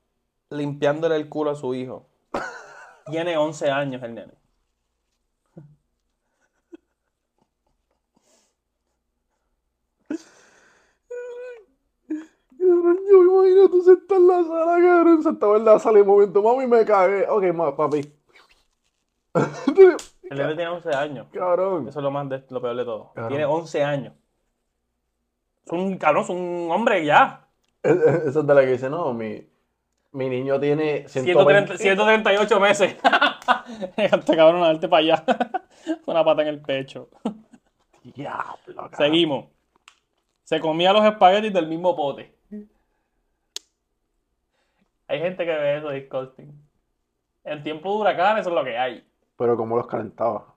limpiándole 0.50 1.16
el 1.16 1.28
culo 1.28 1.50
a 1.50 1.54
su 1.56 1.74
hijo. 1.74 2.08
Tiene 3.06 3.36
11 3.36 3.70
años 3.70 4.02
el 4.02 4.14
nene. 4.14 4.32
Yo 12.58 12.66
me 12.76 12.92
imagino 12.94 13.68
tú 13.68 13.82
sentado 13.82 14.20
en 14.20 14.26
la 14.28 14.42
sala, 14.44 14.82
cabrón, 14.86 15.22
sentado 15.22 15.56
en 15.56 15.64
la 15.64 15.78
sala 15.78 15.98
y 15.98 16.02
un 16.02 16.08
momento, 16.08 16.42
mami, 16.42 16.66
me 16.66 16.84
cagué. 16.84 17.26
Ok, 17.28 17.44
ma, 17.54 17.76
papi. 17.76 18.00
El 20.30 20.38
nene 20.38 20.54
tiene 20.54 20.68
11 20.70 20.90
años. 20.94 21.26
Cabrón. 21.32 21.88
Eso 21.88 21.98
es 21.98 22.02
lo 22.02 22.10
más 22.10 22.28
de- 22.28 22.44
lo 22.48 22.60
peor 22.62 22.76
de 22.76 22.84
todo. 22.84 23.12
Cabrón. 23.12 23.28
Tiene 23.28 23.44
11 23.44 23.84
años. 23.84 24.14
Es 25.66 25.72
un 25.72 25.96
cabrón, 25.98 26.22
es 26.24 26.30
un 26.30 26.68
hombre 26.72 27.04
ya. 27.04 27.43
Es- 27.84 27.92
es- 27.96 28.24
Esa 28.26 28.40
es 28.40 28.46
de 28.46 28.54
la 28.54 28.60
que 28.62 28.66
dice, 28.72 28.90
no, 28.90 29.12
mi, 29.14 29.46
mi 30.12 30.28
niño 30.28 30.58
tiene 30.58 31.06
130 31.08 31.76
120. 31.76 31.78
138 31.78 32.60
meses. 32.60 32.96
Este 33.96 34.36
cabrón 34.36 34.62
a 34.62 34.66
darte 34.66 34.88
para 34.88 35.00
allá. 35.00 35.24
Una 36.06 36.24
pata 36.24 36.42
en 36.42 36.48
el 36.48 36.60
pecho. 36.60 37.08
Diablo, 38.02 38.74
cabrón. 38.74 38.90
Seguimos. 38.96 39.46
Se 40.42 40.60
comía 40.60 40.92
los 40.92 41.04
espaguetis 41.04 41.52
del 41.52 41.66
mismo 41.68 41.96
pote. 41.96 42.34
Hay 45.08 45.18
gente 45.20 45.44
que 45.44 45.50
ve 45.50 45.78
eso 45.78 45.90
disgusting. 45.90 46.52
En 47.44 47.62
tiempo 47.62 47.90
de 47.92 47.98
huracán 48.00 48.38
eso 48.38 48.48
es 48.50 48.54
lo 48.54 48.64
que 48.64 48.76
hay. 48.76 49.06
Pero 49.36 49.56
como 49.56 49.76
los 49.76 49.86
calentaba. 49.86 50.54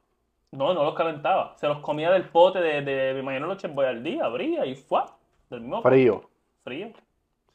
No, 0.51 0.73
no 0.73 0.83
los 0.83 0.95
calentaba. 0.95 1.55
Se 1.57 1.67
los 1.67 1.79
comía 1.79 2.11
del 2.11 2.29
pote 2.29 2.59
de, 2.59 2.81
de 2.81 3.13
me 3.13 3.19
imagino 3.19 3.47
los 3.47 3.63
al 3.63 4.03
día, 4.03 4.25
abría 4.25 4.65
y 4.65 4.75
fue. 4.75 5.01
Del 5.49 5.61
mismo 5.61 5.77
pote. 5.77 5.89
Frío. 6.63 6.91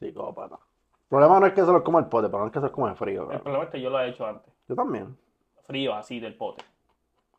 Psicópata. 0.03 0.55
El 0.55 1.07
problema 1.09 1.39
no 1.39 1.45
es 1.45 1.53
que 1.53 1.61
se 1.61 1.71
los 1.71 1.81
coma 1.83 1.99
el 1.99 2.05
pote, 2.05 2.27
pero 2.27 2.39
no 2.39 2.45
es 2.47 2.51
que 2.51 2.59
se 2.59 2.63
los 2.65 2.71
coma 2.71 2.89
de 2.89 2.95
frío, 2.95 3.31
El 3.31 3.39
problema 3.41 3.65
es 3.65 3.69
que 3.69 3.81
yo 3.81 3.89
lo 3.89 3.99
he 3.99 4.09
hecho 4.09 4.25
antes. 4.25 4.51
Yo 4.67 4.75
también. 4.75 5.15
Frío 5.65 5.93
así 5.93 6.19
del 6.19 6.35
pote. 6.35 6.63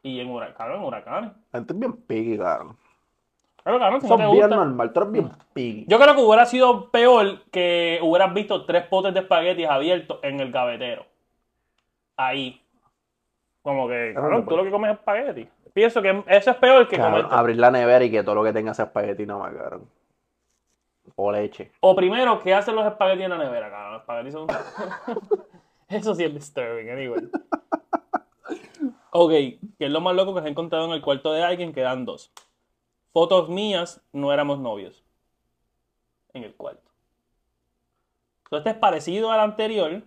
Y 0.03 0.21
en 0.21 0.31
huracán, 0.31 0.73
en 0.73 0.83
huracanes. 0.83 1.33
La 1.53 1.59
gente 1.59 1.73
es 1.73 1.79
bien 1.79 1.93
piggy, 1.93 2.39
cabrón. 2.39 2.77
Claro, 3.63 3.79
cabrón, 3.79 4.01
si 4.03 4.07
Eso 4.07 4.17
no 4.19 4.25
te 4.25 4.31
bien 4.33 4.43
gusta. 4.49 4.57
normal, 4.57 4.93
tú 4.93 5.01
eres 5.01 5.13
bien 5.13 5.31
piggy. 5.55 5.87
Yo 5.89 5.99
creo 5.99 6.15
que 6.15 6.21
hubiera 6.23 6.45
sido 6.47 6.91
peor 6.91 7.41
que 7.51 7.99
hubieras 8.03 8.33
visto 8.35 8.65
tres 8.67 8.85
potes 8.87 9.15
de 9.15 9.21
espaguetis 9.21 9.67
abiertos 9.67 10.19
en 10.23 10.39
el 10.41 10.53
gavetero. 10.53 11.07
Ahí. 12.17 12.61
Como 13.63 13.89
que, 13.89 14.13
cabrón, 14.15 14.45
tú 14.47 14.57
lo 14.57 14.63
que 14.65 14.71
comes 14.71 14.93
es 14.93 14.99
espagueti. 14.99 15.49
Pienso 15.73 16.03
que 16.03 16.23
eso 16.29 16.51
es 16.51 16.57
peor 16.59 16.87
que 16.87 16.97
Cabrón, 16.99 17.23
comer. 17.23 17.39
abrir 17.39 17.57
la 17.57 17.71
nevera 17.71 18.05
y 18.05 18.11
que 18.11 18.23
todo 18.23 18.37
lo 18.37 18.45
que 18.45 18.53
tenga 18.53 18.75
sea 18.75 18.85
espagueti 18.85 19.25
nada 19.27 19.41
más, 19.41 19.55
cabrón. 19.55 19.89
O 21.17 21.31
leche. 21.31 21.73
O 21.81 21.95
primero, 21.95 22.41
¿qué 22.41 22.55
hacen 22.55 22.75
los 22.75 22.87
espaguetis 22.87 23.25
en 23.25 23.31
la 23.31 23.39
nevera, 23.39 23.71
cabrón? 23.71 23.93
Los 23.93 24.01
espaguetis 24.03 24.33
son. 24.33 24.49
eso 25.89 26.15
sí 26.15 26.25
es 26.25 26.35
disturbing, 26.35 26.91
anyway. 26.91 27.31
Ok, 29.11 29.31
¿qué 29.31 29.61
es 29.79 29.91
lo 29.91 30.01
más 30.01 30.17
loco 30.17 30.35
que 30.35 30.41
has 30.41 30.47
encontrado 30.47 30.87
en 30.87 30.91
el 30.91 31.01
cuarto 31.01 31.33
de 31.33 31.45
alguien? 31.45 31.73
Quedan 31.73 32.05
dos. 32.05 32.33
Fotos 33.13 33.49
mías, 33.49 34.05
no 34.13 34.33
éramos 34.33 34.59
novios. 34.59 35.05
En 36.33 36.43
el 36.43 36.55
cuarto. 36.57 36.91
Entonces, 38.45 38.67
este 38.67 38.71
es 38.71 38.77
parecido 38.77 39.31
al 39.31 39.39
anterior, 39.39 40.03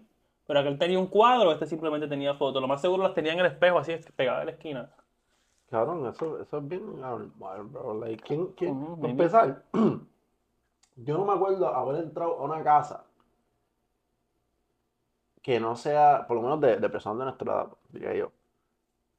pero 0.45 0.59
aquel 0.59 0.77
tenía 0.77 0.99
un 0.99 1.07
cuadro, 1.07 1.53
este 1.53 1.65
simplemente 1.65 2.09
tenía 2.09 2.33
fotos. 2.33 2.61
Lo 2.61 2.67
más 2.67 2.81
seguro 2.81 3.03
las 3.03 3.13
tenía 3.13 3.31
en 3.31 3.39
el 3.39 3.45
espejo, 3.45 3.79
así 3.79 3.95
pegadas 4.15 4.41
en 4.41 4.45
la 4.47 4.51
esquina. 4.51 4.89
Cabrón, 5.69 6.05
eso, 6.07 6.41
eso 6.41 6.57
es 6.57 6.67
bien 6.67 6.99
normal, 6.99 7.63
bro. 7.63 7.93
Like, 7.99 8.23
¿quién, 8.23 8.47
quién? 8.57 8.85
Empezar, 9.03 9.63
yo 10.97 11.17
no 11.17 11.25
me 11.25 11.33
acuerdo 11.33 11.73
haber 11.73 12.03
entrado 12.03 12.39
a 12.39 12.43
una 12.43 12.63
casa 12.63 13.03
que 15.41 15.59
no 15.59 15.75
sea, 15.75 16.25
por 16.27 16.35
lo 16.35 16.43
menos 16.43 16.59
de, 16.59 16.77
de 16.77 16.89
personas 16.89 17.19
de 17.19 17.23
nuestra 17.25 17.53
edad, 17.53 17.67
diría 17.89 18.13
yo, 18.13 18.31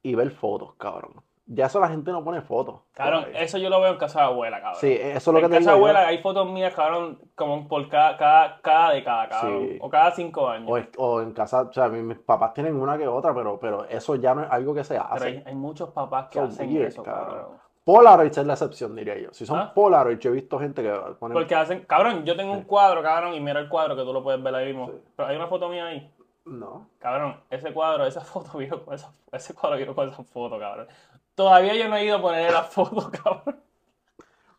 y 0.03 0.13
ver 0.15 0.29
fotos, 0.31 0.75
cabrón. 0.75 1.13
Ya 1.51 1.65
eso 1.65 1.79
la 1.79 1.89
gente 1.89 2.11
no 2.11 2.23
pone 2.23 2.43
fotos. 2.43 2.81
Cabrón, 2.91 3.25
eso 3.33 3.57
yo 3.57 3.71
lo 3.71 3.81
veo 3.81 3.93
en 3.93 3.97
casa 3.97 4.19
de 4.19 4.25
abuela, 4.27 4.61
cabrón. 4.61 4.79
Sí, 4.79 4.93
eso 4.93 5.31
es 5.31 5.33
lo 5.33 5.39
que 5.39 5.45
en 5.45 5.51
te 5.51 5.57
casa 5.57 5.71
digo 5.71 5.71
de 5.71 5.79
yo. 5.79 5.97
abuela 5.97 6.07
hay 6.07 6.19
fotos 6.21 6.51
mías, 6.51 6.75
cabrón, 6.75 7.19
como 7.33 7.67
por 7.67 7.89
cada, 7.89 8.15
cada, 8.17 8.61
cada 8.61 8.91
década, 8.91 9.29
cabrón. 9.29 9.67
Sí. 9.67 9.77
O 9.81 9.89
cada 9.89 10.11
cinco 10.11 10.47
años. 10.47 10.69
O, 10.69 10.77
es- 10.77 10.89
o 10.97 11.21
en 11.23 11.31
casa, 11.33 11.63
o 11.63 11.73
sea, 11.73 11.87
mi- 11.89 12.03
mis 12.03 12.19
papás 12.19 12.53
tienen 12.53 12.75
una 12.79 12.95
que 12.99 13.07
otra, 13.07 13.33
pero, 13.33 13.59
pero 13.59 13.85
eso 13.85 14.13
ya 14.13 14.35
no 14.35 14.43
es 14.43 14.51
algo 14.51 14.75
que 14.75 14.83
se 14.83 14.93
Pero 14.93 15.05
hace. 15.11 15.25
hay, 15.27 15.43
hay 15.47 15.55
muchos 15.55 15.89
papás 15.89 16.27
que 16.29 16.39
hacen 16.39 16.77
eso, 16.83 17.01
cabrón. 17.01 17.25
cabrón. 17.39 17.57
Polaroid 17.89 18.29
es 18.29 18.45
la 18.45 18.53
excepción, 18.53 18.95
diría 18.95 19.17
yo. 19.17 19.33
Si 19.33 19.47
son 19.47 19.57
¿Ah? 19.57 19.73
Polaroid, 19.73 20.19
yo 20.19 20.29
he 20.29 20.33
visto 20.33 20.59
gente 20.59 20.83
que 20.83 20.91
pone 21.17 21.33
Porque 21.33 21.55
hacen, 21.55 21.85
cabrón, 21.85 22.23
yo 22.23 22.35
tengo 22.35 22.53
un 22.53 22.61
cuadro, 22.61 23.01
cabrón, 23.01 23.33
y 23.33 23.39
mira 23.39 23.59
el 23.59 23.67
cuadro 23.67 23.95
que 23.95 24.03
tú 24.03 24.13
lo 24.13 24.21
puedes 24.21 24.43
ver 24.43 24.53
ahí 24.53 24.67
mismo. 24.67 24.91
Sí. 24.91 24.93
Pero 25.15 25.27
hay 25.27 25.35
una 25.35 25.47
foto 25.47 25.69
mía 25.69 25.87
ahí. 25.87 26.13
No. 26.45 26.87
Cabrón, 26.99 27.39
ese 27.49 27.73
cuadro, 27.73 28.05
esa 28.05 28.21
foto 28.21 28.59
vino 28.59 28.85
con 28.85 28.93
esa, 28.93 29.11
ese 29.31 29.55
cuadro 29.55 29.79
vino 29.79 29.95
con 29.95 30.07
esa 30.07 30.23
foto, 30.23 30.59
cabrón. 30.59 30.87
Todavía 31.33 31.73
yo 31.73 31.89
no 31.89 31.95
he 31.95 32.05
ido 32.05 32.17
a 32.17 32.21
poner 32.21 32.51
la 32.51 32.61
foto, 32.61 33.09
cabrón. 33.23 33.59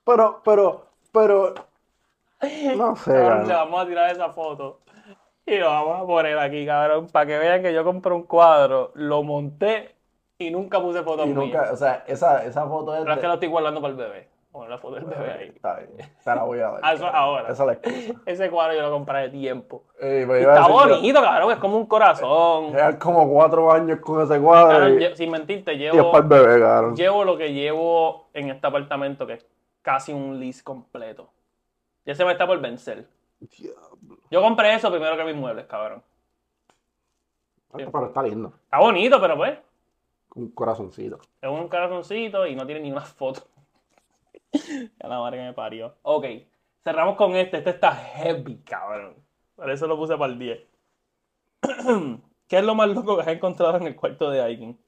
Pero, 0.02 0.40
pero, 0.44 0.86
pero. 1.12 1.54
No 2.74 2.96
sé, 2.96 3.12
Cabrón, 3.12 3.46
le 3.46 3.54
vamos 3.54 3.80
a 3.80 3.86
tirar 3.86 4.10
esa 4.10 4.30
foto. 4.30 4.80
Y 5.46 5.56
lo 5.56 5.66
vamos 5.66 6.02
a 6.02 6.04
poner 6.04 6.36
aquí, 6.36 6.66
cabrón, 6.66 7.06
para 7.06 7.26
que 7.26 7.38
vean 7.38 7.62
que 7.62 7.72
yo 7.72 7.84
compré 7.84 8.12
un 8.12 8.24
cuadro, 8.24 8.90
lo 8.94 9.22
monté 9.22 9.99
y 10.46 10.50
nunca 10.50 10.80
puse 10.80 11.02
fotos 11.02 11.26
Y 11.26 11.30
mías. 11.30 11.38
nunca, 11.38 11.72
o 11.72 11.76
sea, 11.76 12.04
esa, 12.06 12.44
esa 12.44 12.66
foto 12.66 12.94
es 12.94 13.02
Pero 13.02 13.14
es 13.14 13.20
que 13.20 13.26
lo 13.26 13.34
estoy 13.34 13.48
guardando 13.48 13.80
para 13.80 13.90
el 13.92 13.96
bebé. 13.96 14.28
Poner 14.50 14.70
la 14.70 14.78
foto 14.78 14.96
del 14.96 15.04
bebé 15.04 15.32
ahí. 15.32 15.48
Está 15.54 15.76
bien, 15.76 16.10
la 16.26 16.42
voy 16.42 16.58
a 16.58 16.70
dar. 16.70 16.80
Ah, 16.82 16.92
eso 16.94 17.06
ahora. 17.06 17.52
Esa 17.52 17.62
es 17.62 17.66
la 17.66 17.72
excusa. 17.74 18.20
Ese 18.26 18.50
cuadro 18.50 18.74
yo 18.74 18.82
lo 18.82 18.90
compré 18.90 19.18
de 19.20 19.28
tiempo. 19.28 19.84
Ey, 20.00 20.26
Y 20.28 20.32
está 20.40 20.66
bonito, 20.66 21.22
cabrón, 21.22 21.52
es 21.52 21.58
como 21.58 21.76
un 21.76 21.86
corazón. 21.86 22.72
Llevan 22.72 22.96
como 22.96 23.28
cuatro 23.30 23.70
años 23.70 24.00
con 24.00 24.22
ese 24.22 24.40
cuadro 24.40 24.78
Cabrón, 24.78 25.02
y, 25.02 25.16
sin 25.16 25.30
mentirte, 25.30 25.74
y 25.74 25.86
es 25.86 25.92
llevo, 25.92 26.10
para 26.10 26.24
el 26.24 26.28
bebé, 26.28 26.60
cabrón. 26.60 26.96
llevo 26.96 27.24
lo 27.24 27.36
que 27.36 27.52
llevo 27.52 28.28
en 28.34 28.50
este 28.50 28.66
apartamento, 28.66 29.26
que 29.26 29.34
es 29.34 29.46
casi 29.82 30.12
un 30.12 30.40
lease 30.40 30.64
completo. 30.64 31.30
Ya 32.04 32.14
se 32.16 32.24
me 32.24 32.32
está 32.32 32.44
por 32.46 32.58
vencer. 32.60 33.06
Diablo. 33.38 34.18
Yo 34.30 34.42
compré 34.42 34.74
eso 34.74 34.90
primero 34.90 35.16
que 35.16 35.24
mis 35.24 35.36
muebles, 35.36 35.66
cabrón. 35.66 36.02
Pero 37.72 38.06
está 38.06 38.22
lindo. 38.22 38.52
Está 38.64 38.78
bonito, 38.78 39.20
pero 39.20 39.36
pues, 39.36 39.56
Un 40.34 40.50
corazoncito. 40.50 41.18
es 41.40 41.50
un 41.50 41.68
corazoncito 41.68 42.46
y 42.46 42.54
no 42.54 42.66
tiene 42.66 42.82
ni 42.82 42.92
una 42.92 43.00
foto. 43.00 43.48
ya 44.52 45.08
la 45.08 45.18
madre 45.18 45.44
me 45.44 45.52
parió. 45.52 45.96
Ok, 46.02 46.26
cerramos 46.82 47.16
con 47.16 47.34
este. 47.36 47.58
Este 47.58 47.70
está 47.70 47.94
heavy, 47.94 48.58
cabrón. 48.58 49.16
Por 49.56 49.70
eso 49.70 49.86
lo 49.86 49.96
puse 49.96 50.16
para 50.16 50.32
el 50.32 50.38
10. 50.38 50.60
¿Qué 52.48 52.58
es 52.58 52.64
lo 52.64 52.74
más 52.74 52.88
loco 52.88 53.16
que 53.16 53.22
has 53.22 53.28
encontrado 53.28 53.76
en 53.76 53.86
el 53.86 53.96
cuarto 53.96 54.30
de 54.30 54.40
alguien? 54.40 54.78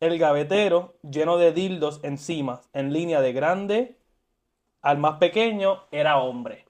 El 0.00 0.18
gavetero 0.18 0.94
lleno 1.02 1.36
de 1.38 1.52
dildos 1.52 2.00
encima, 2.02 2.60
en 2.72 2.92
línea 2.92 3.20
de 3.20 3.32
grande 3.32 3.98
al 4.82 4.98
más 4.98 5.18
pequeño, 5.18 5.84
era 5.90 6.18
hombre. 6.18 6.66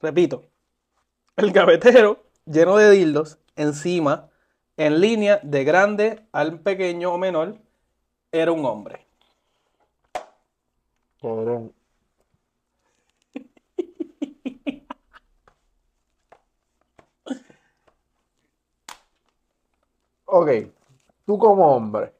Repito, 0.00 0.44
el 1.36 1.52
gavetero 1.52 2.22
lleno 2.46 2.76
de 2.76 2.90
dildos 2.90 3.38
encima, 3.56 4.30
en 4.76 5.00
línea 5.00 5.40
de 5.42 5.64
grande 5.64 6.26
al 6.32 6.60
pequeño 6.60 7.12
o 7.12 7.18
menor, 7.18 7.58
era 8.32 8.52
un 8.52 8.64
hombre. 8.64 9.06
Cabrón. 11.20 11.72
Ok, 20.32 20.48
tú 21.26 21.36
como 21.38 21.74
hombre, 21.74 22.14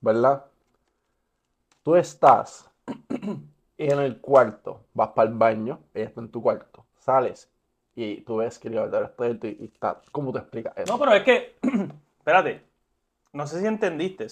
¿verdad? 0.00 0.46
Tú 1.82 1.96
estás 1.96 2.70
en 3.78 3.98
el 3.98 4.20
cuarto, 4.20 4.86
vas 4.94 5.10
para 5.10 5.28
el 5.28 5.34
baño, 5.36 5.80
ella 5.92 6.06
está 6.06 6.20
en 6.20 6.30
tu 6.30 6.40
cuarto, 6.40 6.86
sales 6.96 7.50
y 7.96 8.20
tú 8.20 8.36
ves 8.36 8.58
que 8.58 8.68
el 8.68 8.74
gavetero 8.74 9.06
está 9.06 9.24
abierto 9.24 9.48
y, 9.48 9.56
y 9.60 9.64
está. 9.72 10.00
¿Cómo 10.12 10.32
te 10.32 10.38
explicas 10.38 10.72
eso? 10.76 10.92
No, 10.92 10.98
pero 10.98 11.12
es 11.14 11.22
que, 11.24 11.56
espérate, 12.18 12.62
no 13.32 13.46
sé 13.46 13.60
si 13.60 13.66
entendiste. 13.66 14.26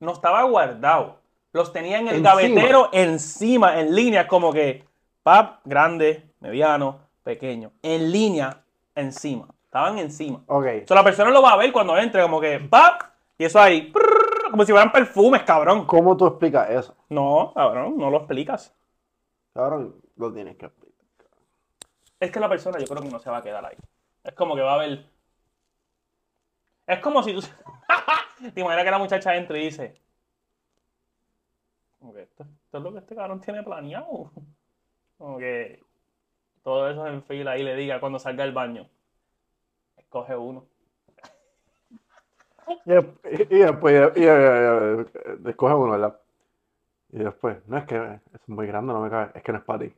No 0.00 0.12
estaba 0.12 0.42
guardado. 0.42 1.18
Los 1.52 1.72
tenía 1.72 1.98
en 1.98 2.08
el 2.08 2.14
Encima. 2.16 2.30
gavetero 2.30 2.88
encima, 2.92 3.78
en 3.78 3.94
línea, 3.94 4.26
como 4.26 4.52
que, 4.52 4.84
pap, 5.22 5.60
grande, 5.64 6.24
mediano, 6.40 6.98
pequeño. 7.22 7.70
En 7.82 8.10
línea, 8.10 8.62
encima. 8.94 9.46
Estaban 9.66 9.98
encima. 9.98 10.42
Ok, 10.46 10.66
O 10.84 10.86
sea, 10.86 10.96
la 10.96 11.04
persona 11.04 11.30
lo 11.30 11.42
va 11.42 11.52
a 11.52 11.56
ver 11.58 11.70
cuando 11.72 11.96
entre, 11.98 12.22
como 12.22 12.40
que, 12.40 12.58
pap, 12.58 13.02
y 13.38 13.44
eso 13.44 13.60
ahí, 13.60 13.90
prrr, 13.92 14.50
como 14.50 14.64
si 14.64 14.72
fueran 14.72 14.90
perfumes, 14.92 15.42
cabrón. 15.44 15.84
¿cómo 15.86 16.16
tú 16.16 16.26
explicas 16.26 16.70
eso? 16.70 16.96
No, 17.10 17.52
cabrón, 17.54 17.96
no 17.98 18.10
lo 18.10 18.18
explicas. 18.18 18.74
Cabrón, 19.54 19.94
lo 20.16 20.32
tienes 20.32 20.56
que 20.56 20.66
explicar. 20.66 20.91
Es 22.22 22.30
que 22.30 22.38
la 22.38 22.48
persona 22.48 22.78
yo 22.78 22.86
creo 22.86 23.02
que 23.02 23.08
no 23.10 23.18
se 23.18 23.30
va 23.30 23.38
a 23.38 23.42
quedar 23.42 23.64
ahí. 23.64 23.76
Es 24.22 24.32
como 24.34 24.54
que 24.54 24.60
va 24.62 24.74
a 24.74 24.78
ver. 24.78 25.04
Es 26.86 27.00
como 27.00 27.20
si 27.20 27.34
tú. 27.34 27.40
Te 28.54 28.60
imaginas 28.60 28.84
que 28.84 28.90
la 28.92 28.98
muchacha 28.98 29.34
entra 29.34 29.58
y 29.58 29.64
dice. 29.64 30.00
Como 31.98 32.16
esto, 32.16 32.44
es 32.72 32.80
lo 32.80 32.92
que 32.92 32.98
este 33.00 33.16
cabrón 33.16 33.40
tiene 33.40 33.62
planeado. 33.64 34.30
Como 35.18 35.38
que 35.38 35.80
todo 36.64 36.88
eso 36.90 37.06
en 37.06 37.22
fila 37.24 37.56
y 37.58 37.62
le 37.64 37.76
diga 37.76 38.00
cuando 38.00 38.18
salga 38.20 38.44
del 38.44 38.52
baño. 38.52 38.88
Escoge 39.96 40.36
uno. 40.36 40.66
Y, 42.86 42.90
desp- 42.90 43.46
y 43.50 43.58
después, 43.58 44.12
y, 44.16 44.20
y- 44.24 45.48
escoge 45.50 45.74
uno, 45.74 45.92
¿verdad? 45.92 46.20
Y 47.10 47.18
después, 47.18 47.58
no 47.68 47.78
es 47.78 47.84
que 47.84 47.96
es 48.34 48.48
muy 48.48 48.66
grande, 48.66 48.92
no 48.92 49.00
me 49.00 49.10
cabe, 49.10 49.30
es 49.34 49.42
que 49.42 49.52
no 49.52 49.58
es 49.58 49.64
para 49.64 49.78
ti. 49.80 49.94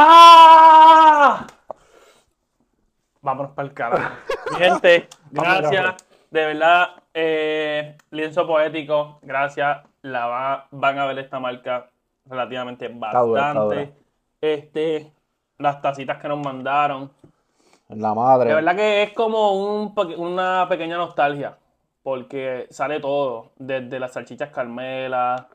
¡Ah! 0.00 1.44
Vámonos 3.20 3.52
para 3.52 3.68
el 3.68 3.74
carajo. 3.74 4.14
Gente, 4.58 5.08
gracias. 5.30 5.96
De 6.30 6.46
verdad, 6.46 6.90
eh, 7.12 7.96
lienzo 8.10 8.46
poético, 8.46 9.18
gracias. 9.22 9.78
La 10.02 10.26
va- 10.26 10.68
van 10.70 10.98
a 10.98 11.06
ver 11.06 11.18
esta 11.18 11.40
marca 11.40 11.90
relativamente 12.26 12.88
bastante. 12.88 13.26
dura, 13.26 13.48
está 13.48 13.60
dura. 13.60 13.88
Este, 14.40 15.12
las 15.58 15.82
tacitas 15.82 16.18
que 16.18 16.28
nos 16.28 16.38
mandaron. 16.38 17.10
La 17.88 18.14
madre. 18.14 18.50
De 18.50 18.54
verdad 18.54 18.76
que 18.76 19.02
es 19.02 19.12
como 19.14 19.52
un 19.52 19.94
una 20.18 20.66
pequeña 20.68 20.96
nostalgia, 20.96 21.56
porque 22.04 22.66
sale 22.70 23.00
todo, 23.00 23.50
desde 23.56 23.98
las 23.98 24.12
salchichas 24.12 24.50
Carmela, 24.50 25.48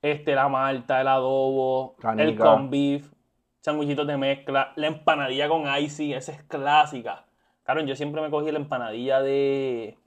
este, 0.00 0.34
la 0.34 0.48
malta, 0.48 1.00
el 1.02 1.08
adobo, 1.08 1.96
el 2.16 2.38
con 2.38 2.70
beef, 2.70 3.06
sandwichitos 3.60 4.06
de 4.06 4.16
mezcla, 4.16 4.72
la 4.76 4.86
empanadilla 4.86 5.48
con 5.48 5.64
icy, 5.78 6.14
esa 6.14 6.32
es 6.32 6.42
clásica. 6.44 7.24
Claro, 7.62 7.82
yo 7.82 7.94
siempre 7.94 8.20
me 8.22 8.30
cogí 8.30 8.50
la 8.50 8.58
empanadilla 8.58 9.20
de, 9.20 9.98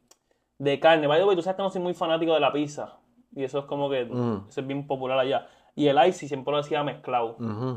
de 0.57 0.79
carne. 0.79 1.07
By 1.07 1.19
the 1.19 1.25
way, 1.25 1.35
tú 1.35 1.41
sabes 1.41 1.55
que 1.57 1.63
no 1.63 1.69
soy 1.69 1.81
muy 1.81 1.93
fanático 1.93 2.33
de 2.33 2.39
la 2.39 2.51
pizza, 2.51 2.97
y 3.35 3.43
eso 3.43 3.59
es 3.59 3.65
como 3.65 3.89
que, 3.89 4.05
Mm. 4.05 4.47
eso 4.49 4.61
es 4.61 4.67
bien 4.67 4.85
popular 4.87 5.17
allá. 5.19 5.47
Y 5.75 5.87
el 5.87 5.97
icy 6.07 6.27
siempre 6.27 6.51
lo 6.51 6.59
hacía 6.59 6.83
mezclado. 6.83 7.35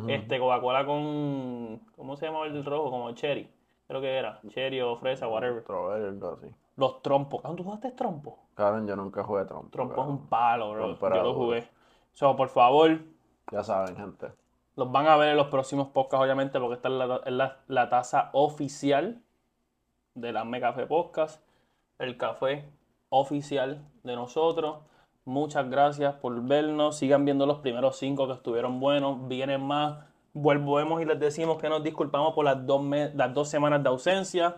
Este, 0.09 0.39
Coca-Cola 0.39 0.85
con. 0.85 1.81
¿Cómo 1.97 2.15
se 2.17 2.27
llama 2.27 2.45
el 2.45 2.63
rojo? 2.63 2.91
Como 2.91 3.11
cherry. 3.13 3.49
Creo 3.89 4.03
que 4.03 4.17
era. 4.19 4.39
Cherry 4.49 4.83
o 4.83 4.97
fresa, 4.97 5.29
whatever. 5.29 5.65
Algo 5.67 6.33
así. 6.33 6.47
Los 6.77 7.01
trompos. 7.01 7.41
¿Cuándo 7.41 7.57
tú 7.57 7.65
jugaste 7.65 7.93
trompo? 7.93 8.39
Cabrón, 8.55 8.87
yo 8.87 8.97
nunca 8.97 9.23
jugué 9.25 9.47
trompo. 9.47 9.71
Trompo 9.71 10.03
es 10.03 10.09
un 10.09 10.27
palo, 10.29 10.73
bro. 10.73 10.99
Yo 10.99 11.23
lo 11.23 11.35
jugué. 11.35 11.69
So, 12.13 12.37
por 12.37 12.49
favor, 12.51 12.99
Ya 13.51 13.63
saben, 13.63 13.97
gente. 13.97 14.27
Los 14.77 14.93
van 14.93 15.07
a 15.07 15.17
ver 15.17 15.31
en 15.31 15.37
los 15.37 15.49
próximos 15.49 15.89
podcasts, 15.89 16.23
obviamente, 16.23 16.61
porque 16.61 16.75
esta 16.77 16.89
es 16.89 16.95
la, 16.95 17.21
la, 17.25 17.57
la 17.67 17.89
taza 17.89 18.31
oficial 18.33 19.23
de 20.15 20.33
la 20.33 20.47
Café 20.61 20.87
Podcast. 20.87 21.43
El 21.99 22.19
café 22.19 22.65
oficial 23.09 23.83
de 24.03 24.17
nosotros. 24.17 24.79
Muchas 25.25 25.69
gracias 25.71 26.15
por 26.15 26.41
vernos. 26.43 26.99
Sigan 26.99 27.25
viendo 27.25 27.47
los 27.47 27.59
primeros 27.59 27.99
cinco 27.99 28.27
que 28.27 28.35
estuvieron 28.35 28.79
buenos. 28.79 29.27
Vienen 29.29 29.65
más. 29.65 29.99
Volvemos 30.35 31.01
y 31.01 31.07
les 31.07 31.19
decimos 31.19 31.59
que 31.59 31.71
nos 31.71 31.83
disculpamos 31.83 32.35
por 32.35 32.45
las 32.45 32.67
dos, 32.67 32.83
las 33.15 33.33
dos 33.33 33.49
semanas 33.49 33.83
de 33.83 33.89
ausencia. 33.89 34.57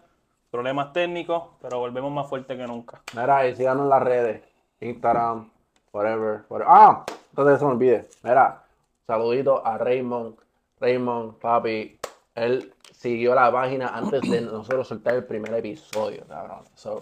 Problemas 0.50 0.92
técnicos, 0.92 1.44
pero 1.60 1.78
volvemos 1.78 2.10
más 2.10 2.26
fuerte 2.28 2.56
que 2.56 2.66
nunca. 2.66 3.00
Mira, 3.14 3.46
y 3.46 3.54
síganos 3.54 3.84
en 3.84 3.88
las 3.90 4.02
redes. 4.02 4.42
Instagram, 4.80 5.48
whatever. 5.92 6.44
whatever. 6.48 6.66
Ah, 6.68 7.04
entonces 7.30 7.58
se 7.60 7.64
me 7.64 7.70
olvide. 7.70 8.08
Mira, 8.22 8.64
saludito 9.08 9.66
a 9.66 9.78
Raymond. 9.78 10.36
Raymond, 10.80 11.38
papi, 11.40 11.98
él 12.36 12.72
siguió 12.92 13.34
la 13.34 13.50
página 13.50 13.88
antes 13.88 14.20
de 14.20 14.42
nosotros 14.42 14.86
soltar 14.86 15.14
el 15.14 15.24
primer 15.24 15.52
episodio, 15.54 16.24
cabrón. 16.28 16.60
So, 16.74 17.00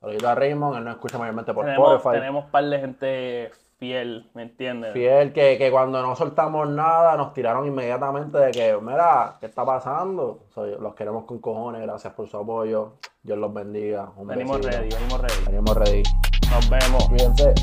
Saludito 0.00 0.28
a 0.28 0.34
Raymond, 0.34 0.76
él 0.76 0.84
nos 0.84 0.94
escucha 0.96 1.18
mayormente 1.18 1.54
por 1.54 1.64
tenemos, 1.64 1.94
Spotify. 1.96 2.20
tenemos 2.20 2.44
par 2.50 2.64
de 2.66 2.78
gente 2.78 3.50
fiel, 3.78 4.30
¿me 4.34 4.42
entiendes? 4.42 4.92
Fiel, 4.92 5.32
que, 5.32 5.56
que 5.56 5.70
cuando 5.70 6.02
no 6.02 6.14
soltamos 6.14 6.68
nada 6.68 7.16
nos 7.16 7.32
tiraron 7.32 7.66
inmediatamente 7.66 8.36
de 8.38 8.50
que, 8.52 8.78
mira, 8.80 9.38
¿qué 9.40 9.46
está 9.46 9.64
pasando? 9.64 10.44
Los 10.78 10.94
queremos 10.94 11.24
con 11.24 11.38
cojones, 11.38 11.80
gracias 11.82 12.12
por 12.12 12.28
su 12.28 12.36
apoyo. 12.36 12.92
Dios 13.22 13.38
los 13.38 13.52
bendiga. 13.52 14.10
Un 14.16 14.28
Venimos 14.28 14.58
besito. 14.58 14.76
ready, 14.76 14.94
venimos 14.94 15.20
ready. 15.22 15.44
Venimos 15.46 15.76
ready. 15.76 16.02
Nos 16.50 16.70
vemos. 16.70 17.08
Cuídense. 17.08 17.54